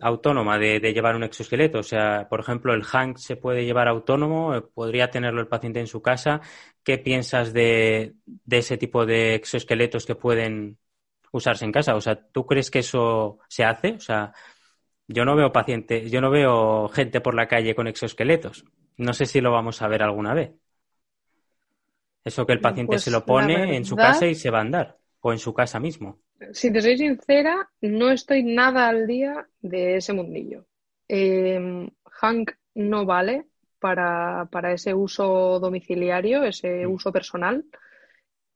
autónoma 0.00 0.58
de, 0.58 0.80
llevar 0.80 1.16
un 1.16 1.24
exoesqueleto. 1.24 1.80
O 1.80 1.82
sea, 1.82 2.28
por 2.28 2.40
ejemplo, 2.40 2.74
el 2.74 2.84
Hank 2.84 3.18
se 3.18 3.36
puede 3.36 3.64
llevar 3.64 3.88
autónomo, 3.88 4.70
podría 4.74 5.10
tenerlo 5.10 5.40
el 5.40 5.48
paciente 5.48 5.80
en 5.80 5.86
su 5.86 6.02
casa. 6.02 6.40
¿Qué 6.82 6.98
piensas 6.98 7.52
de, 7.52 8.14
de 8.24 8.58
ese 8.58 8.76
tipo 8.78 9.06
de 9.06 9.34
exoesqueletos 9.34 10.06
que 10.06 10.14
pueden 10.14 10.78
usarse 11.32 11.64
en 11.64 11.72
casa. 11.72 11.94
O 11.94 12.00
sea, 12.00 12.16
¿tú 12.16 12.46
crees 12.46 12.70
que 12.70 12.80
eso 12.80 13.38
se 13.48 13.64
hace? 13.64 13.92
O 13.92 14.00
sea, 14.00 14.32
yo 15.06 15.24
no 15.24 15.36
veo 15.36 15.52
pacientes, 15.52 16.10
yo 16.10 16.20
no 16.20 16.30
veo 16.30 16.88
gente 16.88 17.20
por 17.20 17.34
la 17.34 17.48
calle 17.48 17.74
con 17.74 17.86
exoesqueletos. 17.86 18.64
No 18.96 19.12
sé 19.12 19.26
si 19.26 19.40
lo 19.40 19.52
vamos 19.52 19.80
a 19.82 19.88
ver 19.88 20.02
alguna 20.02 20.34
vez. 20.34 20.52
Eso 22.24 22.46
que 22.46 22.52
el 22.52 22.60
paciente 22.60 22.92
pues 22.92 23.02
se 23.02 23.10
lo 23.10 23.24
pone 23.24 23.76
en 23.76 23.84
su 23.84 23.96
casa 23.96 24.26
y 24.26 24.34
se 24.34 24.50
va 24.50 24.58
a 24.58 24.62
andar, 24.62 24.98
o 25.20 25.32
en 25.32 25.38
su 25.38 25.54
casa 25.54 25.80
mismo. 25.80 26.20
Si 26.52 26.72
te 26.72 26.80
soy 26.80 26.96
sincera, 26.98 27.68
no 27.80 28.10
estoy 28.10 28.42
nada 28.44 28.88
al 28.88 29.06
día 29.06 29.48
de 29.60 29.96
ese 29.96 30.12
mundillo. 30.12 30.66
Em, 31.08 31.88
Hank 32.04 32.52
no 32.74 33.04
vale 33.04 33.46
para, 33.80 34.46
para, 34.50 34.72
ese 34.72 34.94
uso 34.94 35.58
domiciliario, 35.60 36.44
ese 36.44 36.86
mm. 36.86 36.92
uso 36.92 37.12
personal, 37.12 37.64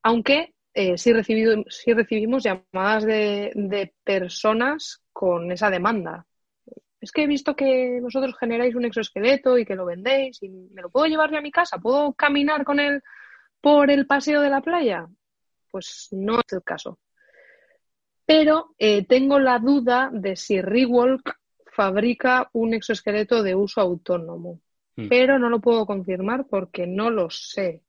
aunque 0.02 0.54
eh, 0.74 0.96
sí, 0.96 1.12
recibido, 1.12 1.64
sí 1.68 1.92
recibimos 1.92 2.44
llamadas 2.44 3.04
de, 3.04 3.94
personas 4.04 5.02
con 5.12 5.52
esa 5.52 5.70
demanda. 5.70 6.26
Es 7.00 7.12
que 7.12 7.24
he 7.24 7.26
visto 7.26 7.56
que 7.56 8.00
vosotros 8.00 8.36
generáis 8.38 8.74
un 8.74 8.84
exoesqueleto 8.84 9.58
y 9.58 9.64
que 9.66 9.74
lo 9.74 9.84
vendéis 9.84 10.42
y 10.42 10.48
me 10.48 10.82
lo 10.82 10.90
puedo 10.90 11.06
llevar 11.06 11.30
ya 11.30 11.38
a 11.38 11.42
mi 11.42 11.50
casa. 11.50 11.78
¿Puedo 11.78 12.14
caminar 12.14 12.64
con 12.64 12.80
él 12.80 13.02
por 13.60 13.90
el 13.90 14.06
paseo 14.06 14.40
de 14.40 14.50
la 14.50 14.60
playa? 14.60 15.06
Pues 15.70 16.08
no 16.12 16.38
es 16.38 16.52
el 16.52 16.62
caso. 16.62 16.98
Pero 18.32 18.74
eh, 18.78 19.04
tengo 19.04 19.38
la 19.38 19.58
duda 19.58 20.08
de 20.10 20.36
si 20.36 20.62
Rewalk 20.62 21.36
fabrica 21.66 22.48
un 22.52 22.72
exoesqueleto 22.72 23.42
de 23.42 23.54
uso 23.54 23.82
autónomo. 23.82 24.60
Hmm. 24.96 25.08
Pero 25.08 25.38
no 25.38 25.50
lo 25.50 25.60
puedo 25.60 25.84
confirmar 25.84 26.46
porque 26.48 26.86
no 26.86 27.10
lo 27.10 27.28
sé. 27.28 27.82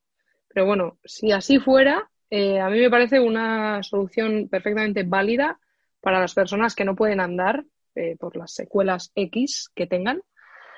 Pero 0.50 0.66
bueno, 0.66 0.98
si 1.06 1.32
así 1.32 1.60
fuera, 1.60 2.10
eh, 2.30 2.60
a 2.60 2.70
mí 2.70 2.80
me 2.80 2.90
parece 2.90 3.22
una 3.22 3.82
solución 3.84 4.50
perfectamente 4.50 5.04
válida 5.04 5.60
para 6.02 6.20
las 6.20 6.34
personas 6.34 6.76
que 6.76 6.84
no 6.84 6.94
pueden 6.96 7.22
andar 7.22 7.64
eh, 7.96 8.18
por 8.20 8.36
las 8.36 8.54
secuelas 8.54 9.12
X 9.16 9.72
que 9.74 9.88
tengan, 9.88 10.22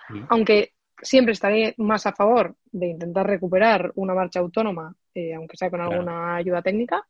mm. 0.10 0.26
aunque 0.30 0.74
siempre 1.02 1.34
estaré 1.34 1.74
más 1.78 2.06
a 2.06 2.14
favor 2.14 2.56
de 2.72 2.88
intentar 2.88 3.26
recuperar 3.26 3.92
una 3.96 4.14
marcha 4.14 4.40
autónoma, 4.40 4.96
eh, 5.14 5.34
aunque 5.34 5.58
sea 5.58 5.72
con 5.72 5.82
alguna 5.82 6.36
ayuda 6.36 6.62
técnica, 6.62 7.06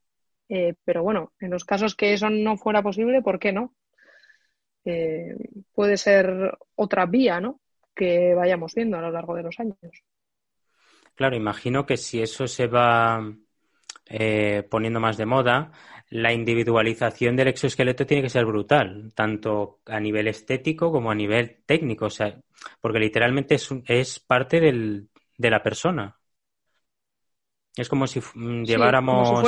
Eh, 0.50 0.76
pero 0.84 1.04
bueno, 1.04 1.34
en 1.39 1.52
los 1.52 1.66
casos 1.66 1.96
que 1.96 2.14
eso 2.14 2.30
no 2.30 2.58
fuera 2.58 2.82
posible, 2.84 3.22
¿por 3.22 3.39
qué 3.39 3.52
no? 3.52 3.74
Eh, 4.86 5.36
puede 5.74 5.98
ser 5.98 6.58
otra 6.76 7.06
vía, 7.06 7.41
¿no? 7.41 7.60
Que 7.96 8.34
vayamos 8.36 8.76
viendo 8.76 8.98
a 8.98 9.02
lo 9.02 9.12
largo 9.12 9.36
de 9.36 9.43
los 9.43 9.60
años. 9.60 9.78
Claro, 11.16 11.36
imagino 11.36 11.86
que 11.86 11.98
si 11.98 12.22
eso 12.22 12.46
se 12.48 12.68
va 12.68 13.34
eh, 14.08 14.68
poniendo 14.70 15.00
más 15.00 15.18
de 15.18 15.26
moda, 15.26 15.72
la 16.10 16.34
individualización 16.34 17.36
del 17.36 17.48
exoesqueleto 17.48 18.06
tiene 18.06 18.22
que 18.22 18.30
ser 18.30 18.46
brutal, 18.46 19.12
tanto 19.16 19.80
a 19.86 20.00
nivel 20.00 20.28
estético 20.28 20.91
como 20.91 21.10
a 21.10 21.16
nivel 21.16 21.64
técnico, 21.66 22.06
o 22.06 22.10
sea, 22.10 22.39
porque 22.80 23.00
literalmente 23.00 23.56
es, 23.56 23.70
es 23.88 24.20
parte 24.20 24.60
del, 24.60 25.10
de 25.38 25.50
la 25.50 25.64
persona. 25.64 26.16
Es 27.76 27.89
como 27.89 28.08
si 28.08 28.22
lleváramos 28.64 29.43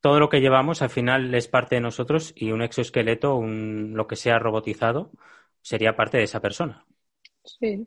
todo 0.00 0.20
lo 0.20 0.28
que 0.28 0.40
llevamos, 0.40 0.82
al 0.82 0.90
final 0.90 1.34
es 1.34 1.48
parte 1.48 1.76
de 1.76 1.80
nosotros 1.80 2.32
y 2.36 2.52
un 2.52 2.62
exoesqueleto, 2.62 3.34
un, 3.36 3.92
lo 3.94 4.06
que 4.06 4.16
sea 4.16 4.38
robotizado, 4.38 5.10
sería 5.60 5.96
parte 5.96 6.18
de 6.18 6.24
esa 6.24 6.40
persona. 6.40 6.84
Sí. 7.44 7.86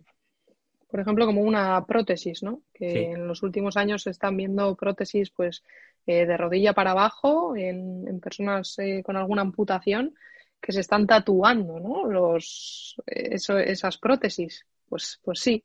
Por 0.89 0.99
ejemplo, 0.99 1.25
como 1.25 1.41
una 1.41 1.85
prótesis, 1.85 2.43
¿no? 2.43 2.63
Que 2.73 3.11
en 3.11 3.25
los 3.25 3.43
últimos 3.43 3.77
años 3.77 4.03
se 4.03 4.09
están 4.09 4.35
viendo 4.35 4.75
prótesis, 4.75 5.29
pues, 5.31 5.63
eh, 6.05 6.25
de 6.25 6.35
rodilla 6.35 6.73
para 6.73 6.91
abajo 6.91 7.55
en, 7.55 8.19
personas 8.19 8.77
eh, 8.79 9.01
con 9.03 9.15
alguna 9.15 9.41
amputación 9.41 10.13
que 10.59 10.73
se 10.73 10.81
están 10.81 11.07
tatuando, 11.07 11.79
¿no? 11.79 12.05
Los, 12.05 13.01
eso, 13.05 13.57
esas 13.57 13.97
prótesis. 13.97 14.65
Pues, 14.89 15.21
pues 15.23 15.39
sí 15.39 15.63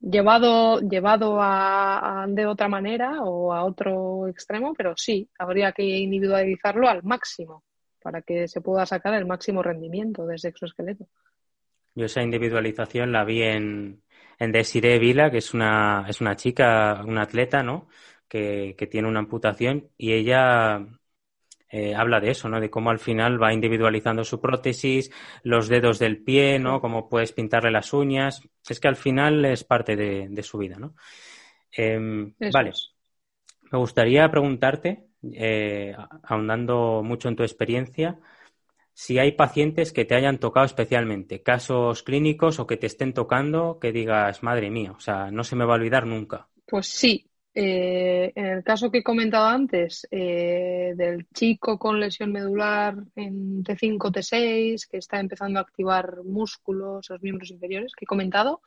llevado, 0.00 0.80
llevado 0.80 1.38
a, 1.40 2.26
de 2.28 2.46
otra 2.46 2.68
manera 2.68 3.22
o 3.22 3.52
a 3.52 3.64
otro 3.64 4.28
extremo, 4.28 4.74
pero 4.74 4.94
sí, 4.96 5.28
habría 5.38 5.72
que 5.72 5.82
individualizarlo 5.82 6.88
al 6.88 7.02
máximo 7.02 7.64
para 8.02 8.22
que 8.22 8.48
se 8.48 8.60
pueda 8.60 8.86
sacar 8.86 9.14
el 9.14 9.26
máximo 9.26 9.62
rendimiento 9.62 10.26
de 10.26 10.36
ese 10.36 10.48
exoesqueleto. 10.48 11.06
Yo 11.94 12.06
esa 12.06 12.22
individualización 12.22 13.12
la 13.12 13.24
vi 13.24 13.42
en, 13.42 14.02
en 14.38 14.52
Desiree 14.52 14.98
Vila, 14.98 15.30
que 15.30 15.38
es 15.38 15.52
una, 15.52 16.06
es 16.08 16.20
una 16.20 16.36
chica, 16.36 17.02
una 17.06 17.22
atleta, 17.22 17.62
¿no? 17.62 17.88
Que, 18.28 18.74
que 18.78 18.86
tiene 18.86 19.08
una 19.08 19.18
amputación 19.18 19.90
y 19.98 20.12
ella 20.12 20.86
eh, 21.70 21.94
habla 21.94 22.18
de 22.18 22.32
eso, 22.32 22.48
¿no? 22.48 22.60
De 22.60 22.68
cómo 22.68 22.90
al 22.90 22.98
final 22.98 23.40
va 23.40 23.54
individualizando 23.54 24.24
su 24.24 24.40
prótesis, 24.40 25.10
los 25.44 25.68
dedos 25.68 26.00
del 26.00 26.22
pie, 26.22 26.58
¿no? 26.58 26.80
Cómo 26.80 27.08
puedes 27.08 27.32
pintarle 27.32 27.70
las 27.70 27.92
uñas. 27.92 28.42
Es 28.68 28.80
que 28.80 28.88
al 28.88 28.96
final 28.96 29.44
es 29.44 29.62
parte 29.62 29.94
de, 29.94 30.42
su 30.42 30.58
vida, 30.58 30.76
¿no? 30.78 30.94
Em, 31.70 32.34
vale. 32.52 32.72
Me 33.70 33.78
gustaría 33.78 34.28
preguntarte, 34.30 35.06
eh, 35.32 35.94
ahondando 36.24 37.02
mucho 37.04 37.28
en 37.28 37.36
tu 37.36 37.44
experiencia, 37.44 38.18
si 38.92 39.20
hay 39.20 39.32
pacientes 39.32 39.92
que 39.92 40.04
te 40.04 40.16
hayan 40.16 40.38
tocado 40.38 40.66
especialmente, 40.66 41.42
casos 41.42 42.02
clínicos 42.02 42.58
o 42.58 42.66
que 42.66 42.76
te 42.76 42.86
estén 42.86 43.14
tocando, 43.14 43.78
que 43.78 43.92
digas, 43.92 44.42
madre 44.42 44.70
mía, 44.70 44.92
o 44.92 45.00
sea, 45.00 45.30
no 45.30 45.44
se 45.44 45.54
me 45.54 45.64
va 45.64 45.74
a 45.74 45.76
olvidar 45.76 46.04
nunca. 46.04 46.48
Pues 46.66 46.88
sí, 46.88 47.29
eh, 47.62 48.32
en 48.36 48.46
el 48.46 48.64
caso 48.64 48.90
que 48.90 48.98
he 48.98 49.02
comentado 49.02 49.46
antes, 49.46 50.08
eh, 50.10 50.94
del 50.96 51.28
chico 51.28 51.78
con 51.78 52.00
lesión 52.00 52.32
medular 52.32 52.96
en 53.14 53.62
T5, 53.62 53.98
T6, 53.98 54.88
que 54.88 54.96
está 54.96 55.20
empezando 55.20 55.58
a 55.58 55.62
activar 55.62 56.24
músculos, 56.24 57.10
los 57.10 57.22
miembros 57.22 57.50
inferiores, 57.50 57.92
que 57.94 58.06
he 58.06 58.08
comentado, 58.08 58.62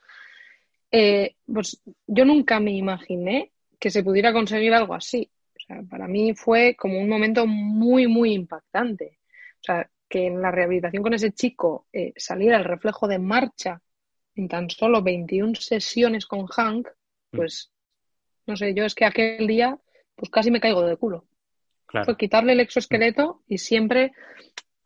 eh, 0.92 1.34
pues 1.52 1.82
yo 2.06 2.24
nunca 2.24 2.60
me 2.60 2.70
imaginé 2.70 3.50
que 3.80 3.90
se 3.90 4.04
pudiera 4.04 4.32
conseguir 4.32 4.72
algo 4.72 4.94
así. 4.94 5.28
O 5.56 5.60
sea, 5.66 5.82
para 5.90 6.06
mí 6.06 6.32
fue 6.36 6.76
como 6.76 7.00
un 7.00 7.08
momento 7.08 7.48
muy, 7.48 8.06
muy 8.06 8.32
impactante. 8.32 9.18
O 9.60 9.64
sea, 9.64 9.90
que 10.08 10.28
en 10.28 10.40
la 10.40 10.52
rehabilitación 10.52 11.02
con 11.02 11.14
ese 11.14 11.32
chico 11.32 11.88
saliera 12.16 12.58
el 12.58 12.64
reflejo 12.64 13.08
de 13.08 13.18
marcha 13.18 13.82
en 14.36 14.46
tan 14.46 14.70
solo 14.70 15.02
21 15.02 15.56
sesiones 15.56 16.26
con 16.26 16.46
Hank, 16.46 16.86
pues 17.32 17.73
no 18.46 18.56
sé, 18.56 18.74
yo 18.74 18.84
es 18.84 18.94
que 18.94 19.04
aquel 19.04 19.46
día 19.46 19.78
pues 20.14 20.30
casi 20.30 20.50
me 20.50 20.60
caigo 20.60 20.82
de 20.82 20.96
culo. 20.96 21.26
Fue 22.04 22.16
quitarle 22.16 22.54
el 22.54 22.60
exoesqueleto 22.60 23.42
y 23.46 23.58
siempre 23.58 24.12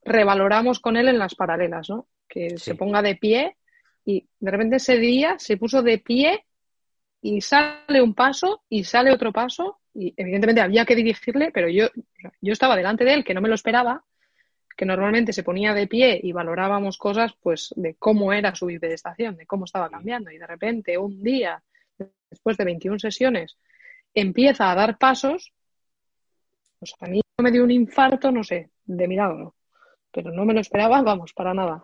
revaloramos 0.04 0.78
con 0.78 0.96
él 0.96 1.08
en 1.08 1.18
las 1.18 1.34
paralelas, 1.34 1.88
¿no? 1.88 2.06
Que 2.28 2.58
se 2.58 2.74
ponga 2.74 3.00
de 3.00 3.16
pie 3.16 3.56
y 4.04 4.28
de 4.38 4.50
repente 4.50 4.76
ese 4.76 4.98
día 4.98 5.36
se 5.38 5.56
puso 5.56 5.82
de 5.82 5.98
pie 5.98 6.44
y 7.22 7.40
sale 7.40 8.02
un 8.02 8.14
paso 8.14 8.62
y 8.68 8.84
sale 8.84 9.10
otro 9.10 9.32
paso 9.32 9.80
y 9.94 10.12
evidentemente 10.16 10.60
había 10.60 10.84
que 10.84 10.94
dirigirle, 10.94 11.50
pero 11.50 11.68
yo, 11.68 11.88
yo 12.40 12.52
estaba 12.52 12.76
delante 12.76 13.04
de 13.04 13.14
él 13.14 13.24
que 13.24 13.34
no 13.34 13.40
me 13.40 13.48
lo 13.48 13.54
esperaba, 13.54 14.04
que 14.76 14.84
normalmente 14.84 15.32
se 15.32 15.42
ponía 15.42 15.74
de 15.74 15.86
pie 15.86 16.20
y 16.22 16.32
valorábamos 16.32 16.98
cosas 16.98 17.32
pues 17.40 17.72
de 17.76 17.94
cómo 17.94 18.32
era 18.32 18.54
su 18.54 18.68
estación, 18.68 19.36
de 19.36 19.46
cómo 19.46 19.64
estaba 19.64 19.90
cambiando 19.90 20.30
y 20.30 20.38
de 20.38 20.46
repente 20.46 20.98
un 20.98 21.22
día 21.22 21.62
después 22.30 22.56
de 22.56 22.64
21 22.64 22.98
sesiones, 22.98 23.56
empieza 24.14 24.70
a 24.70 24.74
dar 24.74 24.98
pasos, 24.98 25.52
pues 26.78 26.94
a 27.00 27.06
mí 27.06 27.20
me 27.38 27.50
dio 27.50 27.64
un 27.64 27.70
infarto, 27.70 28.30
no 28.30 28.42
sé, 28.42 28.70
de 28.84 29.08
milagro, 29.08 29.54
pero 30.12 30.30
no 30.30 30.44
me 30.44 30.54
lo 30.54 30.60
esperaba, 30.60 31.02
vamos, 31.02 31.32
para 31.32 31.54
nada. 31.54 31.82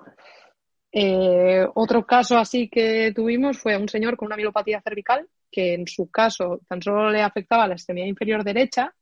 Eh, 0.93 1.67
otro 1.75 2.07
caso 2.07 2.39
así 2.39 2.69
que 2.69 3.13
tuvimos 3.15 3.59
fue 3.59 3.77
un 3.77 3.89
señor 3.89 4.17
con 4.17 4.27
una 4.27 4.37
mielopatía 4.37 4.81
cervical, 4.81 5.29
que 5.51 5.75
en 5.75 5.87
su 5.87 6.11
caso 6.11 6.61
tan 6.69 6.83
solo 6.83 7.11
le 7.11 7.23
afectaba 7.23 7.67
la 7.67 7.75
extremidad 7.75 8.07
inferior 8.07 8.45
derecha, 8.45 8.95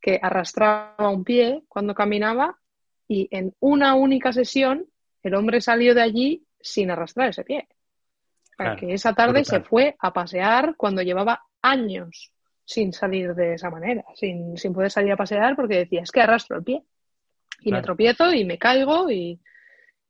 que 0.00 0.18
arrastraba 0.20 1.08
un 1.10 1.24
pie 1.24 1.62
cuando 1.68 1.94
caminaba 1.94 2.58
y 3.06 3.28
en 3.30 3.54
una 3.60 3.94
única 3.94 4.32
sesión 4.32 4.86
el 5.22 5.34
hombre 5.34 5.60
salió 5.60 5.94
de 5.94 6.02
allí 6.02 6.46
sin 6.60 6.90
arrastrar 6.90 7.30
ese 7.30 7.44
pie 7.44 7.68
que 8.78 8.94
esa 8.94 9.14
tarde 9.14 9.44
se 9.44 9.60
fue 9.60 9.96
a 9.98 10.12
pasear 10.12 10.76
cuando 10.76 11.02
llevaba 11.02 11.42
años 11.60 12.32
sin 12.64 12.92
salir 12.92 13.34
de 13.34 13.54
esa 13.54 13.70
manera, 13.70 14.04
sin, 14.14 14.54
poder 14.72 14.90
salir 14.90 15.12
a 15.12 15.16
pasear 15.16 15.56
porque 15.56 15.78
decía, 15.78 16.02
es 16.02 16.10
que 16.10 16.20
arrastro 16.20 16.56
el 16.56 16.64
pie 16.64 16.84
y 17.60 17.72
me 17.72 17.82
tropiezo 17.82 18.32
y 18.32 18.44
me 18.44 18.58
caigo 18.58 19.10
y, 19.10 19.40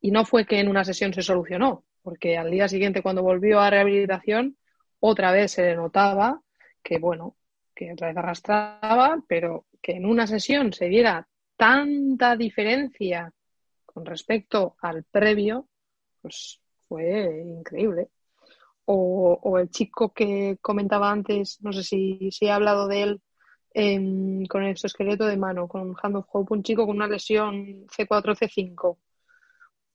no 0.02 0.24
fue 0.24 0.44
que 0.44 0.58
en 0.58 0.68
una 0.68 0.84
sesión 0.84 1.14
se 1.14 1.22
solucionó, 1.22 1.84
porque 2.02 2.36
al 2.36 2.50
día 2.50 2.68
siguiente 2.68 3.02
cuando 3.02 3.22
volvió 3.22 3.60
a 3.60 3.70
rehabilitación 3.70 4.56
otra 5.00 5.32
vez 5.32 5.52
se 5.52 5.62
le 5.62 5.76
notaba 5.76 6.40
que, 6.82 6.98
bueno, 6.98 7.36
que 7.74 7.92
otra 7.92 8.08
vez 8.08 8.16
arrastraba, 8.16 9.22
pero 9.28 9.66
que 9.80 9.92
en 9.92 10.06
una 10.06 10.26
sesión 10.26 10.72
se 10.72 10.86
diera 10.88 11.26
tanta 11.56 12.36
diferencia 12.36 13.32
con 13.86 14.04
respecto 14.04 14.76
al 14.80 15.04
previo, 15.04 15.68
pues 16.20 16.60
fue 16.88 17.42
increíble 17.44 18.08
o, 18.84 19.58
el 19.58 19.70
chico 19.70 20.12
que 20.12 20.58
comentaba 20.60 21.10
antes, 21.10 21.60
no 21.62 21.72
sé 21.72 21.82
si, 21.82 22.30
si 22.30 22.46
he 22.46 22.50
hablado 22.50 22.88
de 22.88 23.02
él, 23.02 23.22
con 24.48 24.62
el 24.62 24.70
exoesqueleto 24.70 25.26
de 25.26 25.36
mano, 25.36 25.68
con 25.68 25.94
Hand 26.00 26.16
of 26.16 26.26
Hope, 26.30 26.54
un 26.54 26.62
chico 26.62 26.86
con 26.86 26.96
una 26.96 27.06
lesión 27.06 27.86
C4, 27.86 28.36
C5. 28.36 28.98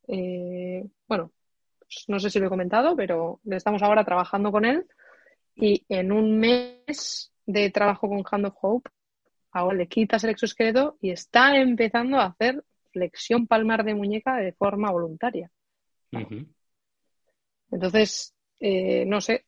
Eh, 0.08 0.86
bueno, 1.08 1.32
pues 1.80 2.06
no 2.08 2.20
sé 2.20 2.30
si 2.30 2.40
lo 2.40 2.48
he 2.48 2.50
comentado, 2.50 2.96
pero 2.96 3.40
estamos 3.46 3.84
ahora 3.84 4.04
trabajando 4.04 4.52
con 4.52 4.66
él 4.66 4.88
y 5.56 5.86
en 5.90 6.12
un 6.12 6.40
mes 6.40 7.32
de 7.46 7.70
trabajo 7.72 8.08
con 8.08 8.24
Hand 8.30 8.48
of 8.48 8.56
Hope, 8.62 8.90
ahora 9.52 9.78
le 9.78 9.88
quitas 9.88 10.24
el 10.24 10.32
exoesqueleto 10.32 10.98
y 11.02 11.12
está 11.12 11.58
empezando 11.58 12.18
a 12.18 12.26
hacer 12.26 12.64
flexión 12.92 13.48
palmar 13.48 13.84
de 13.84 13.96
muñeca 13.96 14.38
de 14.38 14.54
forma 14.54 14.92
voluntaria. 14.92 15.52
Entonces, 17.72 18.34
eh, 18.60 19.06
no 19.06 19.22
sé, 19.22 19.46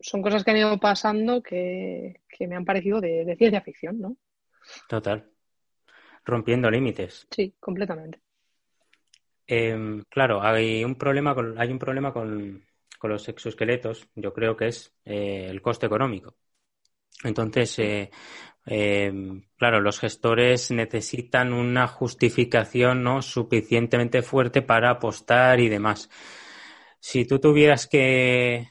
son 0.00 0.22
cosas 0.22 0.44
que 0.44 0.50
han 0.50 0.56
ido 0.58 0.78
pasando 0.78 1.42
que, 1.42 2.20
me 2.40 2.56
han 2.56 2.64
parecido 2.64 3.00
de, 3.00 3.34
ciencia 3.36 3.60
ficción, 3.60 4.00
¿no? 4.00 4.16
Total. 4.88 5.28
Rompiendo 6.24 6.70
límites. 6.70 7.26
Sí, 7.30 7.54
completamente. 7.60 8.20
Em, 9.46 10.02
claro, 10.08 10.42
hay 10.42 10.84
un 10.84 10.96
problema 10.96 11.34
con, 11.34 11.58
hay 11.58 11.70
un 11.70 11.78
problema 11.78 12.12
con, 12.12 12.64
los 13.02 13.28
exoesqueletos, 13.28 14.08
yo 14.16 14.32
creo 14.32 14.56
que 14.56 14.66
es 14.66 14.92
eh, 15.04 15.46
el 15.48 15.62
coste 15.62 15.86
económico. 15.86 16.34
Entonces, 17.22 17.78
eh, 17.78 18.10
em, 18.66 19.42
claro, 19.56 19.80
los 19.80 20.00
gestores 20.00 20.72
necesitan 20.72 21.52
una 21.52 21.86
justificación 21.86 23.04
no 23.04 23.22
suficientemente 23.22 24.22
fuerte 24.22 24.62
para 24.62 24.90
apostar 24.90 25.60
y 25.60 25.68
demás. 25.68 26.10
Si 27.00 27.24
tú 27.24 27.38
tuvieras 27.38 27.86
que, 27.86 28.68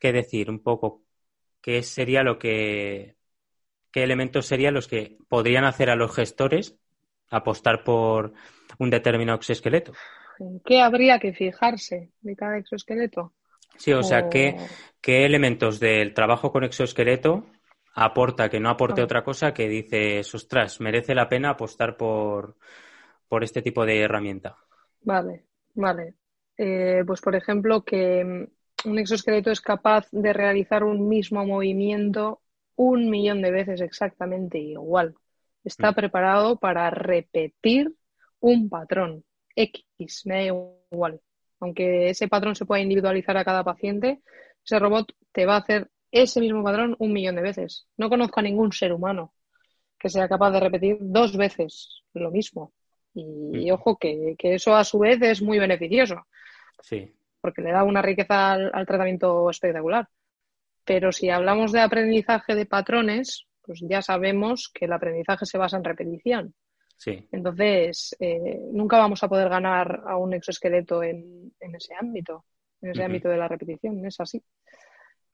decir 0.00 0.50
un 0.50 0.62
poco 0.62 1.02
qué 1.60 1.82
sería 1.82 2.22
lo 2.22 2.38
que, 2.38 3.16
qué 3.92 4.02
elementos 4.02 4.46
serían 4.46 4.74
los 4.74 4.88
que 4.88 5.16
podrían 5.28 5.64
hacer 5.64 5.90
a 5.90 5.96
los 5.96 6.14
gestores 6.14 6.76
apostar 7.30 7.84
por 7.84 8.32
un 8.78 8.90
determinado 8.90 9.38
exoesqueleto. 9.38 9.92
¿En 10.38 10.60
qué 10.60 10.80
habría 10.80 11.18
que 11.18 11.32
fijarse 11.32 12.10
de 12.20 12.36
cada 12.36 12.58
exoesqueleto? 12.58 13.32
Sí, 13.76 13.92
o 13.92 14.02
sea, 14.02 14.28
¿qué, 14.28 14.56
elementos 15.02 15.80
del 15.80 16.14
trabajo 16.14 16.52
con 16.52 16.64
exoesqueleto 16.64 17.46
aporta, 17.94 18.48
que 18.48 18.60
no 18.60 18.70
aporte 18.70 19.02
otra 19.02 19.22
cosa, 19.22 19.54
que 19.54 19.68
dice, 19.68 20.20
ostras, 20.20 20.80
merece 20.80 21.14
la 21.14 21.28
pena 21.28 21.50
apostar 21.50 21.96
por, 21.96 22.56
por 23.32 23.44
este 23.44 23.62
tipo 23.62 23.86
de 23.86 24.00
herramienta. 24.00 24.58
Vale, 25.04 25.46
vale. 25.72 26.16
Eh, 26.56 27.02
pues 27.06 27.20
por 27.20 27.34
ejemplo, 27.34 27.84
que 27.84 28.24
mm, 28.24 28.90
un 28.90 28.98
exoesqueleto 28.98 29.50
es 29.50 29.60
capaz 29.60 30.08
de 30.10 30.32
realizar 30.32 30.84
un 30.84 31.08
mismo 31.08 31.44
movimiento 31.46 32.42
un 32.76 33.10
millón 33.10 33.42
de 33.42 33.50
veces 33.50 33.80
exactamente 33.80 34.58
igual. 34.58 35.14
Está 35.64 35.92
mm. 35.92 35.94
preparado 35.94 36.58
para 36.58 36.90
repetir 36.90 37.94
un 38.40 38.68
patrón 38.68 39.24
X, 39.54 40.26
me 40.26 40.46
da 40.46 40.56
igual. 40.90 41.20
Aunque 41.60 42.10
ese 42.10 42.28
patrón 42.28 42.56
se 42.56 42.66
pueda 42.66 42.82
individualizar 42.82 43.36
a 43.36 43.44
cada 43.44 43.62
paciente, 43.62 44.20
ese 44.64 44.78
robot 44.78 45.12
te 45.30 45.46
va 45.46 45.56
a 45.56 45.58
hacer 45.58 45.90
ese 46.10 46.40
mismo 46.40 46.62
patrón 46.64 46.96
un 46.98 47.12
millón 47.12 47.36
de 47.36 47.42
veces. 47.42 47.86
No 47.96 48.08
conozco 48.08 48.40
a 48.40 48.42
ningún 48.42 48.72
ser 48.72 48.92
humano 48.92 49.32
que 49.98 50.08
sea 50.08 50.28
capaz 50.28 50.50
de 50.50 50.60
repetir 50.60 50.96
dos 51.00 51.36
veces 51.36 52.02
lo 52.12 52.30
mismo. 52.30 52.72
Y, 53.14 53.70
ojo, 53.70 53.98
que, 53.98 54.36
eso 54.38 54.74
a 54.74 54.84
su 54.84 54.98
vez 54.98 55.20
es 55.22 55.42
muy 55.42 55.58
beneficioso. 55.58 56.26
Sí. 56.80 57.14
Porque 57.40 57.62
le 57.62 57.72
da 57.72 57.84
una 57.84 58.02
riqueza 58.02 58.52
al, 58.52 58.86
tratamiento 58.86 59.50
espectacular. 59.50 60.08
Pero 60.84 61.12
si 61.12 61.30
hablamos 61.30 61.72
de 61.72 61.80
aprendizaje 61.80 62.54
de 62.54 62.66
patrones, 62.66 63.46
pues 63.60 63.80
ya 63.82 64.02
sabemos 64.02 64.70
que 64.72 64.86
el 64.86 64.92
aprendizaje 64.92 65.46
se 65.46 65.58
basa 65.58 65.76
en 65.76 65.84
repetición. 65.84 66.54
Sí. 66.96 67.28
Entonces, 67.32 68.16
eh, 68.20 68.60
nunca 68.72 68.98
vamos 68.98 69.22
a 69.22 69.28
poder 69.28 69.48
ganar 69.48 70.02
a 70.06 70.16
un 70.16 70.34
exoesqueleto 70.34 71.02
en, 71.02 71.52
ese 71.58 71.94
ámbito, 71.98 72.44
en 72.80 72.90
ese 72.90 73.02
ámbito 73.02 73.28
de 73.28 73.36
la 73.36 73.48
repetición, 73.48 74.04
es 74.06 74.20
así. 74.20 74.42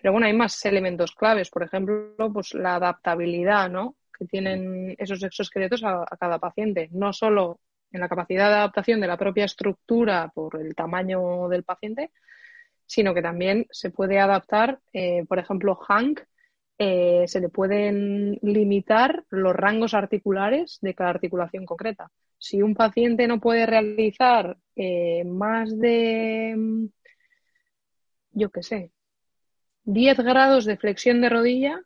Pero 0.01 0.13
bueno, 0.13 0.27
hay 0.27 0.33
más 0.33 0.65
elementos 0.65 1.13
claves, 1.13 1.51
por 1.51 1.65
ejemplo, 1.65 2.15
pues 2.33 2.55
la 2.55 2.77
adaptabilidad, 2.77 3.69
¿no? 3.69 3.97
Que 4.17 4.27
tienen 4.27 4.95
esos 4.97 5.23
exoesqueletos 5.23 5.83
a, 5.85 6.05
cada 6.19 6.39
paciente, 6.39 6.89
no 6.93 7.13
solo 7.13 7.61
en 7.91 8.01
la 8.01 8.09
capacidad 8.09 8.49
de 8.49 8.57
adaptación 8.57 9.01
de 9.01 9.07
la 9.07 9.17
propia 9.17 9.45
estructura 9.45 10.31
por 10.35 10.61
el 10.61 10.75
tamaño 10.75 11.49
del 11.49 11.65
paciente, 11.65 12.11
sino 12.87 13.15
que 13.15 13.23
también 13.23 13.67
se 13.71 13.91
puede 13.91 14.19
adaptar, 14.19 14.81
eh, 14.93 15.25
por 15.29 15.39
ejemplo, 15.39 15.75
Hank, 15.75 16.21
eh, 16.79 17.25
se 17.27 17.41
le 17.41 17.49
pueden 17.49 18.39
limitar 18.41 19.25
los 19.31 19.55
rangos 19.55 19.95
articulares 19.95 20.79
de 20.81 20.95
cada 20.95 21.11
articulación 21.11 21.67
concreta. 21.67 22.11
Si 22.39 22.63
un 22.63 22.75
paciente 22.75 23.27
no 23.27 23.41
puede 23.41 23.67
realizar 23.67 24.57
eh, 24.77 25.25
más 25.25 25.77
de, 25.77 26.89
yo 28.31 28.51
qué 28.51 28.63
sé, 28.63 28.93
10 29.85 30.19
grados 30.19 30.65
de 30.67 30.77
flexión 30.77 31.21
de 31.21 31.31
rodilla, 31.31 31.81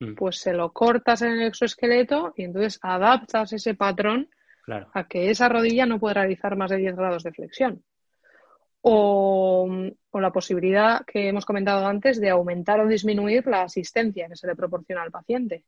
mm. 0.00 0.14
pues 0.14 0.38
se 0.38 0.54
lo 0.54 0.72
cortas 0.72 1.20
en 1.22 1.32
el 1.32 1.48
exoesqueleto 1.48 2.32
y 2.34 2.44
entonces 2.44 2.78
adaptas 2.82 3.52
ese 3.52 3.74
patrón 3.74 4.30
a 4.92 5.08
que 5.08 5.30
esa 5.30 5.48
rodilla 5.48 5.86
no 5.86 5.98
puede 5.98 6.14
realizar 6.14 6.56
más 6.56 6.70
de 6.70 6.78
10 6.78 6.96
grados 6.96 7.22
de 7.22 7.32
flexión. 7.32 7.82
O, 8.80 9.68
la 10.14 10.32
posibilidad 10.32 11.04
que 11.04 11.28
hemos 11.28 11.44
comentado 11.44 11.86
antes 11.86 12.20
de 12.20 12.30
aumentar 12.30 12.80
o 12.80 12.88
disminuir 12.88 13.46
la 13.46 13.62
asistencia 13.62 14.28
que 14.28 14.36
se 14.36 14.46
le 14.46 14.56
proporciona 14.56 15.02
al 15.02 15.10
paciente. 15.10 15.64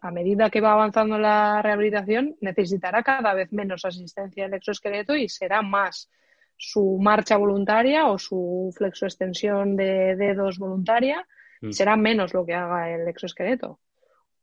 a 0.00 0.10
medida 0.10 0.50
que 0.50 0.60
va 0.60 0.72
avanzando 0.72 1.18
la 1.18 1.62
rehabilitación, 1.62 2.36
necesitará 2.40 3.02
cada 3.02 3.32
vez 3.34 3.52
menos 3.52 3.84
asistencia 3.84 4.44
del 4.44 4.54
exoesqueleto 4.54 5.14
y 5.14 5.28
será 5.28 5.62
más 5.62 6.10
su 6.56 6.98
marcha 7.00 7.36
voluntaria 7.36 8.06
o 8.06 8.18
su 8.18 8.72
flexoextensión 8.76 9.76
de 9.76 10.16
dedos 10.16 10.58
voluntaria, 10.58 11.26
mm. 11.60 11.70
será 11.70 11.96
menos 11.96 12.34
lo 12.34 12.44
que 12.44 12.54
haga 12.54 12.90
el 12.90 13.06
exoesqueleto. 13.06 13.78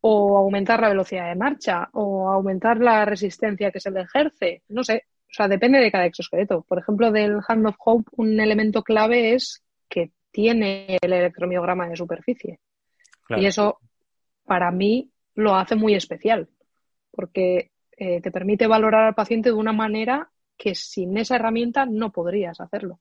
O 0.08 0.38
aumentar 0.38 0.82
la 0.82 0.90
velocidad 0.90 1.30
de 1.30 1.36
marcha, 1.36 1.90
o 1.94 2.30
aumentar 2.30 2.78
la 2.78 3.06
resistencia 3.06 3.72
que 3.72 3.80
se 3.80 3.90
le 3.90 4.02
ejerce. 4.02 4.62
No 4.70 4.84
sé, 4.84 5.06
o 5.08 5.34
sea, 5.34 5.48
depende 5.48 5.80
de 5.80 5.92
cada 5.92 6.06
exoesqueleto. 6.06 6.62
Por 6.62 6.80
ejemplo, 6.80 7.12
del 7.12 7.40
Hand 7.46 7.68
of 7.68 7.76
Hope, 7.84 8.10
un 8.18 8.40
elemento 8.40 8.84
clave 8.84 9.34
es 9.34 9.64
que 9.90 10.12
tiene 10.32 10.98
el 11.02 11.12
electromiograma 11.12 11.90
de 11.90 11.96
superficie. 11.96 12.60
Y 13.30 13.46
eso, 13.46 13.80
para 14.46 14.72
mí, 14.72 15.12
lo 15.34 15.56
hace 15.56 15.76
muy 15.76 15.96
especial, 15.96 16.48
porque 17.12 17.72
eh, 17.98 18.22
te 18.22 18.32
permite 18.32 18.68
valorar 18.68 19.06
al 19.06 19.16
paciente 19.16 19.50
de 19.50 19.56
una 19.56 19.74
manera 19.74 20.30
que 20.58 20.76
sin 20.76 21.18
esa 21.18 21.36
herramienta 21.36 21.86
no 21.86 22.12
podrías 22.12 22.62
hacerlo. 22.62 23.00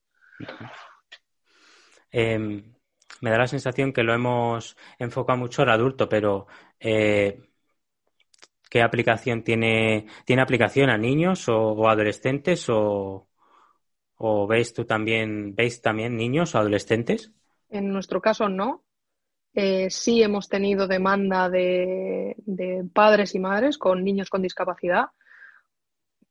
Em, 2.10 2.73
me 3.20 3.30
da 3.30 3.38
la 3.38 3.46
sensación 3.46 3.92
que 3.92 4.02
lo 4.02 4.14
hemos 4.14 4.76
enfocado 4.98 5.38
mucho 5.38 5.62
al 5.62 5.70
adulto, 5.70 6.08
pero 6.08 6.46
eh, 6.80 7.40
¿qué 8.68 8.82
aplicación 8.82 9.42
tiene? 9.42 10.06
¿Tiene 10.24 10.42
aplicación 10.42 10.90
a 10.90 10.98
niños 10.98 11.48
o, 11.48 11.88
adolescentes 11.88 12.68
o, 12.68 13.28
o 14.16 14.46
veis 14.46 14.74
tú 14.74 14.84
también, 14.84 15.54
veis 15.54 15.80
también 15.80 16.16
niños 16.16 16.54
o 16.54 16.58
adolescentes? 16.58 17.32
En 17.70 17.92
nuestro 17.92 18.20
caso 18.20 18.48
no. 18.48 18.84
Eh, 19.56 19.88
sí 19.88 20.20
hemos 20.20 20.48
tenido 20.48 20.88
demanda 20.88 21.48
de, 21.48 22.34
padres 22.92 23.36
y 23.36 23.38
madres 23.38 23.78
con 23.78 24.02
niños 24.02 24.28
con 24.28 24.42
discapacidad 24.42 25.06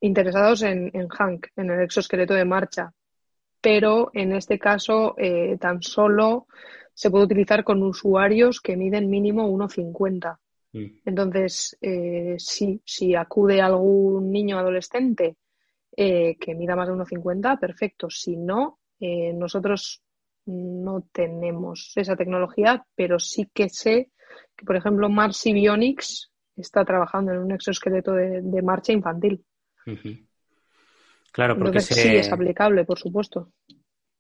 interesados 0.01 0.63
en, 0.63 0.91
Hank, 1.07 1.47
en 1.55 1.71
el 1.71 1.79
exoesqueleto 1.79 2.33
de 2.33 2.43
marcha. 2.43 2.93
Pero 3.63 4.11
en 4.13 4.33
este 4.33 4.59
caso 4.59 5.15
eh, 5.17 5.57
tan 5.57 5.81
solo 5.81 6.47
se 6.93 7.09
puede 7.09 7.23
utilizar 7.23 7.63
con 7.63 7.81
usuarios 7.81 8.59
que 8.59 8.75
miden 8.75 9.09
mínimo 9.09 9.49
1,50. 9.49 10.37
Mm. 10.73 10.85
Entonces, 11.05 11.77
eh, 11.79 12.35
si 12.37 13.15
acude 13.15 13.61
algún 13.61 14.29
niño 14.31 14.59
adolescente 14.59 15.37
eh, 15.95 16.35
que 16.37 16.55
mida 16.55 16.75
más 16.75 16.89
de 16.89 16.93
1,50, 16.93 17.57
perfecto. 17.57 18.09
Si 18.09 18.35
no, 18.35 18.79
nosotros 18.99 20.01
no 20.45 21.07
tenemos 21.13 21.93
esa 21.95 22.17
tecnología, 22.17 22.85
pero 22.95 23.17
sí 23.17 23.49
que 23.53 23.69
sé 23.69 24.11
que, 24.57 24.65
por 24.65 24.75
ejemplo, 24.75 25.09
Marcy 25.09 25.53
Bionics 25.53 26.31
está 26.57 26.83
trabajando 26.83 27.31
en 27.31 27.39
un 27.39 27.51
exoesqueleto 27.51 28.11
de 28.11 28.61
marcha 28.61 28.91
infantil. 28.91 29.45
Claro, 31.33 31.57
porque 31.57 31.79
sí 31.79 32.15
es 32.15 32.31
aplicable, 32.31 32.85
por 32.85 32.99
supuesto. 32.99 33.49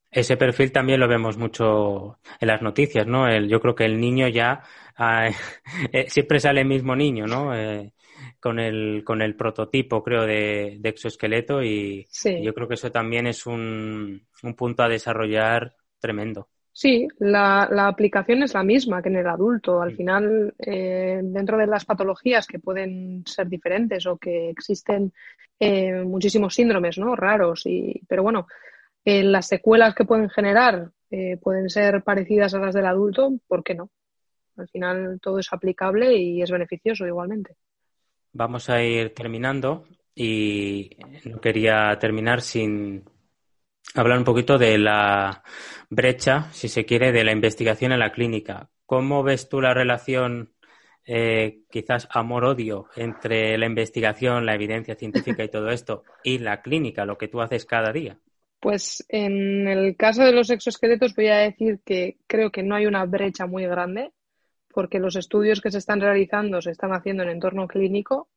Ese 0.09 0.35
perfil 0.35 0.71
también 0.71 0.99
lo 0.99 1.07
vemos 1.07 1.37
mucho 1.37 2.19
en 2.39 2.47
las 2.47 2.61
noticias, 2.63 3.05
¿no? 3.05 3.27
El, 3.27 3.47
yo 3.47 3.59
creo 3.61 3.75
que 3.75 3.85
el 3.85 3.99
niño 3.99 4.27
ya 4.27 4.63
eh, 5.91 6.05
siempre 6.07 6.39
sale 6.39 6.61
el 6.61 6.67
mismo 6.67 6.95
niño, 6.95 7.27
¿no? 7.27 7.55
Eh, 7.55 7.93
con 8.39 8.59
el 8.59 9.03
con 9.05 9.21
el 9.21 9.35
prototipo, 9.35 10.03
creo, 10.03 10.25
de, 10.25 10.79
exoesqueleto 10.83 11.61
y, 11.61 12.07
yo 12.41 12.53
creo 12.53 12.67
que 12.67 12.73
eso 12.75 12.91
también 12.91 13.27
es 13.27 13.45
un, 13.45 14.27
un 14.41 14.55
punto 14.55 14.81
a 14.81 14.89
desarrollar 14.89 15.75
tremendo. 15.99 16.49
Sí, 16.75 17.07
la, 17.19 17.69
la, 17.71 17.87
aplicación 17.87 18.41
es 18.41 18.55
la 18.55 18.63
misma 18.63 19.03
que 19.03 19.09
en 19.09 19.17
el 19.17 19.27
adulto. 19.27 19.79
Al 19.79 19.95
final, 19.95 20.55
eh, 20.57 21.19
dentro 21.21 21.55
de 21.55 21.67
las 21.67 21.85
patologías 21.85 22.47
que 22.47 22.57
pueden 22.57 23.23
ser 23.27 23.47
diferentes 23.47 24.07
o 24.07 24.17
que 24.17 24.49
existen 24.49 25.13
eh, 25.59 26.01
muchísimos 26.03 26.55
síndromes 26.55 26.97
¿no? 26.97 27.15
raros, 27.15 27.67
y, 27.67 28.01
pero 28.07 28.23
bueno, 28.23 28.47
eh, 29.05 29.21
las 29.21 29.47
secuelas 29.47 29.93
que 29.93 30.05
pueden 30.05 30.29
generar 30.29 30.89
pueden 31.43 31.69
ser 31.69 32.01
parecidas 32.01 32.55
a 32.55 32.57
las 32.57 32.73
del 32.73 32.87
adulto, 32.87 33.33
¿por 33.47 33.63
qué 33.63 33.75
no? 33.75 33.91
Al 34.57 34.67
final 34.67 35.19
todo 35.21 35.37
es 35.37 35.53
aplicable 35.53 36.17
y 36.17 36.41
es 36.41 36.49
beneficioso 36.49 37.05
igualmente. 37.05 37.55
Vamos 38.31 38.67
a 38.71 38.81
ir 38.81 39.13
terminando 39.13 39.85
y 40.15 40.89
no 41.25 41.39
quería 41.39 41.95
terminar 41.99 42.41
sin 42.41 43.03
hablar 43.95 44.17
un 44.17 44.23
poquito 44.23 44.57
de 44.57 44.77
la 44.77 45.43
brecha, 45.89 46.49
si 46.51 46.67
se 46.67 46.85
quiere, 46.85 47.11
de 47.11 47.23
la 47.23 47.31
investigación 47.31 47.91
en 47.91 47.99
la 47.99 48.11
clínica. 48.11 48.69
¿Cómo 48.85 49.23
ves 49.23 49.49
tú 49.49 49.61
la 49.61 49.73
relación, 49.73 50.53
eh, 51.05 51.61
quizás 51.69 52.07
amor-odio, 52.11 52.87
entre 52.95 53.57
la 53.57 53.65
investigación, 53.65 54.45
la 54.45 54.55
evidencia 54.55 54.95
científica 54.95 55.43
y 55.43 55.49
todo 55.49 55.69
esto, 55.69 56.03
y 56.23 56.39
la 56.39 56.61
clínica, 56.61 57.05
lo 57.05 57.17
que 57.17 57.27
tú 57.27 57.41
haces 57.41 57.65
cada 57.65 57.91
día? 57.91 58.17
Pues 58.59 59.05
en 59.09 59.67
el 59.67 59.95
caso 59.97 60.23
de 60.23 60.31
los 60.31 60.49
exoesqueletos 60.49 61.15
voy 61.15 61.27
a 61.27 61.37
decir 61.37 61.81
que 61.85 62.17
creo 62.27 62.49
que 62.49 62.63
no 62.63 62.75
hay 62.75 62.85
una 62.85 63.05
brecha 63.05 63.45
muy 63.45 63.65
grande, 63.65 64.11
porque 64.69 64.99
los 64.99 65.15
estudios 65.15 65.61
que 65.61 65.69
se 65.69 65.77
están 65.77 66.01
realizando 66.01 66.61
se 66.61 66.71
están 66.71 66.93
haciendo 66.93 67.23
en 67.23 67.29
entorno 67.29 67.67
clínico 67.67 68.29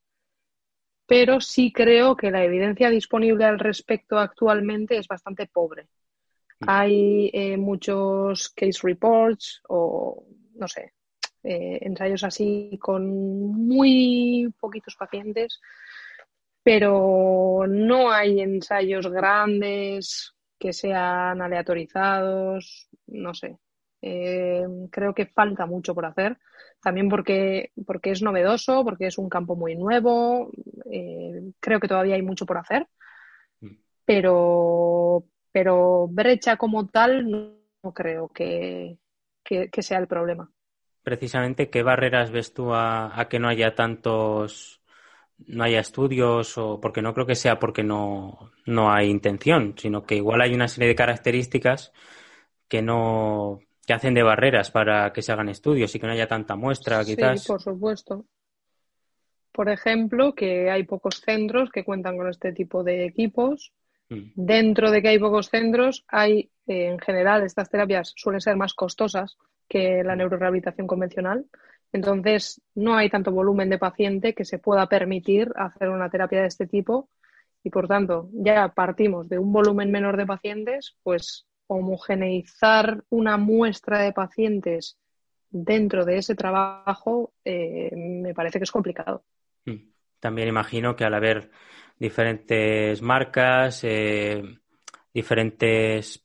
pero 1.06 1.40
sí 1.40 1.72
creo 1.72 2.16
que 2.16 2.30
la 2.30 2.44
evidencia 2.44 2.90
disponible 2.90 3.44
al 3.44 3.58
respecto 3.58 4.18
actualmente 4.18 4.98
es 4.98 5.06
bastante 5.06 5.46
pobre. 5.46 5.88
Mm. 6.60 6.64
Hay 6.68 7.30
eh, 7.32 7.56
muchos 7.56 8.48
case 8.50 8.80
reports 8.82 9.62
o, 9.68 10.26
no 10.54 10.68
sé, 10.68 10.92
eh, 11.44 11.78
ensayos 11.82 12.24
así 12.24 12.76
con 12.80 13.06
muy 13.06 14.52
poquitos 14.58 14.96
pacientes, 14.96 15.60
pero 16.62 17.64
no 17.68 18.10
hay 18.10 18.40
ensayos 18.40 19.06
grandes 19.06 20.34
que 20.58 20.72
sean 20.72 21.40
aleatorizados, 21.40 22.88
no 23.06 23.32
sé. 23.34 23.56
Eh, 24.02 24.64
creo 24.90 25.14
que 25.14 25.26
falta 25.26 25.66
mucho 25.66 25.94
por 25.94 26.06
hacer, 26.06 26.36
también 26.86 27.08
porque, 27.08 27.72
porque 27.84 28.12
es 28.12 28.22
novedoso, 28.22 28.84
porque 28.84 29.08
es 29.08 29.18
un 29.18 29.28
campo 29.28 29.56
muy 29.56 29.74
nuevo, 29.74 30.52
eh, 30.88 31.50
creo 31.58 31.80
que 31.80 31.88
todavía 31.88 32.14
hay 32.14 32.22
mucho 32.22 32.46
por 32.46 32.58
hacer, 32.58 32.86
mm. 33.60 33.74
pero, 34.04 35.24
pero 35.50 36.06
brecha 36.06 36.56
como 36.56 36.86
tal 36.86 37.28
no 37.28 37.92
creo 37.92 38.28
que, 38.28 38.98
sea 39.80 39.98
el 39.98 40.06
problema. 40.06 40.48
Precisamente, 41.02 41.70
¿qué 41.70 41.82
barreras 41.82 42.30
ves 42.30 42.54
tú 42.54 42.72
a, 42.72 43.26
que 43.28 43.40
no 43.40 43.48
haya 43.48 43.74
tantos, 43.74 44.80
no 45.38 45.64
haya 45.64 45.80
estudios 45.80 46.56
o 46.56 46.80
porque 46.80 47.02
no 47.02 47.14
creo 47.14 47.26
que 47.26 47.34
sea 47.34 47.58
porque 47.58 47.82
no, 47.82 48.52
no 48.64 48.92
hay 48.92 49.10
intención, 49.10 49.74
sino 49.76 50.04
que 50.04 50.14
igual 50.14 50.40
hay 50.40 50.54
una 50.54 50.68
serie 50.68 50.90
de 50.90 50.94
características 50.94 51.92
que 52.68 52.80
no, 52.80 53.58
que 53.86 53.94
hacen 53.94 54.14
de 54.14 54.22
barreras 54.24 54.70
para 54.70 55.12
que 55.12 55.22
se 55.22 55.32
hagan 55.32 55.48
estudios 55.48 55.94
y 55.94 56.00
que 56.00 56.06
no 56.06 56.12
haya 56.12 56.26
tanta 56.26 56.56
muestra, 56.56 57.04
quizás. 57.04 57.42
Sí, 57.42 57.46
por 57.46 57.62
supuesto. 57.62 58.26
Por 59.52 59.70
ejemplo, 59.70 60.34
que 60.34 60.70
hay 60.70 60.82
pocos 60.82 61.20
centros 61.24 61.70
que 61.70 61.84
cuentan 61.84 62.16
con 62.16 62.28
este 62.28 62.52
tipo 62.52 62.82
de 62.82 63.06
equipos. 63.06 63.72
Mm. 64.08 64.32
Dentro 64.34 64.90
de 64.90 65.00
que 65.00 65.08
hay 65.08 65.18
pocos 65.20 65.48
centros, 65.48 66.04
hay, 66.08 66.50
eh, 66.66 66.88
en 66.88 66.98
general, 66.98 67.44
estas 67.44 67.70
terapias 67.70 68.12
suelen 68.16 68.40
ser 68.40 68.56
más 68.56 68.74
costosas 68.74 69.36
que 69.68 70.02
la 70.02 70.14
mm. 70.14 70.18
neurorehabilitación 70.18 70.86
convencional. 70.88 71.46
Entonces, 71.92 72.60
no 72.74 72.96
hay 72.96 73.08
tanto 73.08 73.30
volumen 73.30 73.70
de 73.70 73.78
paciente 73.78 74.34
que 74.34 74.44
se 74.44 74.58
pueda 74.58 74.88
permitir 74.88 75.52
hacer 75.54 75.90
una 75.90 76.10
terapia 76.10 76.40
de 76.40 76.48
este 76.48 76.66
tipo 76.66 77.08
y, 77.62 77.70
por 77.70 77.86
tanto, 77.86 78.28
ya 78.32 78.68
partimos 78.74 79.28
de 79.28 79.38
un 79.38 79.52
volumen 79.52 79.92
menor 79.92 80.16
de 80.16 80.26
pacientes, 80.26 80.96
pues 81.04 81.46
homogeneizar 81.66 83.04
una 83.10 83.36
muestra 83.36 84.02
de 84.02 84.12
pacientes 84.12 84.98
dentro 85.50 86.04
de 86.04 86.18
ese 86.18 86.34
trabajo 86.34 87.32
eh, 87.44 87.90
me 87.94 88.34
parece 88.34 88.58
que 88.58 88.64
es 88.64 88.70
complicado. 88.70 89.24
Hmm. 89.64 89.90
También 90.20 90.48
imagino 90.48 90.96
que 90.96 91.04
al 91.04 91.14
haber 91.14 91.50
diferentes 91.98 93.00
marcas, 93.02 93.80
eh, 93.84 94.42
diferentes 95.12 96.24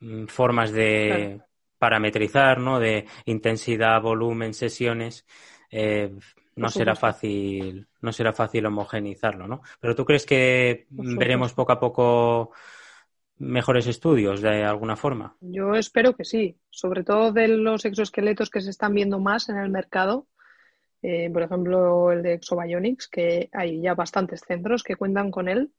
mm, 0.00 0.26
formas 0.26 0.72
de 0.72 1.40
parametrizar, 1.78 2.58
¿no? 2.58 2.78
De 2.78 3.06
intensidad, 3.26 4.02
volumen, 4.02 4.52
sesiones, 4.52 5.26
eh, 5.70 6.10
no 6.56 6.68
será 6.68 6.96
fácil, 6.96 7.86
no 8.00 8.12
será 8.12 8.32
fácil 8.32 8.66
homogeneizarlo, 8.66 9.46
¿no? 9.46 9.62
Pero 9.80 9.94
tú 9.94 10.04
crees 10.04 10.26
que 10.26 10.86
veremos 10.90 11.52
poco 11.52 11.72
a 11.72 11.78
poco 11.78 12.52
mejores 13.38 13.86
estudios 13.86 14.40
de 14.40 14.64
alguna 14.64 14.96
forma? 14.96 15.36
Yo 15.40 15.74
espero 15.74 16.14
que 16.14 16.24
sí, 16.24 16.58
sobre 16.70 17.04
todo 17.04 17.32
de 17.32 17.48
los 17.48 17.84
exoesqueletos 17.84 18.50
que 18.50 18.60
se 18.60 18.70
están 18.70 18.94
viendo 18.94 19.18
más 19.18 19.48
en 19.48 19.58
el 19.58 19.70
mercado. 19.70 20.26
Eh, 21.02 21.30
por 21.30 21.42
ejemplo, 21.42 22.12
el 22.12 22.22
de 22.22 22.34
Exobionics, 22.34 23.08
que 23.08 23.48
hay 23.52 23.80
ya 23.80 23.94
bastantes 23.94 24.42
centros 24.46 24.82
que 24.82 24.96
cuentan 24.96 25.30
con 25.30 25.48
él, 25.48 25.70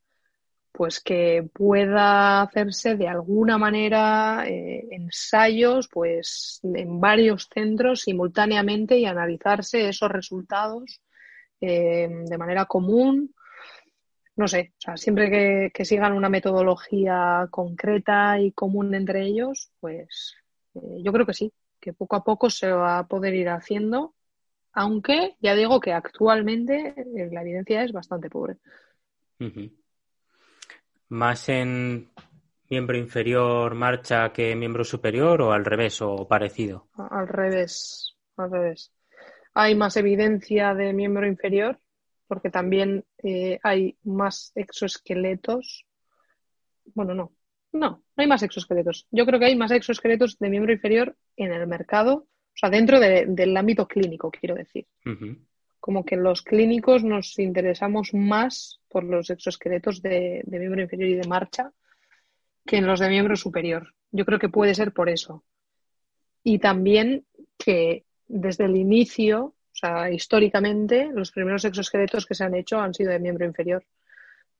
pues 0.71 1.01
que 1.01 1.49
pueda 1.51 2.41
hacerse 2.41 2.95
de 2.95 3.07
alguna 3.07 3.57
manera 3.57 4.45
eh, 4.47 4.87
ensayos 4.91 5.89
pues 5.91 6.59
en 6.63 7.01
varios 7.01 7.49
centros 7.51 8.01
simultáneamente 8.01 8.97
y 8.97 9.05
analizarse 9.05 9.89
esos 9.89 10.09
resultados 10.09 11.01
eh, 11.59 12.07
de 12.25 12.37
manera 12.37 12.65
común 12.65 13.33
no 14.39 14.47
sé, 14.47 14.71
o 14.77 14.81
sea, 14.81 14.95
siempre 14.95 15.69
que, 15.73 15.83
sigan 15.83 16.13
una 16.13 16.29
metodología 16.29 17.49
concreta 17.51 18.39
y 18.39 18.53
común 18.53 18.95
entre 18.95 19.23
ellos, 19.25 19.69
pues 19.81 20.37
eh, 20.75 21.03
yo 21.03 21.11
creo 21.11 21.25
que 21.25 21.33
sí, 21.33 21.51
que 21.77 21.91
poco 21.91 22.15
a 22.15 22.23
poco 22.23 22.49
se 22.49 22.71
va 22.71 22.99
a 22.99 23.07
poder 23.07 23.33
ir 23.33 23.49
haciendo, 23.49 24.15
aunque 24.71 25.35
ya 25.41 25.55
digo 25.55 25.81
que 25.81 25.91
actualmente 25.91 26.93
eh, 26.95 27.29
la 27.29 27.41
evidencia 27.41 27.83
es 27.83 27.91
bastante 27.91 28.29
pobre. 28.29 28.55
¿Más 31.09 31.49
en 31.49 32.09
miembro 32.69 32.97
inferior 32.97 33.75
marcha 33.75 34.31
que 34.31 34.55
miembro 34.55 34.85
superior 34.85 35.41
o 35.41 35.51
al 35.51 35.65
revés 35.65 36.01
o 36.01 36.25
parecido? 36.29 36.87
Al 36.93 37.27
revés, 37.27 38.15
al 38.37 38.51
revés. 38.51 38.93
Hay 39.53 39.75
más 39.75 39.97
evidencia 39.97 40.73
de 40.75 40.93
miembro 40.93 41.27
inferior 41.27 41.77
porque 42.29 42.51
también 42.51 43.03
eh, 43.23 43.59
hay 43.63 43.97
más 44.03 44.51
exoesqueletos. 44.53 45.87
Bueno, 46.93 47.15
no, 47.15 47.31
no, 47.71 47.89
no 47.89 48.03
hay 48.15 48.27
más 48.27 48.43
exoesqueletos. 48.43 49.07
Yo 49.09 49.25
creo 49.25 49.39
que 49.39 49.47
hay 49.47 49.55
más 49.55 49.71
exoesqueletos 49.71 50.37
de 50.37 50.49
miembro 50.51 50.71
inferior 50.71 51.17
en 51.35 51.51
el 51.51 51.65
mercado, 51.65 52.13
o 52.13 52.53
sea, 52.53 52.69
dentro 52.69 52.99
del 52.99 53.57
ámbito 53.57 53.87
clínico, 53.87 54.29
quiero 54.29 54.53
decir. 54.53 54.85
Como 55.79 56.05
que 56.05 56.17
los 56.17 56.43
clínicos 56.43 57.03
nos 57.03 57.39
interesamos 57.39 58.13
más 58.13 58.79
por 58.89 59.03
los 59.03 59.31
exoesqueletos 59.31 60.03
de, 60.03 60.43
de 60.45 60.59
miembro 60.59 60.83
inferior 60.83 61.09
y 61.09 61.15
de 61.15 61.27
marcha 61.27 61.71
que 62.63 62.77
en 62.77 62.85
los 62.85 62.99
de 62.99 63.09
miembro 63.09 63.35
superior. 63.37 63.95
Yo 64.11 64.23
creo 64.23 64.37
que 64.37 64.49
puede 64.49 64.75
ser 64.75 64.93
por 64.93 65.09
eso. 65.09 65.43
Y 66.43 66.59
también 66.59 67.25
que 67.57 68.05
desde 68.27 68.65
el 68.65 68.75
inicio 68.75 69.55
o 69.71 69.75
sea, 69.75 70.11
históricamente 70.11 71.09
los 71.13 71.31
primeros 71.31 71.63
exoesqueletos 71.65 72.25
que 72.25 72.35
se 72.35 72.43
han 72.43 72.55
hecho 72.55 72.79
han 72.79 72.93
sido 72.93 73.11
de 73.11 73.19
miembro 73.19 73.45
inferior. 73.45 73.83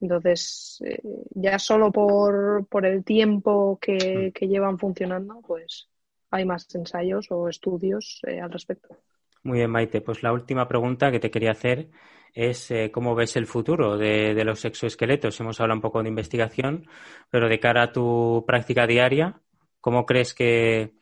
Entonces, 0.01 0.81
eh, 0.85 1.01
ya 1.31 1.59
solo 1.59 1.91
por, 1.91 2.85
el 2.85 3.03
tiempo 3.03 3.77
que, 3.81 4.31
mm. 4.33 4.45
llevan 4.45 4.79
funcionando, 4.79 5.41
pues 5.45 5.89
hay 6.31 6.45
más 6.45 6.73
ensayos 6.73 7.27
o 7.31 7.49
estudios 7.49 8.21
eh, 8.25 8.39
al 8.39 8.51
respecto. 8.51 8.95
Muy 9.43 9.59
bien, 9.59 9.71
Maite. 9.71 10.01
Pues 10.01 10.23
la 10.23 10.31
última 10.31 10.67
pregunta 10.67 11.11
que 11.11 11.19
te 11.19 11.31
quería 11.31 11.51
hacer 11.51 11.89
es 12.33 12.71
eh, 12.71 12.91
cómo 12.91 13.15
ves 13.15 13.35
el 13.35 13.47
futuro 13.47 13.97
de, 13.97 14.33
de, 14.33 14.43
los 14.45 14.63
exoesqueletos. 14.63 15.39
Hemos 15.39 15.59
hablado 15.59 15.77
un 15.77 15.81
poco 15.81 16.01
de 16.01 16.09
investigación, 16.09 16.87
pero 17.29 17.49
de 17.49 17.59
cara 17.59 17.83
a 17.83 17.91
tu 17.91 18.43
práctica 18.47 18.85
diaria, 18.85 19.41
¿cómo 19.81 20.05
crees 20.05 20.33
que 20.33 20.98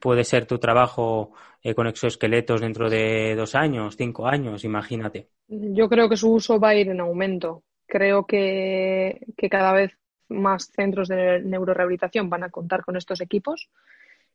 puede 0.00 0.24
ser 0.24 0.46
tu 0.46 0.58
trabajo 0.58 1.32
eh, 1.62 1.74
con 1.74 1.86
exoesqueletos 1.86 2.60
dentro 2.60 2.88
de 2.88 3.34
dos 3.36 3.54
años, 3.54 3.96
cinco 3.96 4.26
años, 4.26 4.64
imagínate. 4.64 5.28
Yo 5.46 5.88
creo 5.88 6.08
que 6.08 6.16
su 6.16 6.32
uso 6.32 6.58
va 6.58 6.70
a 6.70 6.74
ir 6.74 6.88
en 6.88 7.00
aumento. 7.00 7.64
Creo 7.86 8.24
que, 8.24 9.20
cada 9.50 9.72
vez 9.72 9.92
más 10.28 10.70
centros 10.74 11.08
de 11.08 11.40
neurorehabilitación 11.40 12.30
van 12.30 12.44
a 12.44 12.50
contar 12.50 12.84
con 12.84 12.96
estos 12.96 13.20
equipos, 13.20 13.68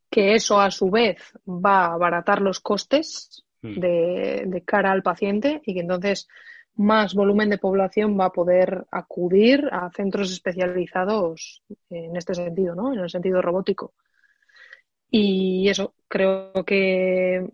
que 0.10 0.36
eso 0.36 0.60
a 0.60 0.70
su 0.72 0.92
vez 0.92 1.34
va 1.48 1.86
a 1.86 1.94
abaratar 1.94 2.42
los 2.42 2.60
costes 2.60 3.44
mm. 3.62 3.80
de, 3.80 4.64
cara 4.66 4.92
al 4.92 5.04
paciente 5.04 5.62
y 5.66 5.74
que 5.74 5.80
entonces 5.80 6.28
más 6.76 7.14
volumen 7.16 7.50
de 7.50 7.58
población 7.58 8.20
va 8.20 8.26
a 8.26 8.34
poder 8.34 8.86
acudir 8.92 9.70
a 9.72 9.90
centros 9.90 10.32
especializados 10.32 11.64
en 11.90 12.18
este 12.18 12.36
sentido, 12.36 12.76
¿no? 12.76 12.94
En 12.94 13.00
el 13.00 13.10
sentido 13.10 13.42
robótico. 13.42 13.94
Y 15.10 15.70
eso, 15.70 15.94
creo 16.08 16.52
que, 16.66 17.48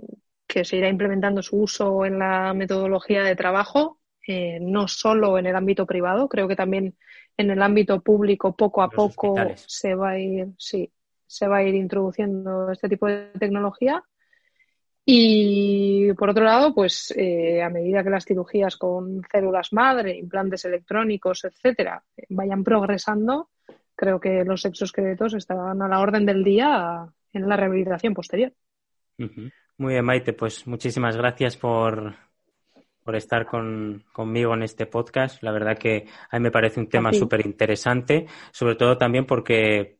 se 0.48 0.78
irá 0.78 0.90
implementando 0.90 1.42
su 1.42 1.58
uso 1.58 2.06
en 2.06 2.20
la 2.20 2.54
metodología 2.54 3.24
de 3.24 3.36
trabajo, 3.36 4.00
eh, 4.28 4.60
no 4.62 4.88
solo 4.88 5.38
en 5.38 5.46
el 5.46 5.56
ámbito 5.56 5.86
privado, 5.86 6.28
creo 6.28 6.48
que 6.48 6.56
también 6.56 6.96
en 7.38 7.52
el 7.52 7.62
ámbito 7.62 8.02
público 8.02 8.56
poco 8.56 8.82
a 8.82 8.90
poco 8.90 9.36
se 9.56 9.96
va 9.96 10.12
a 10.12 10.20
ir, 10.20 10.48
sí, 10.58 10.92
se 11.26 11.48
va 11.48 11.58
a 11.58 11.64
ir 11.64 11.76
introduciendo 11.76 12.70
este 12.72 12.90
tipo 12.90 13.08
de 13.08 13.32
tecnología. 13.40 14.04
Y 15.04 16.14
por 16.14 16.30
otro 16.30 16.44
lado, 16.44 16.76
pues 16.76 17.12
eh, 17.18 17.62
a 17.64 17.70
medida 17.70 18.04
que 18.04 18.12
las 18.12 18.26
cirugías 18.26 18.78
con 18.78 19.22
células 19.32 19.74
madre, 19.74 20.16
implantes 20.16 20.66
electrónicos, 20.66 21.44
etcétera, 21.46 22.04
vayan 22.30 22.64
progresando, 22.64 23.50
creo 23.96 24.20
que 24.20 24.44
los 24.44 24.64
exoesqueletos 24.66 25.34
estarán 25.34 25.82
a 25.82 25.88
la 25.88 26.00
orden 26.00 26.26
del 26.26 26.44
día 26.44 27.08
en 27.34 27.48
la 27.48 27.56
rehabilitación 27.56 28.14
posterior. 28.14 28.54
Muy 29.18 29.94
bien, 29.94 30.06
Maite, 30.06 30.34
pues 30.34 30.68
muchísimas 30.68 31.16
gracias 31.18 31.58
por, 31.58 32.16
por 33.04 33.16
estar 33.16 33.46
conmigo 33.46 34.54
en 34.54 34.64
este 34.64 34.86
podcast. 34.86 35.42
La 35.44 35.52
verdad 35.52 35.78
que 35.78 36.08
a 36.30 36.38
mí 36.38 36.44
me 36.44 36.52
parece 36.52 36.80
un 36.80 36.88
tema 36.88 37.14
súper 37.14 37.46
interesante, 37.46 38.26
sobre 38.52 38.76
todo 38.76 38.98
también 38.98 39.26
porque 39.26 39.98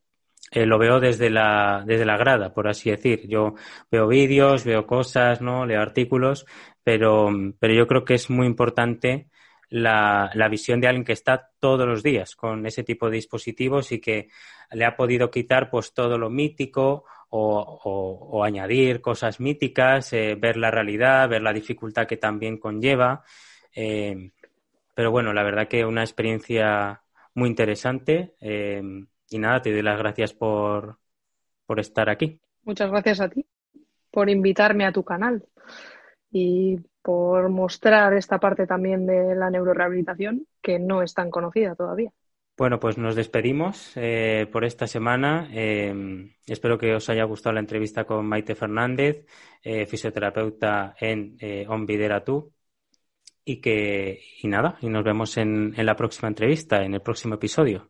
eh, 0.52 0.66
lo 0.66 0.78
veo 0.78 1.00
desde 1.00 1.30
la, 1.30 1.84
desde 1.86 2.06
la 2.06 2.18
grada, 2.18 2.54
por 2.54 2.68
así 2.68 2.92
decir. 2.92 3.28
Yo 3.28 3.56
veo 3.90 4.08
vídeos, 4.08 4.66
veo 4.66 4.86
cosas, 4.86 5.42
¿no? 5.42 5.66
Leo 5.66 5.82
artículos, 5.82 6.46
pero, 6.84 7.30
pero 7.60 7.74
yo 7.74 7.88
creo 7.88 8.04
que 8.04 8.16
es 8.16 8.30
muy 8.30 8.48
importante 8.48 9.30
la, 9.70 10.30
la, 10.34 10.50
visión 10.50 10.82
de 10.82 10.88
alguien 10.88 11.06
que 11.06 11.14
está 11.14 11.50
todos 11.60 11.88
los 11.88 12.04
días 12.04 12.36
con 12.36 12.66
ese 12.66 12.84
tipo 12.84 13.10
de 13.10 13.16
dispositivos 13.16 13.94
y 13.94 14.02
que 14.02 14.28
le 14.72 14.84
ha 14.84 14.98
podido 14.98 15.32
quitar 15.32 15.70
pues 15.70 15.94
todo 15.94 16.18
lo 16.18 16.30
mítico 16.30 17.06
o, 17.34 18.44
añadir 18.44 19.02
cosas 19.02 19.40
míticas, 19.40 20.14
eh, 20.14 20.36
ver 20.36 20.58
la 20.58 20.70
realidad, 20.70 21.30
ver 21.30 21.42
la 21.42 21.54
dificultad 21.54 22.08
que 22.08 22.18
también 22.18 22.58
conlleva. 22.58 23.24
Eh, 23.74 24.32
pero 24.94 25.12
bueno, 25.12 25.34
la 25.34 25.44
verdad 25.44 25.68
que 25.68 25.86
una 25.86 26.04
experiencia 26.04 27.02
muy 27.36 27.50
interesante. 27.50 28.36
Eh, 28.42 28.82
y 29.30 29.38
nada, 29.40 29.62
te 29.62 29.72
doy 29.72 29.82
las 29.82 29.98
gracias 29.98 30.34
por, 30.34 30.98
por 31.66 31.80
estar 31.80 32.10
aquí. 32.10 32.40
Muchas 32.64 32.92
gracias 32.92 33.22
a 33.22 33.30
ti 33.30 33.46
por 34.12 34.30
invitarme 34.30 34.86
a 34.86 34.92
tu 34.92 35.04
canal 35.04 35.46
y 36.32 36.78
por 37.02 37.50
mostrar 37.50 38.14
esta 38.14 38.40
parte 38.40 38.68
también 38.68 39.06
de 39.06 39.36
la 39.36 39.50
neurorehabilitación 39.50 40.46
que 40.62 40.80
no 40.80 41.02
es 41.02 41.14
tan 41.14 41.32
conocida 41.32 41.76
todavía. 41.76 42.12
Bueno, 42.62 42.80
pues 42.80 42.96
nos 43.00 43.16
despedimos 43.16 43.92
eh, 43.96 44.46
por 44.52 44.66
esta 44.66 44.86
semana. 44.86 45.50
Eh, 45.52 46.32
espero 46.46 46.78
que 46.78 46.94
os 46.94 47.10
haya 47.10 47.24
gustado 47.24 47.56
la 47.56 47.60
entrevista 47.60 48.04
con 48.04 48.28
Maite 48.28 48.54
Fernández, 48.54 49.26
eh, 49.64 49.88
fisioterapeuta 49.88 50.96
en 51.00 51.38
Onvidera 51.70 52.24
Tú. 52.24 52.54
Y 53.44 53.60
que, 53.62 54.22
y 54.44 54.48
nada, 54.48 54.78
y 54.80 54.90
nos 54.90 55.04
vemos 55.04 55.38
en, 55.38 55.74
en 55.76 55.86
la 55.88 55.96
próxima 55.96 56.28
entrevista, 56.28 56.84
en 56.86 56.94
el 56.94 57.02
próximo 57.02 57.34
episodio. 57.34 57.88